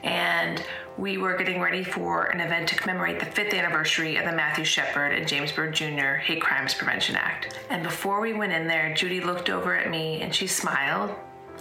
and 0.04 0.64
we 0.98 1.18
were 1.18 1.38
getting 1.38 1.62
ready 1.62 1.84
for 1.84 2.26
an 2.26 2.42
event 2.42 2.68
to 2.70 2.76
commemorate 2.76 3.20
the 3.20 3.26
fifth 3.26 3.54
anniversary 3.54 4.18
of 4.18 4.26
the 4.26 4.32
Matthew 4.32 4.66
Shepard 4.66 5.14
and 5.14 5.28
James 5.28 5.52
Byrd 5.52 5.74
Jr. 5.74 6.16
Hate 6.16 6.42
Crimes 6.42 6.74
Prevention 6.74 7.16
Act. 7.16 7.60
And 7.70 7.84
before 7.84 8.20
we 8.20 8.34
went 8.34 8.52
in 8.52 8.68
there, 8.68 8.94
Judy 8.94 9.22
looked 9.22 9.50
over 9.50 9.76
at 9.76 9.90
me 9.90 10.22
and 10.22 10.34
she 10.34 10.48
smiled 10.48 11.16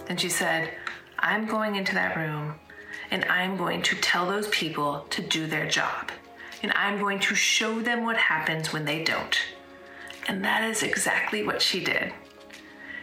and 0.07 0.19
she 0.19 0.29
said, 0.29 0.73
I'm 1.17 1.47
going 1.47 1.75
into 1.75 1.93
that 1.95 2.17
room 2.17 2.55
and 3.11 3.25
I'm 3.25 3.57
going 3.57 3.81
to 3.83 3.95
tell 3.95 4.27
those 4.27 4.47
people 4.49 5.05
to 5.09 5.21
do 5.21 5.47
their 5.47 5.67
job. 5.67 6.11
And 6.61 6.71
I'm 6.75 6.99
going 6.99 7.19
to 7.19 7.35
show 7.35 7.79
them 7.79 8.03
what 8.03 8.17
happens 8.17 8.73
when 8.73 8.85
they 8.85 9.03
don't. 9.03 9.37
And 10.27 10.43
that 10.43 10.63
is 10.63 10.83
exactly 10.83 11.43
what 11.43 11.61
she 11.61 11.83
did. 11.83 12.13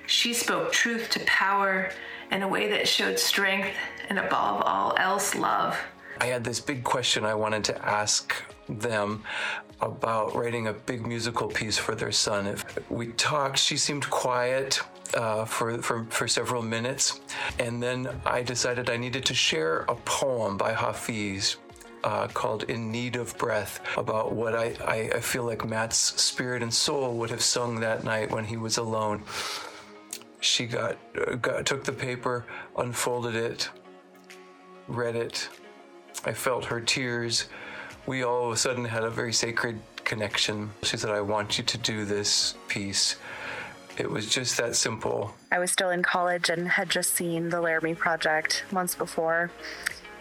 She 0.07 0.33
spoke 0.35 0.73
truth 0.73 1.11
to 1.11 1.21
power 1.21 1.91
in 2.31 2.43
a 2.43 2.49
way 2.49 2.69
that 2.71 2.89
showed 2.89 3.19
strength 3.19 3.77
and 4.09 4.19
above 4.19 4.63
all 4.63 4.95
else, 4.99 5.35
love. 5.35 5.77
I 6.21 6.27
had 6.27 6.45
this 6.45 6.61
big 6.61 6.83
question 6.83 7.25
I 7.25 7.35
wanted 7.35 7.65
to 7.65 7.87
ask 7.87 8.35
them 8.69 9.23
about 9.81 10.35
writing 10.35 10.69
a 10.69 10.73
big 10.73 11.07
musical 11.07 11.49
piece 11.49 11.77
for 11.77 11.95
their 11.95 12.13
son. 12.13 12.47
If 12.47 12.91
we 12.91 13.09
talked, 13.09 13.59
she 13.59 13.77
seemed 13.77 14.09
quiet 14.09 14.81
uh, 15.15 15.45
for, 15.45 15.79
for, 15.83 16.05
for 16.05 16.27
several 16.27 16.63
minutes, 16.63 17.21
and 17.59 17.83
then 17.83 18.09
I 18.25 18.43
decided 18.43 18.89
I 18.89 18.97
needed 18.97 19.25
to 19.27 19.35
share 19.35 19.81
a 19.89 19.95
poem 19.95 20.57
by 20.57 20.73
Hafiz. 20.73 21.57
Uh, 22.05 22.29
called 22.29 22.63
In 22.65 22.93
Need 22.93 23.17
of 23.17 23.37
Breath, 23.37 23.81
about 23.97 24.33
what 24.33 24.55
I, 24.55 24.77
I, 24.87 25.11
I 25.17 25.21
feel 25.21 25.43
like 25.43 25.65
Matt's 25.65 25.97
spirit 25.97 26.63
and 26.63 26.73
soul 26.73 27.17
would 27.17 27.31
have 27.31 27.43
sung 27.43 27.81
that 27.81 28.05
night 28.05 28.31
when 28.31 28.45
he 28.45 28.57
was 28.57 28.77
alone. 28.77 29.25
She 30.47 30.67
got, 30.67 30.97
uh, 31.21 31.35
got 31.35 31.67
took 31.67 31.83
the 31.83 31.93
paper, 31.93 32.45
unfolded 32.79 33.35
it, 33.35 33.69
read 34.87 35.17
it. 35.17 35.49
I 36.25 36.33
felt 36.33 36.65
her 36.67 36.81
tears. 36.81 37.49
We 38.07 38.23
all 38.23 38.47
of 38.47 38.53
a 38.53 38.57
sudden 38.57 38.85
had 38.85 39.03
a 39.03 39.11
very 39.11 39.33
sacred 39.33 39.81
connection. 40.05 40.71
She 40.85 40.97
said, 40.97 41.11
I 41.11 41.21
want 41.21 41.59
you 41.59 41.65
to 41.65 41.79
do 41.79 42.05
this 42.05 42.55
piece. 42.69 43.17
It 43.99 44.09
was 44.09 44.31
just 44.31 44.57
that 44.59 44.77
simple. 44.77 45.35
I 45.51 45.59
was 45.59 45.73
still 45.73 45.91
in 45.91 46.03
college 46.03 46.49
and 46.49 46.69
had 46.69 46.91
just 46.91 47.15
seen 47.15 47.49
the 47.49 47.61
Laramie 47.61 47.97
Project 47.97 48.65
months 48.71 48.95
before. 48.95 49.51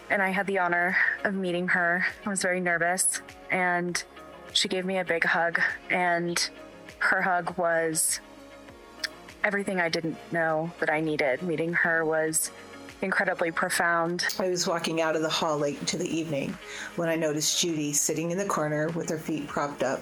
And 0.10 0.24
I 0.24 0.30
had 0.30 0.48
the 0.48 0.58
honor 0.58 0.98
of 1.24 1.36
meeting 1.36 1.68
her. 1.68 2.04
I 2.26 2.30
was 2.30 2.42
very 2.42 2.60
nervous. 2.60 3.22
And 3.52 4.04
she 4.54 4.68
gave 4.68 4.86
me 4.86 4.98
a 4.98 5.06
big 5.06 5.24
hug. 5.24 5.62
And 5.92 6.50
her 6.98 7.22
hug 7.22 7.56
was 7.58 8.22
everything 9.46 9.80
I 9.80 9.89
didn't 9.89 10.18
know 10.34 10.72
that 10.80 10.89
I 10.89 11.00
needed. 11.00 11.43
Meeting 11.43 11.72
her 11.72 12.04
was 12.04 12.52
incredibly 13.02 13.52
profound. 13.52 14.26
I 14.39 14.50
was 14.50 14.68
walking 14.68 15.02
out 15.02 15.16
of 15.16 15.22
the 15.22 15.30
hall 15.30 15.58
late 15.58 15.80
into 15.80 15.98
the 15.98 16.10
evening 16.10 16.58
when 16.96 17.08
I 17.08 17.16
noticed 17.16 17.62
Judy 17.62 17.93
sitting 17.93 18.32
in 18.32 18.38
the 18.39 18.46
corner 18.46 18.89
with 18.89 19.08
her 19.10 19.20
feet 19.20 19.48
propped 19.48 19.84
up. 19.84 20.02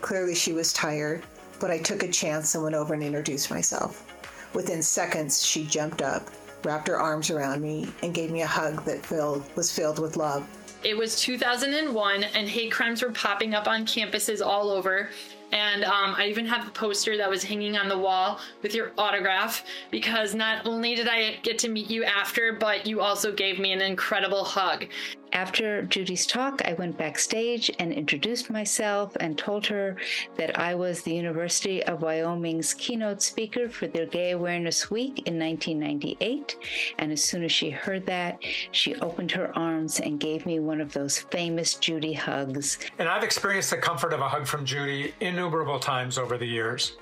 Clearly, 0.00 0.34
she 0.34 0.54
was 0.54 0.72
tired, 0.72 1.22
but 1.60 1.70
I 1.70 1.78
took 1.78 2.02
a 2.02 2.08
chance 2.08 2.54
and 2.54 2.64
went 2.64 2.74
over 2.74 2.94
and 2.94 3.02
introduced 3.02 3.50
myself. 3.50 4.06
Within 4.54 4.82
seconds, 4.82 5.44
she 5.44 5.64
jumped 5.66 6.00
up, 6.00 6.30
wrapped 6.64 6.88
her 6.88 6.98
arms 6.98 7.30
around 7.30 7.60
me, 7.60 7.86
and 8.02 8.14
gave 8.14 8.30
me 8.30 8.40
a 8.40 8.46
hug 8.46 8.82
that 8.86 9.04
filled, 9.04 9.44
was 9.56 9.70
filled 9.70 9.98
with 9.98 10.16
love. 10.16 10.48
It 10.82 10.96
was 10.96 11.20
2001, 11.20 12.24
and 12.24 12.48
hate 12.48 12.72
crimes 12.72 13.02
were 13.02 13.12
popping 13.12 13.54
up 13.54 13.68
on 13.68 13.84
campuses 13.84 14.44
all 14.44 14.70
over. 14.70 15.10
And 15.52 15.84
um, 15.84 16.14
I 16.16 16.26
even 16.26 16.46
have 16.46 16.66
a 16.66 16.70
poster 16.70 17.16
that 17.16 17.28
was 17.28 17.42
hanging 17.42 17.76
on 17.76 17.88
the 17.88 17.98
wall 17.98 18.40
with 18.62 18.74
your 18.74 18.92
autograph 18.96 19.64
because 19.90 20.34
not 20.34 20.66
only 20.66 20.94
did 20.94 21.08
I 21.08 21.36
get 21.42 21.58
to 21.60 21.68
meet 21.68 21.90
you 21.90 22.04
after, 22.04 22.52
but 22.52 22.86
you 22.86 23.00
also 23.00 23.32
gave 23.32 23.58
me 23.58 23.72
an 23.72 23.80
incredible 23.80 24.44
hug. 24.44 24.86
After 25.32 25.82
Judy's 25.82 26.26
talk, 26.26 26.60
I 26.64 26.72
went 26.72 26.98
backstage 26.98 27.70
and 27.78 27.92
introduced 27.92 28.50
myself 28.50 29.16
and 29.20 29.38
told 29.38 29.66
her 29.66 29.96
that 30.36 30.58
I 30.58 30.74
was 30.74 31.02
the 31.02 31.14
University 31.14 31.82
of 31.84 32.02
Wyoming's 32.02 32.74
keynote 32.74 33.22
speaker 33.22 33.68
for 33.68 33.86
their 33.86 34.06
Gay 34.06 34.32
Awareness 34.32 34.90
Week 34.90 35.26
in 35.26 35.38
1998. 35.38 36.56
And 36.98 37.12
as 37.12 37.22
soon 37.22 37.44
as 37.44 37.52
she 37.52 37.70
heard 37.70 38.06
that, 38.06 38.38
she 38.72 38.96
opened 38.96 39.30
her 39.32 39.56
arms 39.56 40.00
and 40.00 40.18
gave 40.18 40.46
me 40.46 40.58
one 40.58 40.80
of 40.80 40.92
those 40.92 41.18
famous 41.18 41.74
Judy 41.74 42.12
hugs. 42.12 42.78
And 42.98 43.08
I've 43.08 43.22
experienced 43.22 43.70
the 43.70 43.76
comfort 43.76 44.12
of 44.12 44.20
a 44.20 44.28
hug 44.28 44.46
from 44.46 44.64
Judy 44.64 45.14
innumerable 45.20 45.78
times 45.78 46.18
over 46.18 46.38
the 46.38 46.46
years. 46.46 46.96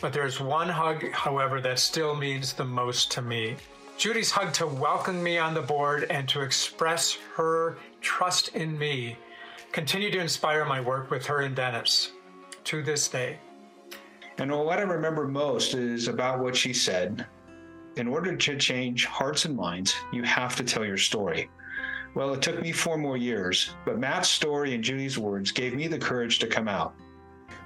But 0.00 0.12
there's 0.12 0.40
one 0.40 0.68
hug, 0.68 1.10
however, 1.12 1.60
that 1.60 1.78
still 1.78 2.14
means 2.14 2.52
the 2.54 2.64
most 2.64 3.10
to 3.12 3.22
me. 3.22 3.56
Judy's 3.96 4.32
hug 4.32 4.52
to 4.54 4.66
welcome 4.66 5.22
me 5.22 5.38
on 5.38 5.54
the 5.54 5.62
board 5.62 6.06
and 6.10 6.28
to 6.28 6.42
express 6.42 7.16
her 7.36 7.78
trust 8.00 8.48
in 8.48 8.76
me 8.76 9.16
continue 9.70 10.10
to 10.10 10.18
inspire 10.18 10.64
my 10.64 10.80
work 10.80 11.10
with 11.10 11.24
her 11.26 11.42
and 11.42 11.54
Dennis 11.54 12.12
to 12.64 12.82
this 12.82 13.08
day. 13.08 13.38
And 14.38 14.50
what 14.50 14.78
I 14.78 14.82
remember 14.82 15.28
most 15.28 15.74
is 15.74 16.08
about 16.08 16.40
what 16.40 16.56
she 16.56 16.72
said. 16.72 17.26
In 17.96 18.08
order 18.08 18.36
to 18.36 18.58
change 18.58 19.06
hearts 19.06 19.44
and 19.44 19.56
minds, 19.56 19.94
you 20.12 20.24
have 20.24 20.56
to 20.56 20.64
tell 20.64 20.84
your 20.84 20.98
story. 20.98 21.48
Well, 22.14 22.34
it 22.34 22.42
took 22.42 22.60
me 22.60 22.72
four 22.72 22.98
more 22.98 23.16
years, 23.16 23.70
but 23.84 23.98
Matt's 23.98 24.28
story 24.28 24.74
and 24.74 24.82
Judy's 24.82 25.18
words 25.18 25.52
gave 25.52 25.74
me 25.74 25.86
the 25.86 25.98
courage 25.98 26.40
to 26.40 26.48
come 26.48 26.68
out. 26.68 26.94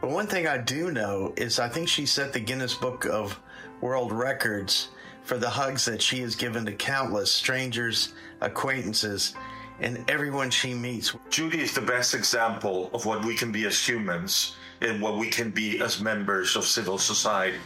But 0.03 0.11
one 0.11 0.27
thing 0.27 0.47
I 0.47 0.59
do 0.59 0.91
know 0.91 1.33
is 1.37 1.59
I 1.59 1.69
think 1.69 1.89
she 1.89 2.05
set 2.05 2.35
the 2.35 2.41
Guinness 2.41 2.75
Book 2.75 3.07
of 3.07 3.41
World 3.81 4.13
Records 4.13 4.91
for 5.29 5.37
the 5.37 5.51
hugs 5.51 5.85
that 5.85 6.01
she 6.01 6.21
has 6.21 6.35
given 6.35 6.65
to 6.65 6.73
countless 6.73 7.31
strangers, 7.31 8.15
acquaintances, 8.41 9.35
and 9.79 10.03
everyone 10.11 10.49
she 10.49 10.73
meets. 10.73 11.15
Judy 11.29 11.61
is 11.61 11.75
the 11.75 11.83
best 11.83 12.15
example 12.15 12.89
of 12.95 13.05
what 13.05 13.23
we 13.23 13.37
can 13.37 13.53
be 13.53 13.67
as 13.67 13.79
humans 13.87 14.57
and 14.81 15.03
what 15.03 15.19
we 15.19 15.29
can 15.29 15.51
be 15.51 15.83
as 15.83 16.01
members 16.01 16.57
of 16.57 16.65
civil 16.65 16.97
society. 16.97 17.59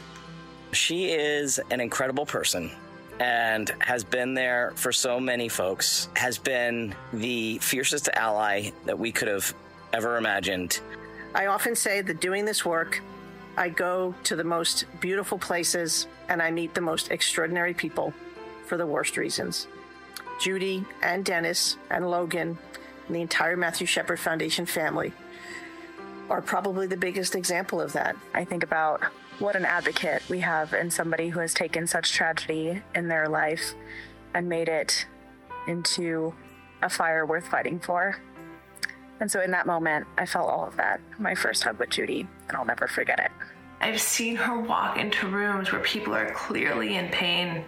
She 0.72 1.12
is 1.12 1.60
an 1.70 1.80
incredible 1.80 2.26
person 2.26 2.72
and 3.20 3.72
has 3.78 4.02
been 4.02 4.34
there 4.34 4.72
for 4.74 4.90
so 4.90 5.20
many 5.20 5.48
folks, 5.48 6.08
has 6.16 6.38
been 6.38 6.92
the 7.12 7.58
fiercest 7.58 8.08
ally 8.14 8.70
that 8.86 8.98
we 8.98 9.12
could 9.12 9.28
have 9.28 9.54
ever 9.92 10.16
imagined. 10.16 10.80
I 11.32 11.46
often 11.46 11.76
say 11.76 12.00
that 12.00 12.20
doing 12.20 12.44
this 12.44 12.64
work, 12.64 13.00
I 13.56 13.68
go 13.68 14.14
to 14.24 14.36
the 14.36 14.44
most 14.44 14.86
beautiful 15.00 15.38
places 15.38 16.06
and 16.28 16.40
I 16.40 16.50
meet 16.50 16.74
the 16.74 16.80
most 16.80 17.10
extraordinary 17.10 17.74
people 17.74 18.14
for 18.66 18.76
the 18.76 18.86
worst 18.86 19.16
reasons. 19.16 19.66
Judy 20.40 20.84
and 21.02 21.24
Dennis 21.24 21.76
and 21.90 22.10
Logan 22.10 22.58
and 23.06 23.16
the 23.16 23.20
entire 23.20 23.56
Matthew 23.56 23.86
Shepard 23.86 24.18
Foundation 24.18 24.64
family 24.66 25.12
are 26.30 26.40
probably 26.40 26.86
the 26.86 26.96
biggest 26.96 27.34
example 27.34 27.80
of 27.80 27.92
that. 27.92 28.16
I 28.32 28.44
think 28.44 28.62
about 28.62 29.02
what 29.38 29.56
an 29.56 29.64
advocate 29.64 30.22
we 30.28 30.40
have 30.40 30.72
in 30.72 30.90
somebody 30.90 31.28
who 31.28 31.40
has 31.40 31.52
taken 31.52 31.86
such 31.86 32.12
tragedy 32.12 32.80
in 32.94 33.08
their 33.08 33.28
life 33.28 33.74
and 34.34 34.48
made 34.48 34.68
it 34.68 35.06
into 35.66 36.32
a 36.80 36.88
fire 36.88 37.26
worth 37.26 37.46
fighting 37.48 37.78
for. 37.78 38.16
And 39.22 39.30
so 39.30 39.40
in 39.40 39.52
that 39.52 39.68
moment, 39.68 40.04
I 40.18 40.26
felt 40.26 40.50
all 40.50 40.66
of 40.66 40.74
that. 40.78 41.00
My 41.20 41.36
first 41.36 41.62
hug 41.62 41.78
with 41.78 41.90
Judy, 41.90 42.26
and 42.48 42.56
I'll 42.56 42.64
never 42.64 42.88
forget 42.88 43.20
it. 43.20 43.30
I've 43.80 44.00
seen 44.00 44.34
her 44.34 44.58
walk 44.58 44.98
into 44.98 45.28
rooms 45.28 45.70
where 45.70 45.80
people 45.80 46.12
are 46.12 46.32
clearly 46.32 46.96
in 46.96 47.06
pain. 47.06 47.64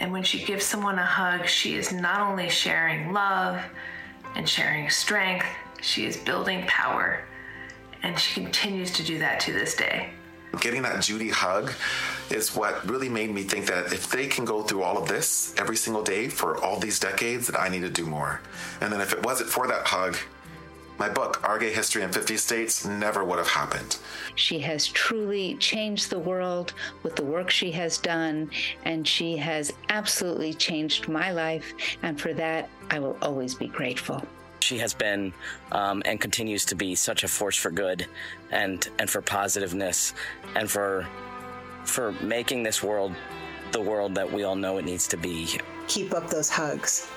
And 0.00 0.10
when 0.10 0.24
she 0.24 0.44
gives 0.44 0.64
someone 0.64 0.98
a 0.98 1.06
hug, 1.06 1.46
she 1.46 1.76
is 1.76 1.92
not 1.92 2.20
only 2.20 2.48
sharing 2.48 3.12
love 3.12 3.62
and 4.34 4.48
sharing 4.48 4.90
strength, 4.90 5.46
she 5.80 6.04
is 6.04 6.16
building 6.16 6.64
power. 6.66 7.26
And 8.02 8.18
she 8.18 8.40
continues 8.40 8.90
to 8.94 9.04
do 9.04 9.20
that 9.20 9.38
to 9.38 9.52
this 9.52 9.76
day. 9.76 10.10
Getting 10.60 10.82
that 10.82 11.00
Judy 11.00 11.30
hug 11.30 11.72
is 12.28 12.56
what 12.56 12.84
really 12.90 13.08
made 13.08 13.30
me 13.30 13.44
think 13.44 13.66
that 13.66 13.92
if 13.92 14.10
they 14.10 14.26
can 14.26 14.44
go 14.44 14.64
through 14.64 14.82
all 14.82 14.98
of 14.98 15.06
this 15.06 15.54
every 15.58 15.76
single 15.76 16.02
day 16.02 16.28
for 16.28 16.60
all 16.60 16.80
these 16.80 16.98
decades, 16.98 17.46
that 17.46 17.60
I 17.60 17.68
need 17.68 17.82
to 17.82 17.88
do 17.88 18.04
more. 18.04 18.40
And 18.80 18.92
then 18.92 19.00
if 19.00 19.12
it 19.12 19.22
wasn't 19.24 19.48
for 19.48 19.68
that 19.68 19.86
hug, 19.86 20.16
my 21.02 21.08
book, 21.08 21.40
Our 21.42 21.58
Gay 21.58 21.72
History 21.72 22.02
in 22.02 22.12
50 22.12 22.36
States, 22.36 22.84
never 22.84 23.24
would 23.24 23.38
have 23.38 23.48
happened. 23.48 23.98
She 24.36 24.60
has 24.60 24.86
truly 24.86 25.56
changed 25.56 26.10
the 26.10 26.18
world 26.20 26.74
with 27.02 27.16
the 27.16 27.24
work 27.24 27.50
she 27.50 27.72
has 27.72 27.98
done, 27.98 28.48
and 28.84 29.04
she 29.04 29.36
has 29.36 29.72
absolutely 29.88 30.54
changed 30.54 31.08
my 31.08 31.32
life. 31.32 31.74
And 32.04 32.20
for 32.20 32.32
that, 32.34 32.68
I 32.88 33.00
will 33.00 33.16
always 33.20 33.52
be 33.52 33.66
grateful. 33.66 34.22
She 34.60 34.78
has 34.78 34.94
been 34.94 35.32
um, 35.72 36.04
and 36.04 36.20
continues 36.20 36.64
to 36.66 36.76
be 36.76 36.94
such 36.94 37.24
a 37.24 37.28
force 37.28 37.56
for 37.56 37.72
good 37.72 38.06
and, 38.52 38.88
and 39.00 39.10
for 39.10 39.20
positiveness 39.20 40.14
and 40.54 40.70
for, 40.70 41.04
for 41.84 42.12
making 42.22 42.62
this 42.62 42.80
world 42.80 43.12
the 43.72 43.80
world 43.80 44.14
that 44.14 44.30
we 44.30 44.44
all 44.44 44.54
know 44.54 44.78
it 44.78 44.84
needs 44.84 45.08
to 45.08 45.16
be. 45.16 45.58
Keep 45.88 46.14
up 46.14 46.30
those 46.30 46.48
hugs. 46.48 47.08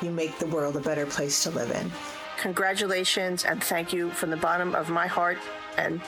You 0.00 0.10
make 0.10 0.38
the 0.38 0.46
world 0.46 0.76
a 0.76 0.80
better 0.80 1.04
place 1.04 1.42
to 1.42 1.50
live 1.50 1.70
in. 1.70 1.90
Congratulations 2.38 3.44
and 3.44 3.62
thank 3.62 3.92
you 3.92 4.10
from 4.10 4.30
the 4.30 4.36
bottom 4.36 4.74
of 4.74 4.90
my 4.90 5.06
heart 5.06 5.38
and 5.76 6.00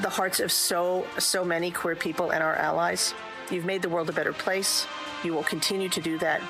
the 0.00 0.08
hearts 0.08 0.40
of 0.40 0.50
so, 0.52 1.06
so 1.18 1.44
many 1.44 1.70
queer 1.70 1.96
people 1.96 2.30
and 2.30 2.42
our 2.42 2.56
allies. 2.56 3.14
You've 3.50 3.64
made 3.64 3.82
the 3.82 3.88
world 3.88 4.08
a 4.08 4.12
better 4.12 4.32
place. 4.32 4.86
You 5.24 5.34
will 5.34 5.42
continue 5.42 5.88
to 5.90 6.00
do 6.00 6.18
that, 6.18 6.40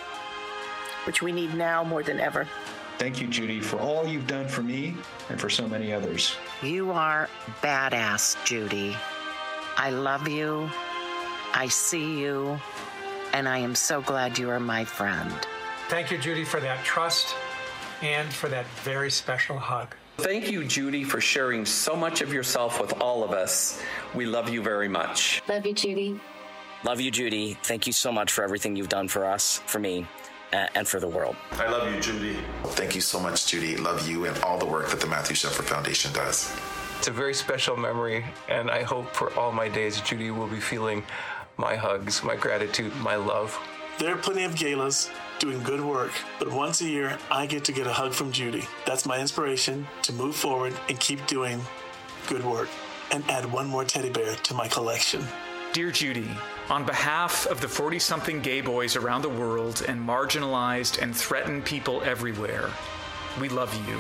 which 1.05 1.23
we 1.23 1.33
need 1.33 1.55
now 1.55 1.85
more 1.85 2.03
than 2.03 2.19
ever. 2.19 2.47
Thank 2.99 3.21
you, 3.21 3.29
Judy, 3.29 3.61
for 3.61 3.79
all 3.79 4.07
you've 4.07 4.27
done 4.27 4.49
for 4.49 4.63
me 4.63 4.97
and 5.29 5.41
for 5.41 5.49
so 5.49 5.69
many 5.69 5.93
others. 5.93 6.37
You 6.63 6.91
are 6.91 7.29
badass, 7.63 8.43
Judy. 8.45 8.97
I 9.77 9.91
love 9.91 10.27
you. 10.27 10.69
I 11.55 11.69
see 11.69 12.19
you. 12.19 12.59
And 13.33 13.49
I 13.49 13.59
am 13.59 13.75
so 13.75 14.01
glad 14.01 14.39
you 14.39 14.51
are 14.51 14.59
my 14.59 14.85
friend. 14.85 15.33
Thank 15.89 16.11
you, 16.11 16.19
Judy, 16.19 16.45
for 16.45 16.61
that 16.61 16.85
trust 16.85 17.35
and 18.03 18.33
for 18.33 18.49
that 18.49 18.67
very 18.85 19.11
special 19.11 19.59
hug. 19.59 19.95
Thank 20.19 20.51
you, 20.51 20.65
Judy, 20.65 21.05
for 21.05 21.21
sharing 21.21 21.65
so 21.65 21.95
much 21.95 22.23
of 22.23 22.33
yourself 22.33 22.81
with 22.81 23.01
all 23.01 23.23
of 23.23 23.31
us. 23.31 23.81
We 24.15 24.27
love 24.27 24.49
you 24.49 24.63
very 24.63 24.89
much. 24.89 25.43
Love 25.49 25.65
you, 25.65 25.73
Judy. 25.73 26.21
Love 26.85 27.01
you, 27.01 27.11
Judy. 27.11 27.57
Thank 27.63 27.87
you 27.87 27.93
so 27.93 28.11
much 28.11 28.33
for 28.33 28.43
everything 28.43 28.75
you've 28.75 28.89
done 28.89 29.09
for 29.09 29.25
us, 29.25 29.61
for 29.67 29.79
me, 29.79 30.07
and 30.53 30.89
for 30.89 30.99
the 30.99 31.09
world. 31.09 31.37
I 31.53 31.69
love 31.69 31.93
you, 31.95 32.01
Judy. 32.01 32.37
Thank 32.65 32.95
you 32.95 33.01
so 33.01 33.21
much, 33.21 33.47
Judy. 33.47 33.77
Love 33.77 34.09
you 34.09 34.25
and 34.27 34.37
all 34.43 34.59
the 34.59 34.67
work 34.67 34.89
that 34.91 35.01
the 35.01 35.07
Matthew 35.07 35.37
Shepard 35.37 35.67
Foundation 35.67 36.13
does. 36.13 36.53
It's 36.99 37.09
a 37.09 37.13
very 37.13 37.35
special 37.35 37.77
memory, 37.77 38.25
and 38.49 38.71
I 38.71 38.83
hope 38.83 39.15
for 39.15 39.33
all 39.39 39.53
my 39.53 39.69
days, 39.69 40.01
Judy 40.01 40.33
will 40.33 40.49
be 40.49 40.59
feeling 40.61 41.05
my 41.57 41.77
hugs, 41.77 42.25
my 42.25 42.35
gratitude, 42.35 42.95
my 42.97 43.15
love. 43.15 43.57
There 43.99 44.15
are 44.15 44.19
plenty 44.19 44.45
of 44.45 44.55
galas 44.55 45.11
doing 45.41 45.61
good 45.65 45.81
work, 45.81 46.13
but 46.39 46.53
once 46.53 46.81
a 46.83 46.89
year 46.89 47.19
I 47.33 47.47
get 47.47 47.65
to 47.65 47.73
get 47.73 47.89
a 47.89 47.93
hug 47.93 48.13
from 48.13 48.31
Judy. 48.31 48.65
That's 48.87 49.05
my 49.05 49.19
inspiration 49.19 49.89
to 50.03 50.13
move 50.13 50.37
forward 50.37 50.73
and 50.89 51.01
keep 51.01 51.27
doing 51.27 51.61
good 52.29 52.45
work 52.45 52.69
and 53.11 53.29
add 53.29 53.51
one 53.51 53.67
more 53.67 53.85
teddy 53.85 54.11
bear 54.11 54.37
to 54.37 54.55
my 54.55 54.69
collection. 54.69 55.25
Dear 55.73 55.91
Judy, 55.91 56.31
on 56.71 56.87
behalf 56.87 57.49
of 57.49 57.61
the 57.61 57.67
40 57.67 57.99
something 57.99 58.41
gay 58.41 58.61
boys 58.61 58.95
around 58.95 59.23
the 59.23 59.29
world 59.29 59.85
and 59.89 60.01
marginalized 60.01 61.03
and 61.03 61.15
threatened 61.15 61.65
people 61.65 62.01
everywhere, 62.05 62.71
we 63.41 63.49
love 63.49 63.75
you. 63.89 63.99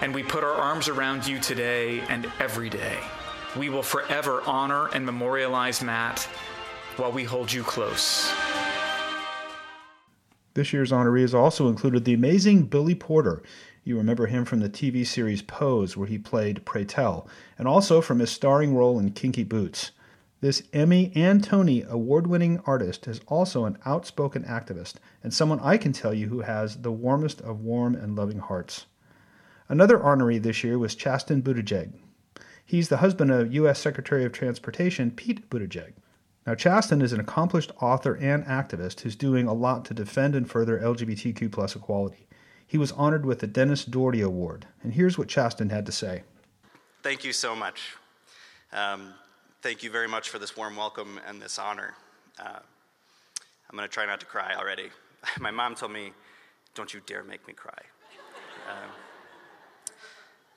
And 0.00 0.14
we 0.14 0.22
put 0.22 0.42
our 0.42 0.54
arms 0.54 0.88
around 0.88 1.26
you 1.26 1.38
today 1.38 2.00
and 2.08 2.32
every 2.40 2.70
day. 2.70 2.98
We 3.58 3.68
will 3.68 3.82
forever 3.82 4.42
honor 4.46 4.86
and 4.94 5.04
memorialize 5.04 5.82
Matt 5.82 6.22
while 6.96 7.12
we 7.12 7.24
hold 7.24 7.52
you 7.52 7.62
close. 7.62 8.32
This 10.54 10.72
year's 10.72 10.92
honorees 10.92 11.32
also 11.32 11.68
included 11.68 12.04
the 12.04 12.12
amazing 12.12 12.64
Billy 12.64 12.94
Porter. 12.94 13.42
You 13.84 13.96
remember 13.96 14.26
him 14.26 14.44
from 14.44 14.60
the 14.60 14.68
TV 14.68 15.06
series 15.06 15.40
Pose, 15.40 15.96
where 15.96 16.06
he 16.06 16.18
played 16.18 16.64
Pray 16.66 16.84
Tell, 16.84 17.26
and 17.58 17.66
also 17.66 18.00
from 18.00 18.18
his 18.18 18.30
starring 18.30 18.74
role 18.74 18.98
in 18.98 19.12
Kinky 19.12 19.44
Boots. 19.44 19.92
This 20.42 20.64
Emmy 20.72 21.12
and 21.14 21.42
Tony 21.42 21.84
award 21.88 22.26
winning 22.26 22.60
artist 22.66 23.06
is 23.06 23.20
also 23.28 23.64
an 23.64 23.78
outspoken 23.86 24.42
activist 24.42 24.94
and 25.22 25.32
someone 25.32 25.60
I 25.60 25.76
can 25.76 25.92
tell 25.92 26.12
you 26.12 26.28
who 26.28 26.40
has 26.40 26.78
the 26.78 26.90
warmest 26.90 27.40
of 27.40 27.60
warm 27.60 27.94
and 27.94 28.16
loving 28.16 28.40
hearts. 28.40 28.86
Another 29.68 29.98
honoree 29.98 30.42
this 30.42 30.64
year 30.64 30.78
was 30.78 30.96
Chasten 30.96 31.42
Buttigieg. 31.42 31.92
He's 32.66 32.88
the 32.88 32.96
husband 32.98 33.30
of 33.30 33.54
U.S. 33.54 33.78
Secretary 33.78 34.24
of 34.24 34.32
Transportation 34.32 35.12
Pete 35.12 35.48
Buttigieg. 35.48 35.92
Now, 36.46 36.56
Chasten 36.56 37.02
is 37.02 37.12
an 37.12 37.20
accomplished 37.20 37.70
author 37.80 38.14
and 38.14 38.44
activist 38.46 39.00
who's 39.00 39.14
doing 39.14 39.46
a 39.46 39.52
lot 39.52 39.84
to 39.86 39.94
defend 39.94 40.34
and 40.34 40.50
further 40.50 40.78
LGBTQ 40.78 41.52
plus 41.52 41.76
equality. 41.76 42.26
He 42.66 42.78
was 42.78 42.90
honored 42.92 43.24
with 43.24 43.38
the 43.38 43.46
Dennis 43.46 43.84
Doherty 43.84 44.22
Award, 44.22 44.66
and 44.82 44.92
here's 44.92 45.16
what 45.16 45.28
Chasten 45.28 45.70
had 45.70 45.86
to 45.86 45.92
say. 45.92 46.22
Thank 47.02 47.22
you 47.22 47.32
so 47.32 47.54
much. 47.54 47.96
Um, 48.72 49.14
thank 49.60 49.84
you 49.84 49.90
very 49.90 50.08
much 50.08 50.30
for 50.30 50.38
this 50.38 50.56
warm 50.56 50.74
welcome 50.74 51.20
and 51.28 51.40
this 51.40 51.58
honor. 51.58 51.94
Uh, 52.40 52.58
I'm 53.70 53.76
going 53.76 53.88
to 53.88 53.92
try 53.92 54.06
not 54.06 54.18
to 54.20 54.26
cry 54.26 54.54
already. 54.56 54.90
My 55.40 55.50
mom 55.50 55.76
told 55.76 55.92
me, 55.92 56.12
don't 56.74 56.92
you 56.92 57.00
dare 57.06 57.22
make 57.22 57.46
me 57.46 57.52
cry. 57.52 57.78
Um, 58.68 58.90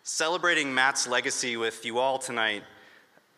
celebrating 0.04 0.74
Matt's 0.74 1.08
legacy 1.08 1.58
with 1.58 1.86
you 1.86 2.00
all 2.00 2.18
tonight 2.18 2.64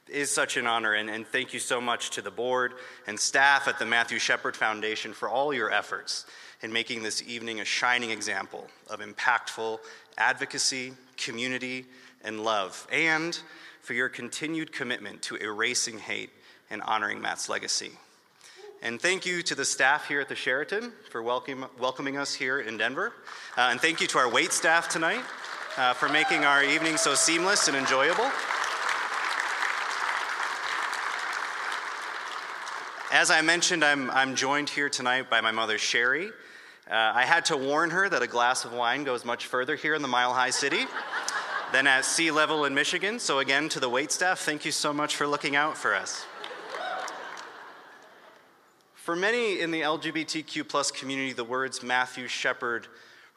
is 0.09 0.31
such 0.31 0.57
an 0.57 0.67
honor, 0.67 0.93
and, 0.93 1.09
and, 1.09 1.27
thank 1.27 1.53
you 1.53 1.59
so 1.59 1.81
much 1.81 2.11
to 2.11 2.21
the 2.21 2.31
board 2.31 2.73
and 3.07 3.19
staff 3.19 3.67
at 3.67 3.79
the 3.79 3.85
Matthew 3.85 4.19
Shepard 4.19 4.55
Foundation 4.55 5.13
for 5.13 5.29
all 5.29 5.53
your 5.53 5.71
efforts 5.71 6.25
in 6.61 6.71
making 6.71 7.03
this 7.03 7.21
evening 7.23 7.59
a 7.59 7.65
shining 7.65 8.11
example 8.11 8.67
of 8.89 8.99
impactful 8.99 9.79
advocacy, 10.17 10.93
community, 11.17 11.85
and 12.23 12.43
love, 12.43 12.87
and 12.91 13.39
for 13.81 13.93
your 13.93 14.09
continued 14.09 14.71
commitment 14.71 15.21
to 15.21 15.35
erasing 15.35 15.99
hate 15.99 16.29
and 16.69 16.81
honoring 16.81 17.21
Matt's 17.21 17.49
legacy. 17.49 17.91
And 18.81 19.01
thank 19.01 19.25
you 19.25 19.41
to 19.43 19.55
the 19.55 19.65
staff 19.65 20.07
here 20.07 20.21
at 20.21 20.29
the 20.29 20.35
Sheraton 20.35 20.91
for 21.09 21.23
welcome, 21.23 21.65
welcoming 21.79 22.17
us 22.17 22.33
here 22.33 22.59
in 22.59 22.77
Denver. 22.77 23.13
Uh, 23.57 23.69
and 23.71 23.81
thank 23.81 24.01
you 24.01 24.07
to 24.07 24.19
our 24.19 24.29
wait 24.29 24.51
staff 24.51 24.87
tonight 24.87 25.23
uh, 25.77 25.93
for 25.93 26.09
making 26.09 26.45
our 26.45 26.63
evening 26.63 26.97
so 26.97 27.15
seamless 27.15 27.67
and 27.67 27.77
enjoyable. 27.77 28.29
As 33.11 33.31
I 33.31 33.39
mentioned, 33.39 33.85
I'm, 33.85 34.11
I'm 34.11 34.35
joined 34.35 34.69
here 34.69 34.89
tonight 34.89 35.29
by 35.29 35.39
my 35.39 35.51
mother, 35.51 35.77
Sherry. 35.77 36.27
Uh, 36.91 36.93
I 36.93 37.23
had 37.23 37.45
to 37.45 37.55
warn 37.55 37.89
her 37.91 38.09
that 38.09 38.21
a 38.21 38.27
glass 38.27 38.65
of 38.65 38.73
wine 38.73 39.05
goes 39.05 39.23
much 39.23 39.45
further 39.45 39.77
here 39.77 39.95
in 39.95 40.01
the 40.01 40.09
Mile 40.09 40.33
High 40.33 40.49
City 40.49 40.85
than 41.71 41.87
at 41.87 42.03
sea 42.03 42.31
level 42.31 42.65
in 42.65 42.73
Michigan. 42.73 43.17
So, 43.17 43.39
again, 43.39 43.69
to 43.69 43.79
the 43.79 43.87
wait 43.87 44.11
staff, 44.11 44.39
thank 44.39 44.65
you 44.65 44.73
so 44.73 44.91
much 44.91 45.15
for 45.15 45.25
looking 45.25 45.55
out 45.55 45.77
for 45.77 45.95
us. 45.95 46.25
For 48.93 49.15
many 49.15 49.61
in 49.61 49.71
the 49.71 49.83
LGBTQ 49.83 50.67
plus 50.67 50.91
community, 50.91 51.31
the 51.31 51.45
words 51.45 51.81
Matthew 51.81 52.27
Shepard 52.27 52.87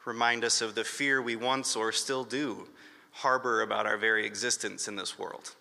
remind 0.03 0.43
us 0.43 0.61
of 0.61 0.75
the 0.75 0.83
fear 0.83 1.21
we 1.21 1.37
once 1.37 1.77
or 1.77 1.93
still 1.93 2.25
do 2.25 2.67
harbor 3.11 3.61
about 3.61 3.85
our 3.85 3.97
very 3.97 4.25
existence 4.25 4.89
in 4.89 4.97
this 4.97 5.17
world. 5.17 5.55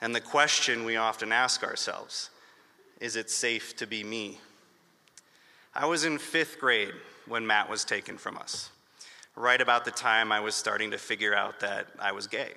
And 0.00 0.14
the 0.14 0.20
question 0.20 0.86
we 0.86 0.96
often 0.96 1.30
ask 1.30 1.62
ourselves 1.62 2.30
is 3.00 3.16
it 3.16 3.30
safe 3.30 3.74
to 3.76 3.86
be 3.86 4.04
me? 4.04 4.38
I 5.74 5.86
was 5.86 6.04
in 6.04 6.18
fifth 6.18 6.58
grade 6.58 6.92
when 7.26 7.46
Matt 7.46 7.70
was 7.70 7.84
taken 7.84 8.18
from 8.18 8.36
us, 8.36 8.70
right 9.36 9.60
about 9.60 9.84
the 9.84 9.90
time 9.90 10.32
I 10.32 10.40
was 10.40 10.54
starting 10.54 10.90
to 10.90 10.98
figure 10.98 11.34
out 11.34 11.60
that 11.60 11.86
I 11.98 12.12
was 12.12 12.26
gay. 12.26 12.52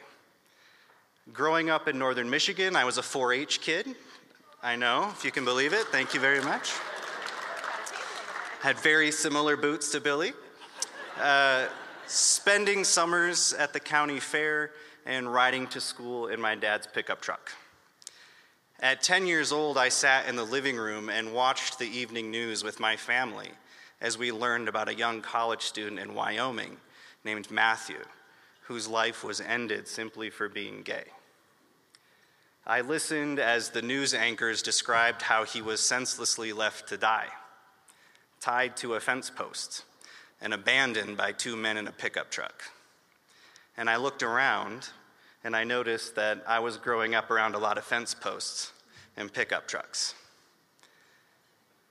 Growing 1.31 1.69
up 1.69 1.87
in 1.87 1.97
northern 1.97 2.29
Michigan, 2.29 2.75
I 2.75 2.83
was 2.83 2.97
a 2.97 3.03
4 3.03 3.33
H 3.33 3.61
kid. 3.61 3.95
I 4.61 4.75
know, 4.75 5.09
if 5.11 5.23
you 5.23 5.31
can 5.31 5.45
believe 5.45 5.73
it. 5.73 5.85
Thank 5.87 6.13
you 6.13 6.19
very 6.19 6.41
much. 6.41 6.71
Had 8.61 8.77
very 8.79 9.11
similar 9.11 9.55
boots 9.55 9.91
to 9.91 10.01
Billy. 10.01 10.33
Uh, 11.19 11.67
spending 12.07 12.83
summers 12.83 13.53
at 13.53 13.71
the 13.71 13.79
county 13.79 14.19
fair 14.19 14.71
and 15.05 15.31
riding 15.31 15.67
to 15.67 15.79
school 15.79 16.27
in 16.27 16.41
my 16.41 16.55
dad's 16.55 16.87
pickup 16.87 17.21
truck. 17.21 17.51
At 18.83 19.01
10 19.01 19.27
years 19.27 19.53
old, 19.53 19.77
I 19.77 19.87
sat 19.87 20.27
in 20.27 20.35
the 20.35 20.43
living 20.43 20.75
room 20.75 21.07
and 21.07 21.33
watched 21.33 21.79
the 21.79 21.87
evening 21.87 22.29
news 22.29 22.65
with 22.65 22.81
my 22.81 22.97
family 22.97 23.47
as 24.01 24.17
we 24.17 24.29
learned 24.29 24.67
about 24.67 24.89
a 24.89 24.93
young 24.93 25.21
college 25.21 25.61
student 25.61 26.01
in 26.01 26.13
Wyoming 26.13 26.75
named 27.23 27.49
Matthew, 27.49 28.03
whose 28.63 28.89
life 28.89 29.23
was 29.23 29.39
ended 29.39 29.87
simply 29.87 30.29
for 30.29 30.49
being 30.49 30.81
gay. 30.81 31.05
I 32.67 32.81
listened 32.81 33.39
as 33.39 33.69
the 33.69 33.81
news 33.81 34.13
anchors 34.13 34.61
described 34.61 35.21
how 35.21 35.45
he 35.45 35.61
was 35.61 35.79
senselessly 35.79 36.51
left 36.51 36.89
to 36.89 36.97
die, 36.97 37.29
tied 38.41 38.75
to 38.77 38.95
a 38.95 38.99
fence 38.99 39.29
post 39.29 39.85
and 40.41 40.53
abandoned 40.53 41.15
by 41.15 41.31
two 41.31 41.55
men 41.55 41.77
in 41.77 41.87
a 41.87 41.93
pickup 41.93 42.29
truck. 42.29 42.63
And 43.77 43.89
I 43.89 43.95
looked 43.95 44.23
around 44.23 44.89
and 45.45 45.55
I 45.55 45.63
noticed 45.63 46.15
that 46.15 46.43
I 46.45 46.59
was 46.59 46.77
growing 46.77 47.15
up 47.15 47.31
around 47.31 47.55
a 47.55 47.59
lot 47.59 47.77
of 47.77 47.85
fence 47.85 48.13
posts 48.13 48.72
and 49.17 49.31
pickup 49.31 49.67
trucks. 49.67 50.15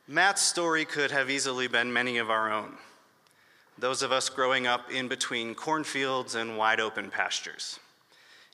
Matt's 0.09 0.43
story 0.43 0.85
could 0.85 1.11
have 1.11 1.31
easily 1.31 1.68
been 1.68 1.93
many 1.93 2.18
of 2.18 2.31
our 2.31 2.53
own, 2.53 2.77
those 3.79 4.03
of 4.03 4.12
us 4.12 4.29
growing 4.29 4.66
up 4.66 4.91
in 4.91 5.09
between 5.09 5.55
cornfields 5.55 6.35
and 6.35 6.59
wide 6.59 6.81
open 6.81 7.11
pastures, 7.11 7.79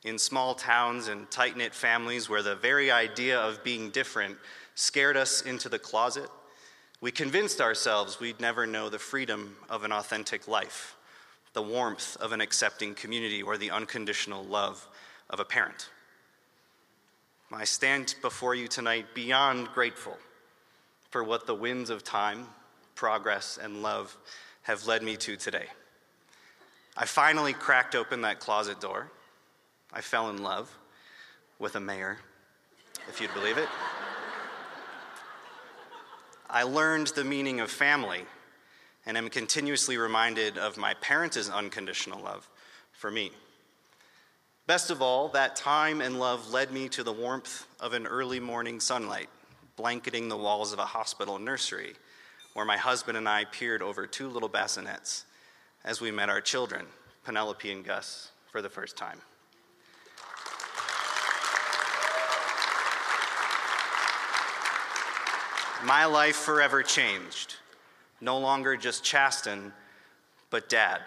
in 0.04 0.18
small 0.18 0.54
towns 0.54 1.08
and 1.08 1.30
tight 1.30 1.56
knit 1.56 1.74
families 1.74 2.28
where 2.28 2.42
the 2.42 2.56
very 2.56 2.90
idea 2.90 3.38
of 3.38 3.64
being 3.64 3.90
different 3.90 4.36
scared 4.74 5.16
us 5.16 5.42
into 5.42 5.68
the 5.68 5.78
closet. 5.78 6.30
We 7.00 7.10
convinced 7.10 7.60
ourselves 7.60 8.20
we'd 8.20 8.40
never 8.40 8.66
know 8.66 8.88
the 8.88 8.98
freedom 8.98 9.56
of 9.68 9.84
an 9.84 9.92
authentic 9.92 10.46
life 10.46 10.96
the 11.58 11.62
warmth 11.62 12.16
of 12.18 12.30
an 12.30 12.40
accepting 12.40 12.94
community, 12.94 13.42
or 13.42 13.56
the 13.56 13.72
unconditional 13.72 14.44
love 14.44 14.86
of 15.28 15.40
a 15.40 15.44
parent. 15.44 15.90
I 17.52 17.64
stand 17.64 18.14
before 18.20 18.54
you 18.54 18.68
tonight 18.68 19.14
beyond 19.14 19.68
grateful 19.68 20.18
for 21.10 21.24
what 21.24 21.46
the 21.46 21.54
winds 21.54 21.88
of 21.88 22.04
time, 22.04 22.46
progress, 22.94 23.58
and 23.60 23.82
love 23.82 24.14
have 24.62 24.86
led 24.86 25.02
me 25.02 25.16
to 25.16 25.36
today. 25.36 25.64
I 26.94 27.06
finally 27.06 27.54
cracked 27.54 27.94
open 27.94 28.20
that 28.22 28.38
closet 28.38 28.80
door. 28.80 29.10
I 29.92 30.02
fell 30.02 30.28
in 30.28 30.42
love 30.42 30.76
with 31.58 31.74
a 31.76 31.80
mayor, 31.80 32.18
if 33.08 33.20
you'd 33.20 33.32
believe 33.32 33.56
it. 33.56 33.68
I 36.50 36.64
learned 36.64 37.08
the 37.08 37.24
meaning 37.24 37.60
of 37.60 37.70
family 37.70 38.26
and 39.06 39.16
am 39.16 39.30
continuously 39.30 39.96
reminded 39.96 40.58
of 40.58 40.76
my 40.76 40.92
parents' 40.94 41.48
unconditional 41.48 42.20
love 42.20 42.46
for 42.92 43.10
me. 43.10 43.32
Best 44.68 44.90
of 44.90 45.00
all, 45.00 45.28
that 45.28 45.56
time 45.56 46.02
and 46.02 46.20
love 46.20 46.52
led 46.52 46.70
me 46.70 46.90
to 46.90 47.02
the 47.02 47.10
warmth 47.10 47.66
of 47.80 47.94
an 47.94 48.06
early 48.06 48.38
morning 48.38 48.80
sunlight, 48.80 49.30
blanketing 49.76 50.28
the 50.28 50.36
walls 50.36 50.74
of 50.74 50.78
a 50.78 50.84
hospital 50.84 51.38
nursery, 51.38 51.94
where 52.52 52.66
my 52.66 52.76
husband 52.76 53.16
and 53.16 53.26
I 53.26 53.46
peered 53.46 53.80
over 53.80 54.06
two 54.06 54.28
little 54.28 54.50
bassinets 54.50 55.24
as 55.86 56.02
we 56.02 56.10
met 56.10 56.28
our 56.28 56.42
children, 56.42 56.84
Penelope 57.24 57.72
and 57.72 57.82
Gus, 57.82 58.30
for 58.52 58.60
the 58.60 58.68
first 58.68 58.98
time. 58.98 59.18
My 65.82 66.04
life 66.04 66.36
forever 66.36 66.82
changed 66.82 67.56
no 68.20 68.36
longer 68.36 68.76
just 68.76 69.02
Chasten, 69.02 69.72
but 70.50 70.68
dad. 70.68 71.00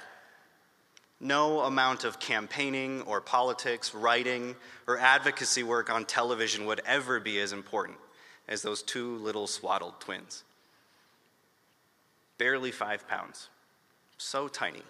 No 1.23 1.61
amount 1.61 2.03
of 2.03 2.19
campaigning 2.19 3.03
or 3.03 3.21
politics, 3.21 3.93
writing, 3.93 4.55
or 4.87 4.97
advocacy 4.97 5.61
work 5.61 5.91
on 5.91 6.03
television 6.03 6.65
would 6.65 6.81
ever 6.83 7.19
be 7.19 7.39
as 7.39 7.53
important 7.53 7.99
as 8.47 8.63
those 8.63 8.81
two 8.81 9.17
little 9.17 9.45
swaddled 9.45 9.99
twins. 9.99 10.43
Barely 12.39 12.71
five 12.71 13.07
pounds, 13.07 13.49
so 14.17 14.47
tiny, 14.47 14.81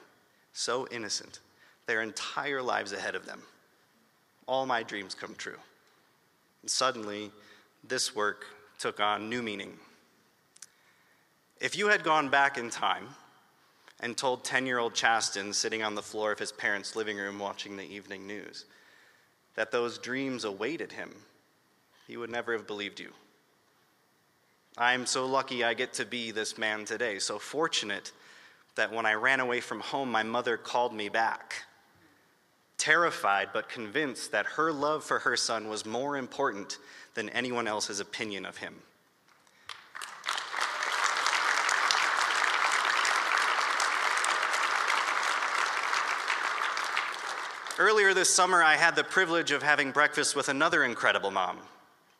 so 0.54 0.88
innocent, 0.90 1.40
their 1.86 2.02
entire 2.02 2.62
lives 2.62 2.94
ahead 2.94 3.14
of 3.14 3.26
them. 3.26 3.42
All 4.48 4.66
my 4.66 4.84
dreams 4.84 5.14
come 5.14 5.36
true. 5.36 5.60
And 6.62 6.72
suddenly, 6.72 7.30
this 7.84 8.16
work 8.16 8.46
took 8.80 9.02
on 9.02 9.30
new 9.30 9.42
meaning 9.42 9.78
if 11.62 11.78
you 11.78 11.90
had 11.90 12.04
gone 12.04 12.28
back 12.28 12.58
in 12.58 12.72
time 12.72 13.08
and 14.02 14.18
told 14.18 14.44
10 14.44 14.66
year 14.66 14.80
old 14.80 14.94
Chasten 14.94 15.54
sitting 15.54 15.84
on 15.84 15.96
the 15.96 16.02
floor 16.02 16.32
of 16.32 16.40
his 16.40 16.52
parents' 16.52 16.96
living 16.96 17.18
room 17.18 17.40
watching 17.40 17.78
the 17.78 17.84
evening 17.84 18.28
news 18.28 18.66
that 19.56 19.72
those 19.72 19.98
dreams 19.98 20.44
awaited 20.44 20.92
him, 20.92 21.12
he 22.08 22.18
would 22.18 22.30
never 22.30 22.54
have 22.54 22.68
believed 22.68 23.00
you. 23.00 23.12
I'm 24.78 25.06
so 25.06 25.26
lucky 25.26 25.64
I 25.64 25.74
get 25.74 25.94
to 25.94 26.06
be 26.06 26.32
this 26.32 26.58
man 26.58 26.86
today, 26.86 27.20
so 27.20 27.38
fortunate 27.38 28.12
that 28.76 28.92
when 28.92 29.06
I 29.06 29.14
ran 29.14 29.42
away 29.42 29.60
from 29.60 29.82
home, 29.82 30.10
my 30.10 30.24
mother 30.24 30.56
called 30.56 30.94
me 30.94 31.10
back. 31.10 31.64
Terrified 32.78 33.50
but 33.54 33.70
convinced 33.70 34.32
that 34.32 34.46
her 34.46 34.72
love 34.72 35.04
for 35.04 35.20
her 35.20 35.36
son 35.36 35.68
was 35.68 35.86
more 35.86 36.16
important 36.16 36.78
than 37.14 37.30
anyone 37.30 37.68
else's 37.68 38.00
opinion 38.00 38.46
of 38.46 38.58
him. 38.58 38.76
Earlier 47.82 48.14
this 48.14 48.30
summer, 48.30 48.62
I 48.62 48.76
had 48.76 48.96
the 48.96 49.04
privilege 49.04 49.50
of 49.50 49.64
having 49.64 49.90
breakfast 49.90 50.36
with 50.36 50.50
another 50.50 50.84
incredible 50.84 51.32
mom, 51.32 51.58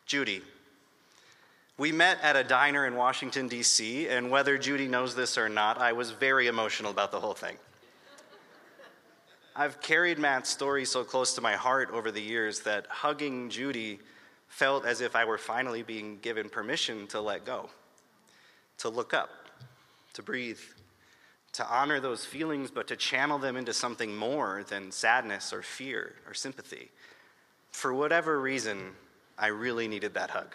Judy. 0.06 0.42
We 1.78 1.92
met 1.92 2.18
at 2.20 2.34
a 2.34 2.42
diner 2.42 2.84
in 2.84 2.96
Washington, 2.96 3.46
D.C., 3.46 4.08
and 4.08 4.28
whether 4.28 4.58
Judy 4.58 4.88
knows 4.88 5.14
this 5.14 5.38
or 5.38 5.48
not, 5.48 5.78
I 5.78 5.92
was 5.92 6.10
very 6.10 6.48
emotional 6.48 6.90
about 6.90 7.12
the 7.12 7.20
whole 7.20 7.32
thing. 7.34 7.56
I've 9.54 9.80
carried 9.80 10.18
Matt's 10.18 10.50
story 10.50 10.84
so 10.84 11.04
close 11.04 11.32
to 11.34 11.40
my 11.40 11.54
heart 11.54 11.92
over 11.92 12.10
the 12.10 12.20
years 12.20 12.58
that 12.62 12.88
hugging 12.88 13.48
Judy 13.48 14.00
felt 14.48 14.84
as 14.84 15.00
if 15.00 15.14
I 15.14 15.24
were 15.24 15.38
finally 15.38 15.84
being 15.84 16.18
given 16.22 16.48
permission 16.48 17.06
to 17.06 17.20
let 17.20 17.44
go, 17.44 17.70
to 18.78 18.88
look 18.88 19.14
up, 19.14 19.30
to 20.14 20.24
breathe, 20.24 20.58
to 21.52 21.66
honor 21.68 22.00
those 22.00 22.24
feelings, 22.24 22.70
but 22.70 22.88
to 22.88 22.96
channel 22.96 23.38
them 23.38 23.56
into 23.56 23.72
something 23.72 24.16
more 24.16 24.64
than 24.68 24.90
sadness 24.90 25.52
or 25.52 25.62
fear 25.62 26.14
or 26.26 26.34
sympathy. 26.34 26.90
For 27.72 27.92
whatever 27.92 28.40
reason, 28.40 28.92
I 29.38 29.48
really 29.48 29.88
needed 29.88 30.14
that 30.14 30.30
hug. 30.30 30.54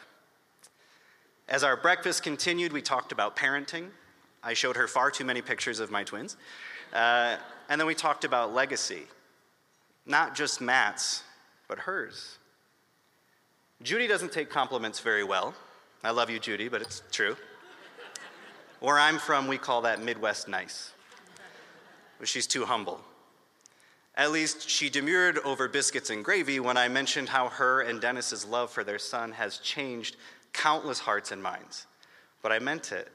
As 1.48 1.64
our 1.64 1.78
breakfast 1.78 2.24
continued, 2.24 2.74
we 2.74 2.82
talked 2.82 3.12
about 3.12 3.36
parenting. 3.36 3.88
I 4.43 4.54
showed 4.54 4.76
her 4.76 4.88
far 4.88 5.12
too 5.12 5.24
many 5.24 5.41
pictures 5.41 5.80
of 5.80 5.91
my 5.91 6.04
twins. 6.04 6.36
Uh, 6.93 7.38
and 7.70 7.80
then 7.80 7.88
we 7.88 7.95
talked 7.95 8.24
about 8.24 8.54
legacy, 8.54 9.04
not 10.06 10.36
just 10.36 10.62
Matt's, 10.62 11.24
but 11.68 11.80
hers. 11.80 12.38
Judy 13.84 14.08
doesn't 14.08 14.32
take 14.32 14.50
compliments 14.50 15.00
very 15.00 15.24
well. 15.24 15.54
I 16.04 16.12
love 16.12 16.30
you, 16.30 16.39
Judy, 16.39 16.68
but 16.68 16.82
it's 16.82 17.04
true. 17.12 17.36
Where 18.80 19.00
I'm 19.00 19.18
from, 19.18 19.48
we 19.48 19.58
call 19.58 19.82
that 19.82 20.02
Midwest 20.02 20.48
nice. 20.48 20.92
But 22.20 22.28
she's 22.28 22.48
too 22.48 22.66
humble. 22.66 23.02
At 24.16 24.32
least 24.32 24.70
she 24.70 24.90
demurred 24.90 25.40
over 25.40 25.68
biscuits 25.68 26.10
and 26.10 26.26
gravy 26.26 26.60
when 26.60 26.78
I 26.78 26.88
mentioned 26.88 27.30
how 27.30 27.50
her 27.50 27.82
and 27.82 28.02
Dennis's 28.02 28.46
love 28.46 28.72
for 28.72 28.84
their 28.84 29.00
son 29.00 29.32
has 29.34 29.60
changed 29.60 30.16
countless 30.54 31.00
hearts 31.00 31.32
and 31.32 31.42
minds. 31.42 31.86
But 32.42 32.52
I 32.52 32.60
meant 32.60 32.92
it. 32.92 33.10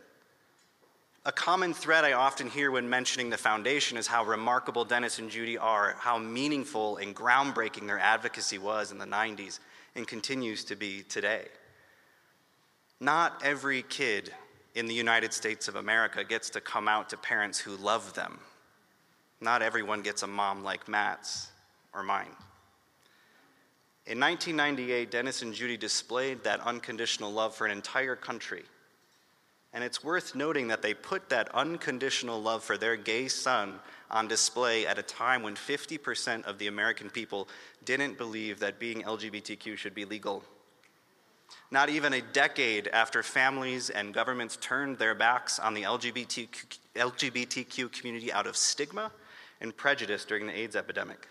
A 1.24 1.32
common 1.32 1.72
thread 1.72 2.04
I 2.04 2.14
often 2.14 2.48
hear 2.48 2.72
when 2.72 2.88
mentioning 2.88 3.30
the 3.30 3.36
foundation 3.36 3.96
is 3.96 4.08
how 4.08 4.24
remarkable 4.24 4.84
Dennis 4.84 5.20
and 5.20 5.30
Judy 5.30 5.56
are, 5.56 5.94
how 5.98 6.18
meaningful 6.18 6.96
and 6.96 7.14
groundbreaking 7.14 7.86
their 7.86 8.00
advocacy 8.00 8.58
was 8.58 8.90
in 8.90 8.98
the 8.98 9.06
90s 9.06 9.60
and 9.94 10.06
continues 10.06 10.64
to 10.64 10.74
be 10.74 11.04
today. 11.04 11.46
Not 12.98 13.40
every 13.44 13.82
kid 13.82 14.32
in 14.74 14.86
the 14.86 14.94
United 14.94 15.32
States 15.32 15.68
of 15.68 15.76
America 15.76 16.24
gets 16.24 16.50
to 16.50 16.60
come 16.60 16.88
out 16.88 17.10
to 17.10 17.16
parents 17.16 17.58
who 17.58 17.76
love 17.76 18.14
them. 18.14 18.38
Not 19.40 19.62
everyone 19.62 20.02
gets 20.02 20.22
a 20.22 20.26
mom 20.26 20.62
like 20.62 20.88
Matt's, 20.88 21.50
or 21.92 22.02
mine. 22.02 22.34
In 24.06 24.18
1998, 24.18 25.10
Dennis 25.10 25.42
and 25.42 25.54
Judy 25.54 25.76
displayed 25.76 26.42
that 26.44 26.60
unconditional 26.60 27.32
love 27.32 27.54
for 27.54 27.66
an 27.66 27.72
entire 27.72 28.16
country. 28.16 28.64
And 29.72 29.84
it's 29.84 30.04
worth 30.04 30.34
noting 30.34 30.68
that 30.68 30.82
they 30.82 30.92
put 30.92 31.28
that 31.28 31.54
unconditional 31.54 32.42
love 32.42 32.62
for 32.62 32.76
their 32.76 32.96
gay 32.96 33.28
son 33.28 33.74
on 34.10 34.28
display 34.28 34.86
at 34.86 34.98
a 34.98 35.02
time 35.02 35.42
when 35.42 35.54
50% 35.54 36.44
of 36.44 36.58
the 36.58 36.66
American 36.66 37.08
people 37.10 37.48
didn't 37.84 38.18
believe 38.18 38.58
that 38.58 38.78
being 38.78 39.02
LGBTQ 39.02 39.76
should 39.76 39.94
be 39.94 40.04
legal. 40.04 40.44
Not 41.70 41.88
even 41.88 42.12
a 42.12 42.20
decade 42.20 42.88
after 42.88 43.22
families 43.22 43.90
and 43.90 44.12
governments 44.12 44.58
turned 44.60 44.98
their 44.98 45.14
backs 45.14 45.58
on 45.58 45.74
the 45.74 45.82
LGBTQ, 45.82 46.78
LGBTQ 46.94 47.90
community 47.92 48.32
out 48.32 48.46
of 48.46 48.56
stigma 48.56 49.10
and 49.60 49.76
prejudice 49.76 50.24
during 50.24 50.46
the 50.46 50.56
AIDS 50.56 50.76
epidemic. 50.76 51.28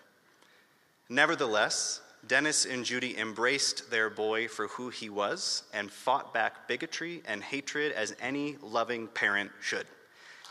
Nevertheless, 1.08 2.00
Dennis 2.26 2.64
and 2.64 2.84
Judy 2.84 3.18
embraced 3.18 3.90
their 3.90 4.08
boy 4.08 4.48
for 4.48 4.68
who 4.68 4.88
he 4.88 5.10
was 5.10 5.64
and 5.74 5.90
fought 5.90 6.32
back 6.32 6.68
bigotry 6.68 7.22
and 7.26 7.42
hatred 7.42 7.92
as 7.92 8.14
any 8.20 8.56
loving 8.62 9.08
parent 9.08 9.50
should. 9.60 9.86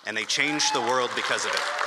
And 0.06 0.16
they 0.16 0.26
changed 0.26 0.74
the 0.74 0.82
world 0.82 1.12
because 1.16 1.46
of 1.46 1.52
it. 1.54 1.81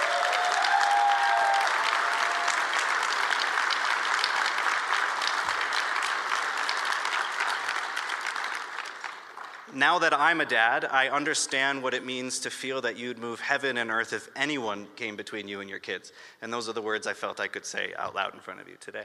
Now 9.74 9.98
that 9.98 10.14
I'm 10.14 10.40
a 10.40 10.44
dad, 10.44 10.84
I 10.84 11.08
understand 11.08 11.82
what 11.82 11.94
it 11.94 12.06
means 12.06 12.40
to 12.40 12.50
feel 12.50 12.80
that 12.82 12.96
you'd 12.96 13.18
move 13.18 13.40
heaven 13.40 13.76
and 13.76 13.90
earth 13.90 14.12
if 14.12 14.28
anyone 14.36 14.86
came 14.94 15.16
between 15.16 15.48
you 15.48 15.60
and 15.60 15.68
your 15.68 15.80
kids. 15.80 16.12
And 16.40 16.52
those 16.52 16.68
are 16.68 16.72
the 16.72 16.82
words 16.82 17.06
I 17.06 17.12
felt 17.12 17.40
I 17.40 17.48
could 17.48 17.66
say 17.66 17.92
out 17.98 18.14
loud 18.14 18.34
in 18.34 18.40
front 18.40 18.60
of 18.60 18.68
you 18.68 18.76
today. 18.78 19.04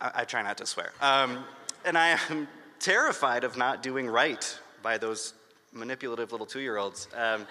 I, 0.00 0.10
I 0.16 0.24
try 0.24 0.42
not 0.42 0.58
to 0.58 0.66
swear. 0.66 0.92
Um, 1.00 1.44
and 1.84 1.96
I 1.96 2.18
am 2.30 2.48
terrified 2.80 3.44
of 3.44 3.56
not 3.56 3.82
doing 3.82 4.08
right 4.08 4.58
by 4.82 4.98
those 4.98 5.34
manipulative 5.72 6.32
little 6.32 6.46
two 6.46 6.60
year 6.60 6.76
olds. 6.76 7.08
Um, 7.16 7.46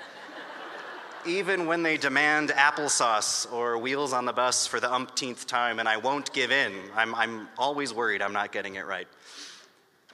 even 1.26 1.68
when 1.68 1.84
they 1.84 1.98
demand 1.98 2.50
applesauce 2.50 3.52
or 3.52 3.78
wheels 3.78 4.14
on 4.14 4.26
the 4.26 4.34
bus 4.34 4.68
for 4.68 4.80
the 4.80 4.92
umpteenth 4.92 5.46
time, 5.48 5.80
and 5.80 5.88
I 5.88 5.98
won't 5.98 6.32
give 6.34 6.52
in, 6.52 6.74
I'm, 6.96 7.14
I'm 7.16 7.50
always 7.58 7.94
worried 7.94 8.22
I'm 8.22 8.34
not 8.34 8.52
getting 8.52 8.76
it 8.76 8.86
right. 8.86 9.08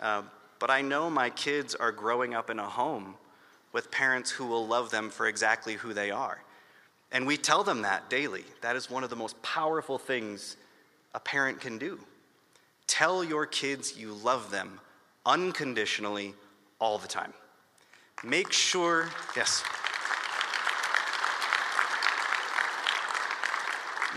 Um, 0.02 0.30
but 0.64 0.72
I 0.72 0.82
know 0.82 1.10
my 1.10 1.30
kids 1.30 1.76
are 1.76 1.92
growing 1.92 2.34
up 2.34 2.50
in 2.50 2.58
a 2.58 2.64
home 2.66 3.16
with 3.74 3.92
parents 3.92 4.32
who 4.32 4.46
will 4.46 4.66
love 4.66 4.92
them 4.92 5.10
for 5.10 5.28
exactly 5.28 5.74
who 5.74 5.94
they 5.94 6.10
are. 6.10 6.42
And 7.12 7.28
we 7.28 7.36
tell 7.36 7.66
them 7.66 7.82
that 7.82 8.10
daily. 8.10 8.46
That 8.62 8.78
is 8.78 8.90
one 8.90 9.04
of 9.04 9.10
the 9.10 9.18
most 9.18 9.42
powerful 9.42 9.98
things 9.98 10.56
a 11.14 11.20
parent 11.20 11.60
can 11.60 11.78
do. 11.78 12.00
Tell 12.88 13.26
your 13.26 13.46
kids 13.46 13.98
you 13.98 14.14
love 14.14 14.52
them 14.52 14.80
unconditionally 15.26 16.34
all 16.80 16.98
the 16.98 17.10
time. 17.10 17.34
Make 18.24 18.54
sure, 18.54 19.10
yes. 19.36 19.66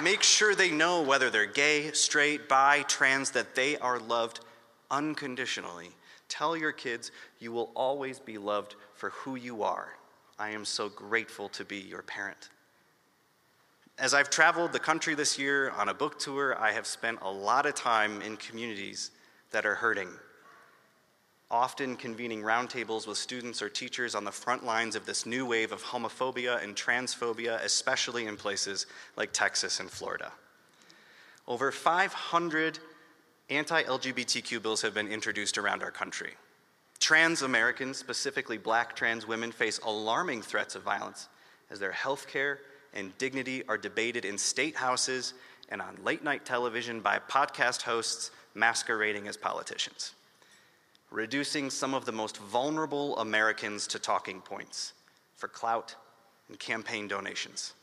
Make 0.00 0.22
sure 0.22 0.54
they 0.54 0.70
know 0.70 1.02
whether 1.02 1.28
they're 1.28 1.44
gay, 1.44 1.90
straight, 1.90 2.48
bi, 2.48 2.82
trans, 2.82 3.32
that 3.32 3.56
they 3.56 3.76
are 3.78 3.98
loved 3.98 4.38
unconditionally 4.92 5.90
Tell 6.28 6.56
your 6.56 6.72
kids 6.72 7.12
you 7.38 7.52
will 7.52 7.70
always 7.74 8.18
be 8.18 8.38
loved 8.38 8.74
for 8.94 9.10
who 9.10 9.36
you 9.36 9.62
are. 9.62 9.96
I 10.38 10.50
am 10.50 10.64
so 10.64 10.88
grateful 10.88 11.48
to 11.50 11.64
be 11.64 11.78
your 11.78 12.02
parent. 12.02 12.50
As 13.98 14.12
I've 14.12 14.28
traveled 14.28 14.72
the 14.72 14.78
country 14.78 15.14
this 15.14 15.38
year 15.38 15.70
on 15.70 15.88
a 15.88 15.94
book 15.94 16.18
tour, 16.18 16.54
I 16.58 16.72
have 16.72 16.86
spent 16.86 17.18
a 17.22 17.30
lot 17.30 17.64
of 17.64 17.74
time 17.74 18.20
in 18.20 18.36
communities 18.36 19.10
that 19.52 19.64
are 19.64 19.76
hurting, 19.76 20.10
often 21.50 21.96
convening 21.96 22.42
roundtables 22.42 23.06
with 23.06 23.16
students 23.16 23.62
or 23.62 23.70
teachers 23.70 24.14
on 24.14 24.24
the 24.24 24.32
front 24.32 24.66
lines 24.66 24.96
of 24.96 25.06
this 25.06 25.24
new 25.24 25.46
wave 25.46 25.72
of 25.72 25.82
homophobia 25.82 26.62
and 26.62 26.76
transphobia, 26.76 27.62
especially 27.64 28.26
in 28.26 28.36
places 28.36 28.86
like 29.16 29.32
Texas 29.32 29.80
and 29.80 29.90
Florida. 29.90 30.30
Over 31.48 31.72
500 31.72 32.78
anti 33.48 33.82
LGBTQ 33.82 34.62
bills 34.62 34.82
have 34.82 34.94
been 34.94 35.08
introduced 35.08 35.58
around 35.58 35.82
our 35.82 35.90
country. 35.90 36.34
Trans 36.98 37.42
Americans, 37.42 37.96
specifically 37.96 38.58
black 38.58 38.96
trans 38.96 39.26
women, 39.26 39.52
face 39.52 39.78
alarming 39.84 40.42
threats 40.42 40.74
of 40.74 40.82
violence 40.82 41.28
as 41.70 41.78
their 41.78 41.92
health 41.92 42.26
care 42.26 42.60
and 42.94 43.16
dignity 43.18 43.62
are 43.68 43.78
debated 43.78 44.24
in 44.24 44.38
state 44.38 44.74
houses 44.74 45.34
and 45.68 45.82
on 45.82 45.96
late 46.02 46.24
night 46.24 46.44
television 46.44 47.00
by 47.00 47.18
podcast 47.28 47.82
hosts 47.82 48.30
masquerading 48.54 49.28
as 49.28 49.36
politicians, 49.36 50.14
reducing 51.10 51.70
some 51.70 51.94
of 51.94 52.04
the 52.04 52.12
most 52.12 52.38
vulnerable 52.38 53.16
Americans 53.18 53.86
to 53.86 53.98
talking 53.98 54.40
points 54.40 54.92
for 55.36 55.48
clout 55.48 55.94
and 56.48 56.58
campaign 56.58 57.06
donations. 57.06 57.74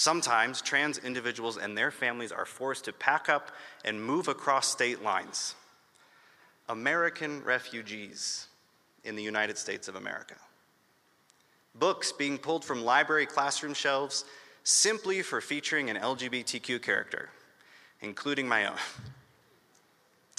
Sometimes 0.00 0.62
trans 0.62 0.96
individuals 0.96 1.58
and 1.58 1.76
their 1.76 1.90
families 1.90 2.32
are 2.32 2.46
forced 2.46 2.86
to 2.86 2.92
pack 2.94 3.28
up 3.28 3.50
and 3.84 4.02
move 4.02 4.28
across 4.28 4.66
state 4.66 5.02
lines. 5.02 5.54
American 6.70 7.44
refugees 7.44 8.46
in 9.04 9.14
the 9.14 9.22
United 9.22 9.58
States 9.58 9.88
of 9.88 9.96
America. 9.96 10.36
Books 11.74 12.12
being 12.12 12.38
pulled 12.38 12.64
from 12.64 12.82
library 12.82 13.26
classroom 13.26 13.74
shelves 13.74 14.24
simply 14.64 15.20
for 15.20 15.42
featuring 15.42 15.90
an 15.90 15.98
LGBTQ 15.98 16.80
character, 16.80 17.28
including 18.00 18.48
my 18.48 18.68
own. 18.68 18.78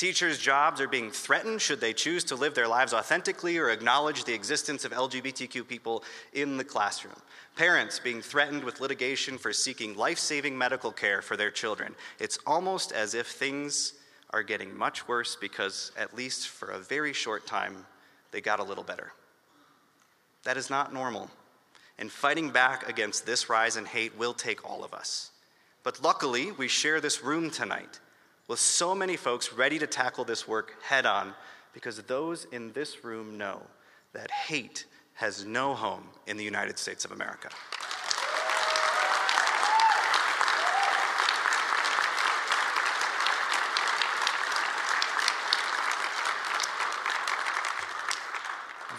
Teachers' 0.02 0.40
jobs 0.40 0.82
are 0.82 0.88
being 0.88 1.12
threatened 1.12 1.62
should 1.62 1.80
they 1.80 1.94
choose 1.94 2.24
to 2.24 2.36
live 2.36 2.56
their 2.56 2.68
lives 2.68 2.92
authentically 2.92 3.60
or 3.60 3.70
acknowledge 3.70 4.24
the 4.24 4.34
existence 4.34 4.84
of 4.84 4.92
LGBTQ 4.92 5.68
people 5.68 6.04
in 6.34 6.58
the 6.58 6.64
classroom. 6.64 7.14
Parents 7.56 8.00
being 8.00 8.20
threatened 8.20 8.64
with 8.64 8.82
litigation 8.82 9.38
for 9.38 9.54
seeking 9.54 9.96
life 9.96 10.18
saving 10.18 10.58
medical 10.58 10.92
care 10.92 11.22
for 11.22 11.38
their 11.38 11.52
children. 11.52 11.94
It's 12.18 12.40
almost 12.48 12.92
as 12.92 13.14
if 13.14 13.28
things 13.28 13.94
are 14.32 14.42
getting 14.42 14.76
much 14.76 15.08
worse 15.08 15.38
because, 15.40 15.92
at 15.96 16.16
least 16.16 16.48
for 16.48 16.70
a 16.70 16.80
very 16.80 17.14
short 17.14 17.46
time, 17.46 17.86
they 18.32 18.42
got 18.42 18.60
a 18.60 18.64
little 18.64 18.84
better. 18.84 19.12
That 20.46 20.58
is 20.58 20.72
not 20.72 20.92
normal. 20.92 21.30
And 22.00 22.12
fighting 22.12 22.50
back 22.50 22.90
against 22.90 23.28
this 23.28 23.52
rise 23.52 23.78
in 23.78 23.86
hate 23.86 24.18
will 24.18 24.34
take 24.34 24.68
all 24.68 24.84
of 24.84 24.96
us. 24.96 25.30
But 25.84 26.02
luckily, 26.02 26.54
we 26.54 26.68
share 26.68 27.00
this 27.00 27.24
room 27.24 27.52
tonight 27.52 28.00
with 28.52 28.60
so 28.60 28.94
many 28.94 29.16
folks 29.16 29.54
ready 29.54 29.80
to 29.80 29.88
tackle 29.88 30.26
this 30.26 30.46
work 30.46 30.74
head 30.84 31.06
on 31.06 31.34
because 31.72 31.96
those 32.00 32.44
in 32.52 32.70
this 32.74 33.06
room 33.06 33.38
know 33.38 33.62
that 34.12 34.30
hate 34.30 34.88
has 35.14 35.46
no 35.46 35.74
home 35.74 36.04
in 36.28 36.36
the 36.36 36.44
United 36.44 36.78
States 36.78 37.06
of 37.06 37.14
America. 37.14 37.48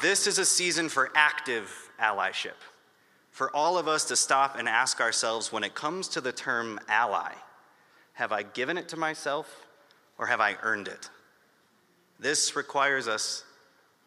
This 0.00 0.26
is 0.26 0.38
a 0.38 0.46
season 0.46 0.88
for 0.88 1.10
active 1.14 1.90
allyship. 2.00 2.56
For 3.30 3.54
all 3.54 3.76
of 3.76 3.86
us 3.86 4.06
to 4.06 4.16
stop 4.16 4.56
and 4.58 4.66
ask 4.66 4.98
ourselves 4.98 5.52
when 5.52 5.62
it 5.62 5.74
comes 5.74 6.08
to 6.08 6.22
the 6.22 6.32
term 6.32 6.80
ally, 6.88 7.34
have 8.22 8.30
I 8.30 8.44
given 8.44 8.78
it 8.78 8.90
to 8.90 8.96
myself 8.96 9.66
or 10.16 10.26
have 10.26 10.40
I 10.40 10.56
earned 10.62 10.86
it? 10.86 11.10
This 12.20 12.54
requires 12.54 13.08
us 13.08 13.42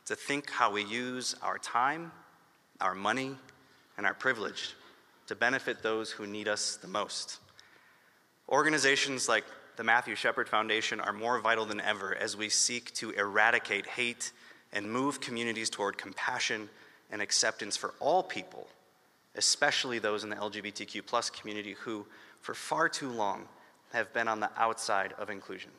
to 0.05 0.15
think 0.15 0.49
how 0.49 0.71
we 0.71 0.85
use 0.85 1.35
our 1.41 1.57
time, 1.57 2.13
our 2.79 2.95
money, 2.95 3.35
and 3.97 4.05
our 4.05 4.13
privilege 4.13 4.73
to 5.27 5.35
benefit 5.35 5.83
those 5.83 6.11
who 6.11 6.25
need 6.25 6.47
us 6.47 6.77
the 6.77 6.87
most. 6.87 7.39
Organizations 8.47 9.27
like 9.27 9.43
the 9.75 9.83
Matthew 9.83 10.15
Shepard 10.15 10.47
Foundation 10.47 11.01
are 11.01 11.11
more 11.11 11.41
vital 11.41 11.65
than 11.65 11.81
ever 11.81 12.15
as 12.15 12.37
we 12.37 12.47
seek 12.47 12.93
to 12.93 13.11
eradicate 13.11 13.85
hate 13.85 14.31
and 14.71 14.89
move 14.89 15.19
communities 15.19 15.69
toward 15.69 15.97
compassion 15.97 16.69
and 17.11 17.21
acceptance 17.21 17.75
for 17.75 17.93
all 17.99 18.23
people, 18.23 18.69
especially 19.35 19.99
those 19.99 20.23
in 20.23 20.29
the 20.29 20.37
LGBTQ 20.37 21.33
community 21.37 21.73
who, 21.73 22.05
for 22.39 22.53
far 22.53 22.87
too 22.87 23.09
long, 23.09 23.49
have 23.93 24.13
been 24.13 24.27
on 24.27 24.39
the 24.39 24.49
outside 24.57 25.13
of 25.17 25.29
inclusion. 25.29 25.71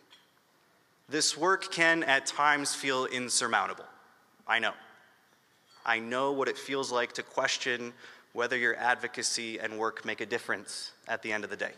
This 1.09 1.37
work 1.37 1.71
can 1.71 2.03
at 2.03 2.27
times 2.27 2.75
feel 2.75 3.07
insurmountable. 3.07 3.85
I 4.47 4.59
know. 4.59 4.73
I 5.85 6.01
know 6.01 6.33
what 6.33 6.49
it 6.49 6.59
feels 6.59 6.91
like 6.91 7.13
to 7.13 7.23
question 7.23 7.93
whether 8.33 8.57
your 8.57 8.77
advocacy 8.77 9.59
and 9.59 9.79
work 9.79 10.05
make 10.05 10.21
a 10.21 10.27
difference 10.27 10.93
at 11.09 11.23
the 11.23 11.33
end 11.33 11.45
of 11.45 11.51
the 11.51 11.57
day. 11.57 11.73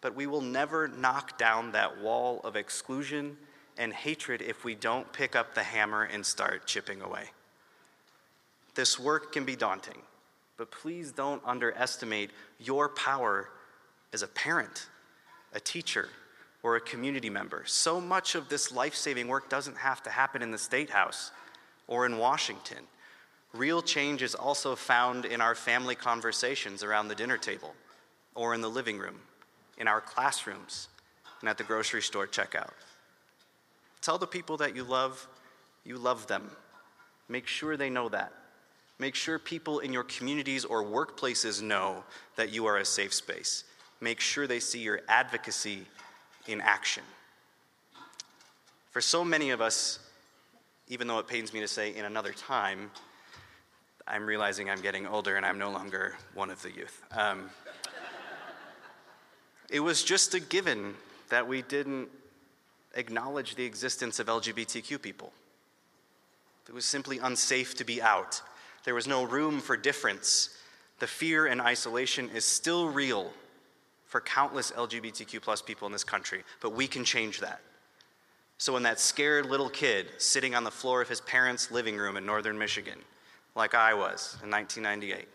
But 0.00 0.14
we 0.14 0.26
will 0.26 0.40
never 0.40 0.88
knock 0.88 1.36
down 1.36 1.72
that 1.72 2.00
wall 2.00 2.40
of 2.44 2.56
exclusion 2.56 3.36
and 3.76 3.92
hatred 3.92 4.40
if 4.40 4.64
we 4.64 4.74
don't 4.74 5.12
pick 5.12 5.36
up 5.36 5.54
the 5.54 5.62
hammer 5.62 6.04
and 6.04 6.24
start 6.24 6.66
chipping 6.66 7.02
away. 7.02 7.24
This 8.74 8.98
work 8.98 9.32
can 9.32 9.44
be 9.44 9.56
daunting, 9.56 10.00
but 10.56 10.70
please 10.70 11.12
don't 11.12 11.42
underestimate 11.44 12.30
your 12.58 12.88
power 12.88 13.50
as 14.12 14.22
a 14.22 14.28
parent, 14.28 14.86
a 15.54 15.60
teacher, 15.60 16.08
or 16.66 16.74
a 16.74 16.80
community 16.80 17.30
member. 17.30 17.62
So 17.64 18.00
much 18.00 18.34
of 18.34 18.48
this 18.48 18.72
life 18.72 18.96
saving 18.96 19.28
work 19.28 19.48
doesn't 19.48 19.76
have 19.76 20.02
to 20.02 20.10
happen 20.10 20.42
in 20.42 20.50
the 20.50 20.58
State 20.58 20.90
House 20.90 21.30
or 21.86 22.06
in 22.06 22.18
Washington. 22.18 22.78
Real 23.52 23.80
change 23.80 24.20
is 24.20 24.34
also 24.34 24.74
found 24.74 25.24
in 25.24 25.40
our 25.40 25.54
family 25.54 25.94
conversations 25.94 26.82
around 26.82 27.06
the 27.06 27.14
dinner 27.14 27.38
table 27.38 27.72
or 28.34 28.52
in 28.52 28.60
the 28.60 28.68
living 28.68 28.98
room, 28.98 29.20
in 29.78 29.86
our 29.86 30.00
classrooms, 30.00 30.88
and 31.40 31.48
at 31.48 31.56
the 31.56 31.62
grocery 31.62 32.02
store 32.02 32.26
checkout. 32.26 32.72
Tell 34.00 34.18
the 34.18 34.26
people 34.26 34.56
that 34.56 34.74
you 34.74 34.82
love, 34.82 35.26
you 35.84 35.98
love 35.98 36.26
them. 36.26 36.50
Make 37.28 37.46
sure 37.46 37.76
they 37.76 37.90
know 37.90 38.08
that. 38.08 38.32
Make 38.98 39.14
sure 39.14 39.38
people 39.38 39.78
in 39.78 39.92
your 39.92 40.04
communities 40.04 40.64
or 40.64 40.82
workplaces 40.82 41.62
know 41.62 42.02
that 42.34 42.52
you 42.52 42.66
are 42.66 42.78
a 42.78 42.84
safe 42.84 43.14
space. 43.14 43.64
Make 44.00 44.20
sure 44.20 44.46
they 44.46 44.60
see 44.60 44.80
your 44.80 45.00
advocacy 45.08 45.86
in 46.46 46.60
action. 46.60 47.02
For 48.90 49.00
so 49.00 49.24
many 49.24 49.50
of 49.50 49.60
us, 49.60 49.98
even 50.88 51.06
though 51.06 51.18
it 51.18 51.26
pains 51.26 51.52
me 51.52 51.60
to 51.60 51.68
say 51.68 51.94
in 51.94 52.04
another 52.04 52.32
time, 52.32 52.90
I'm 54.06 54.24
realizing 54.24 54.70
I'm 54.70 54.80
getting 54.80 55.06
older 55.06 55.36
and 55.36 55.44
I'm 55.44 55.58
no 55.58 55.70
longer 55.70 56.14
one 56.34 56.50
of 56.50 56.62
the 56.62 56.70
youth. 56.70 57.02
Um, 57.12 57.50
it 59.68 59.80
was 59.80 60.04
just 60.04 60.34
a 60.34 60.40
given 60.40 60.94
that 61.28 61.48
we 61.48 61.62
didn't 61.62 62.08
acknowledge 62.94 63.56
the 63.56 63.64
existence 63.64 64.20
of 64.20 64.28
LGBTQ 64.28 65.02
people. 65.02 65.32
It 66.68 66.74
was 66.74 66.84
simply 66.84 67.18
unsafe 67.18 67.74
to 67.76 67.84
be 67.84 68.00
out. 68.00 68.40
There 68.84 68.94
was 68.94 69.06
no 69.06 69.24
room 69.24 69.60
for 69.60 69.76
difference. 69.76 70.56
The 71.00 71.06
fear 71.06 71.46
and 71.46 71.60
isolation 71.60 72.30
is 72.30 72.44
still 72.44 72.88
real 72.88 73.32
for 74.06 74.20
countless 74.20 74.70
LGBTQ 74.72 75.42
plus 75.42 75.60
people 75.60 75.86
in 75.86 75.92
this 75.92 76.04
country, 76.04 76.42
but 76.60 76.70
we 76.70 76.86
can 76.86 77.04
change 77.04 77.40
that. 77.40 77.60
So 78.58 78.72
when 78.72 78.84
that 78.84 78.98
scared 78.98 79.46
little 79.46 79.68
kid 79.68 80.06
sitting 80.18 80.54
on 80.54 80.64
the 80.64 80.70
floor 80.70 81.02
of 81.02 81.08
his 81.08 81.20
parents' 81.20 81.70
living 81.70 81.96
room 81.96 82.16
in 82.16 82.24
northern 82.24 82.56
Michigan, 82.56 82.98
like 83.54 83.74
I 83.74 83.92
was 83.92 84.38
in 84.42 84.50
1998, 84.50 85.28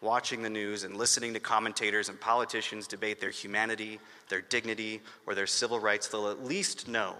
watching 0.00 0.42
the 0.42 0.50
news 0.50 0.84
and 0.84 0.96
listening 0.96 1.34
to 1.34 1.40
commentators 1.40 2.08
and 2.08 2.20
politicians 2.20 2.88
debate 2.88 3.20
their 3.20 3.30
humanity, 3.30 4.00
their 4.28 4.40
dignity, 4.40 5.00
or 5.26 5.34
their 5.34 5.46
civil 5.46 5.78
rights, 5.78 6.08
they'll 6.08 6.30
at 6.30 6.44
least 6.44 6.88
know 6.88 7.14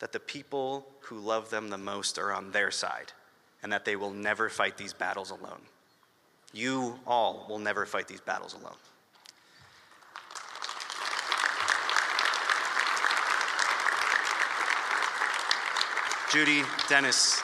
that 0.00 0.12
the 0.12 0.20
people 0.20 0.86
who 1.00 1.18
love 1.18 1.48
them 1.48 1.70
the 1.70 1.78
most 1.78 2.18
are 2.18 2.32
on 2.32 2.50
their 2.50 2.70
side 2.70 3.12
and 3.62 3.72
that 3.72 3.84
they 3.84 3.96
will 3.96 4.12
never 4.12 4.48
fight 4.48 4.76
these 4.76 4.92
battles 4.92 5.30
alone. 5.30 5.60
You 6.52 6.98
all 7.06 7.46
will 7.48 7.58
never 7.58 7.86
fight 7.86 8.08
these 8.08 8.20
battles 8.20 8.54
alone. 8.54 8.76
Judy, 16.36 16.64
Dennis, 16.86 17.40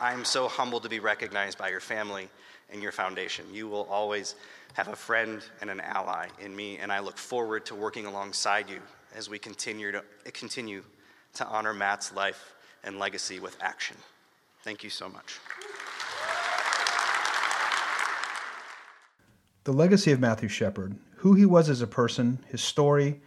I'm 0.00 0.24
so 0.24 0.48
humbled 0.48 0.84
to 0.84 0.88
be 0.88 1.00
recognized 1.00 1.58
by 1.58 1.68
your 1.68 1.80
family 1.80 2.30
and 2.72 2.82
your 2.82 2.92
foundation. 2.92 3.44
You 3.52 3.68
will 3.68 3.86
always 3.90 4.36
have 4.72 4.88
a 4.88 4.96
friend 4.96 5.42
and 5.60 5.68
an 5.68 5.80
ally 5.80 6.28
in 6.40 6.56
me, 6.56 6.78
and 6.78 6.90
I 6.90 7.00
look 7.00 7.18
forward 7.18 7.66
to 7.66 7.74
working 7.74 8.06
alongside 8.06 8.70
you 8.70 8.78
as 9.14 9.28
we 9.28 9.38
continue 9.38 9.92
to 9.92 10.02
continue 10.32 10.82
to 11.34 11.46
honor 11.46 11.74
Matt's 11.74 12.10
life 12.14 12.54
and 12.84 12.98
legacy 12.98 13.38
with 13.38 13.54
action. 13.60 13.98
Thank 14.62 14.82
you 14.82 14.88
so 14.88 15.10
much. 15.10 15.38
The 19.64 19.74
legacy 19.74 20.10
of 20.10 20.20
Matthew 20.20 20.48
Shepard, 20.48 20.96
who 21.16 21.34
he 21.34 21.44
was 21.44 21.68
as 21.68 21.82
a 21.82 21.86
person, 21.86 22.38
his 22.48 22.62
story, 22.62 23.20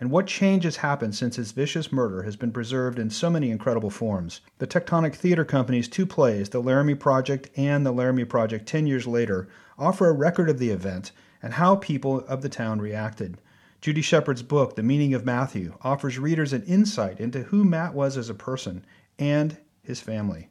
and 0.00 0.10
what 0.10 0.26
change 0.26 0.64
has 0.64 0.76
happened 0.76 1.14
since 1.14 1.36
his 1.36 1.52
vicious 1.52 1.90
murder 1.90 2.22
has 2.22 2.36
been 2.36 2.52
preserved 2.52 2.98
in 2.98 3.10
so 3.10 3.28
many 3.28 3.50
incredible 3.50 3.90
forms. 3.90 4.40
The 4.58 4.66
Tectonic 4.66 5.14
Theater 5.14 5.44
Company's 5.44 5.88
two 5.88 6.06
plays, 6.06 6.50
The 6.50 6.60
Laramie 6.60 6.94
Project 6.94 7.50
and 7.56 7.84
The 7.84 7.92
Laramie 7.92 8.24
Project 8.24 8.66
10 8.66 8.86
Years 8.86 9.06
Later, 9.06 9.48
offer 9.78 10.08
a 10.08 10.12
record 10.12 10.48
of 10.48 10.58
the 10.58 10.70
event 10.70 11.12
and 11.42 11.54
how 11.54 11.76
people 11.76 12.20
of 12.26 12.42
the 12.42 12.48
town 12.48 12.80
reacted. 12.80 13.38
Judy 13.80 14.02
Shepard's 14.02 14.42
book, 14.42 14.76
The 14.76 14.82
Meaning 14.82 15.14
of 15.14 15.24
Matthew, 15.24 15.74
offers 15.82 16.18
readers 16.18 16.52
an 16.52 16.62
insight 16.62 17.20
into 17.20 17.44
who 17.44 17.64
Matt 17.64 17.94
was 17.94 18.16
as 18.16 18.28
a 18.28 18.34
person 18.34 18.84
and 19.18 19.56
his 19.82 20.00
family. 20.00 20.48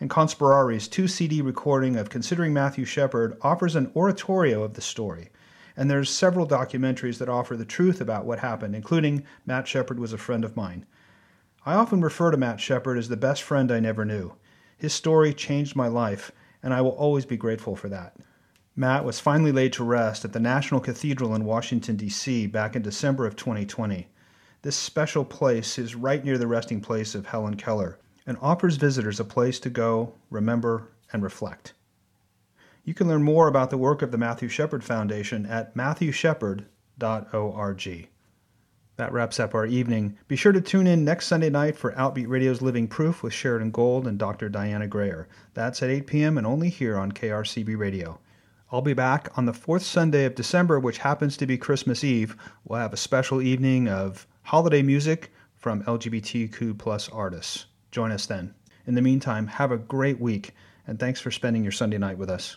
And 0.00 0.08
Conspirare's 0.08 0.88
two 0.88 1.06
CD 1.06 1.42
recording 1.42 1.96
of 1.96 2.08
Considering 2.08 2.54
Matthew 2.54 2.86
Shepard 2.86 3.36
offers 3.42 3.76
an 3.76 3.92
oratorio 3.94 4.62
of 4.62 4.74
the 4.74 4.80
story. 4.80 5.28
And 5.80 5.90
there's 5.90 6.10
several 6.10 6.46
documentaries 6.46 7.16
that 7.16 7.30
offer 7.30 7.56
the 7.56 7.64
truth 7.64 8.02
about 8.02 8.26
what 8.26 8.40
happened, 8.40 8.76
including 8.76 9.24
Matt 9.46 9.66
Shepard 9.66 9.98
was 9.98 10.12
a 10.12 10.18
friend 10.18 10.44
of 10.44 10.54
mine. 10.54 10.84
I 11.64 11.72
often 11.72 12.02
refer 12.02 12.30
to 12.30 12.36
Matt 12.36 12.60
Shepard 12.60 12.98
as 12.98 13.08
the 13.08 13.16
best 13.16 13.42
friend 13.42 13.72
I 13.72 13.80
never 13.80 14.04
knew. 14.04 14.34
His 14.76 14.92
story 14.92 15.32
changed 15.32 15.74
my 15.74 15.88
life, 15.88 16.32
and 16.62 16.74
I 16.74 16.82
will 16.82 16.90
always 16.90 17.24
be 17.24 17.38
grateful 17.38 17.76
for 17.76 17.88
that. 17.88 18.14
Matt 18.76 19.06
was 19.06 19.20
finally 19.20 19.52
laid 19.52 19.72
to 19.72 19.82
rest 19.82 20.22
at 20.22 20.34
the 20.34 20.38
National 20.38 20.80
Cathedral 20.80 21.34
in 21.34 21.46
Washington, 21.46 21.96
D.C. 21.96 22.46
back 22.48 22.76
in 22.76 22.82
December 22.82 23.24
of 23.24 23.34
2020. 23.34 24.06
This 24.60 24.76
special 24.76 25.24
place 25.24 25.78
is 25.78 25.94
right 25.94 26.22
near 26.22 26.36
the 26.36 26.46
resting 26.46 26.82
place 26.82 27.14
of 27.14 27.24
Helen 27.24 27.56
Keller 27.56 27.98
and 28.26 28.36
offers 28.42 28.76
visitors 28.76 29.18
a 29.18 29.24
place 29.24 29.58
to 29.60 29.70
go, 29.70 30.12
remember, 30.28 30.88
and 31.10 31.22
reflect. 31.22 31.72
You 32.84 32.94
can 32.94 33.08
learn 33.08 33.22
more 33.22 33.46
about 33.46 33.70
the 33.70 33.78
work 33.78 34.02
of 34.02 34.10
the 34.10 34.18
Matthew 34.18 34.48
Shepard 34.48 34.82
Foundation 34.82 35.46
at 35.46 35.76
matthewshepard.org. 35.76 38.08
That 38.96 39.12
wraps 39.12 39.40
up 39.40 39.54
our 39.54 39.66
evening. 39.66 40.18
Be 40.28 40.36
sure 40.36 40.52
to 40.52 40.60
tune 40.60 40.86
in 40.86 41.04
next 41.04 41.26
Sunday 41.26 41.50
night 41.50 41.76
for 41.76 41.92
Outbeat 41.92 42.28
Radio's 42.28 42.60
Living 42.60 42.88
Proof 42.88 43.22
with 43.22 43.32
Sheridan 43.32 43.70
Gold 43.70 44.06
and 44.06 44.18
Dr. 44.18 44.48
Diana 44.48 44.86
Grayer. 44.86 45.28
That's 45.54 45.82
at 45.82 45.90
8 45.90 46.06
p.m. 46.06 46.36
and 46.36 46.46
only 46.46 46.68
here 46.68 46.98
on 46.98 47.12
KRCB 47.12 47.78
Radio. 47.78 48.18
I'll 48.72 48.82
be 48.82 48.92
back 48.92 49.36
on 49.38 49.46
the 49.46 49.52
fourth 49.52 49.82
Sunday 49.82 50.24
of 50.24 50.34
December, 50.34 50.78
which 50.78 50.98
happens 50.98 51.36
to 51.38 51.46
be 51.46 51.58
Christmas 51.58 52.04
Eve. 52.04 52.36
We'll 52.64 52.80
have 52.80 52.92
a 52.92 52.98
special 52.98 53.40
evening 53.40 53.88
of 53.88 54.26
holiday 54.42 54.82
music 54.82 55.32
from 55.56 55.82
LGBTQ 55.84 56.78
plus 56.78 57.08
artists. 57.08 57.66
Join 57.90 58.12
us 58.12 58.26
then. 58.26 58.54
In 58.86 58.94
the 58.94 59.02
meantime, 59.02 59.46
have 59.46 59.72
a 59.72 59.78
great 59.78 60.20
week, 60.20 60.54
and 60.86 60.98
thanks 60.98 61.20
for 61.20 61.30
spending 61.30 61.62
your 61.62 61.72
Sunday 61.72 61.98
night 61.98 62.18
with 62.18 62.30
us. 62.30 62.56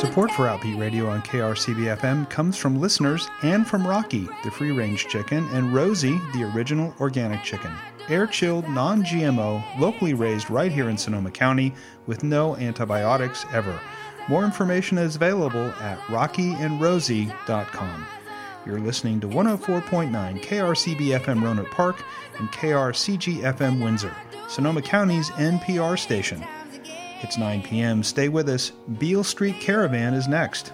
Support 0.00 0.30
for 0.32 0.46
Outbeat 0.46 0.78
Radio 0.78 1.08
on 1.08 1.22
KRCB 1.22 1.96
FM 1.98 2.28
comes 2.30 2.56
from 2.56 2.80
listeners 2.80 3.28
and 3.42 3.66
from 3.66 3.86
Rocky, 3.86 4.28
the 4.44 4.50
free 4.50 4.70
range 4.70 5.08
chicken, 5.08 5.46
and 5.52 5.74
Rosie, 5.74 6.18
the 6.32 6.50
original 6.54 6.94
organic 7.00 7.42
chicken. 7.42 7.72
Air 8.08 8.26
chilled, 8.26 8.66
non 8.68 9.02
GMO, 9.02 9.62
locally 9.78 10.14
raised 10.14 10.50
right 10.50 10.72
here 10.72 10.88
in 10.88 10.96
Sonoma 10.96 11.30
County 11.30 11.74
with 12.06 12.22
no 12.22 12.56
antibiotics 12.56 13.44
ever. 13.52 13.78
More 14.28 14.44
information 14.44 14.96
is 14.98 15.16
available 15.16 15.72
at 15.80 15.98
rockyandrosie.com. 16.02 18.06
You're 18.64 18.80
listening 18.80 19.20
to 19.20 19.26
104.9 19.26 20.42
KRCB 20.42 21.20
FM 21.20 21.42
Rohnert 21.42 21.70
Park 21.70 22.02
and 22.38 22.48
KRCG 22.48 23.40
FM 23.54 23.82
Windsor, 23.82 24.14
Sonoma 24.48 24.82
County's 24.82 25.30
NPR 25.30 25.98
station. 25.98 26.44
It's 27.22 27.38
9 27.38 27.62
p.m. 27.62 28.02
Stay 28.02 28.28
with 28.28 28.48
us. 28.48 28.70
Beale 28.98 29.24
Street 29.24 29.60
Caravan 29.60 30.14
is 30.14 30.26
next. 30.26 30.72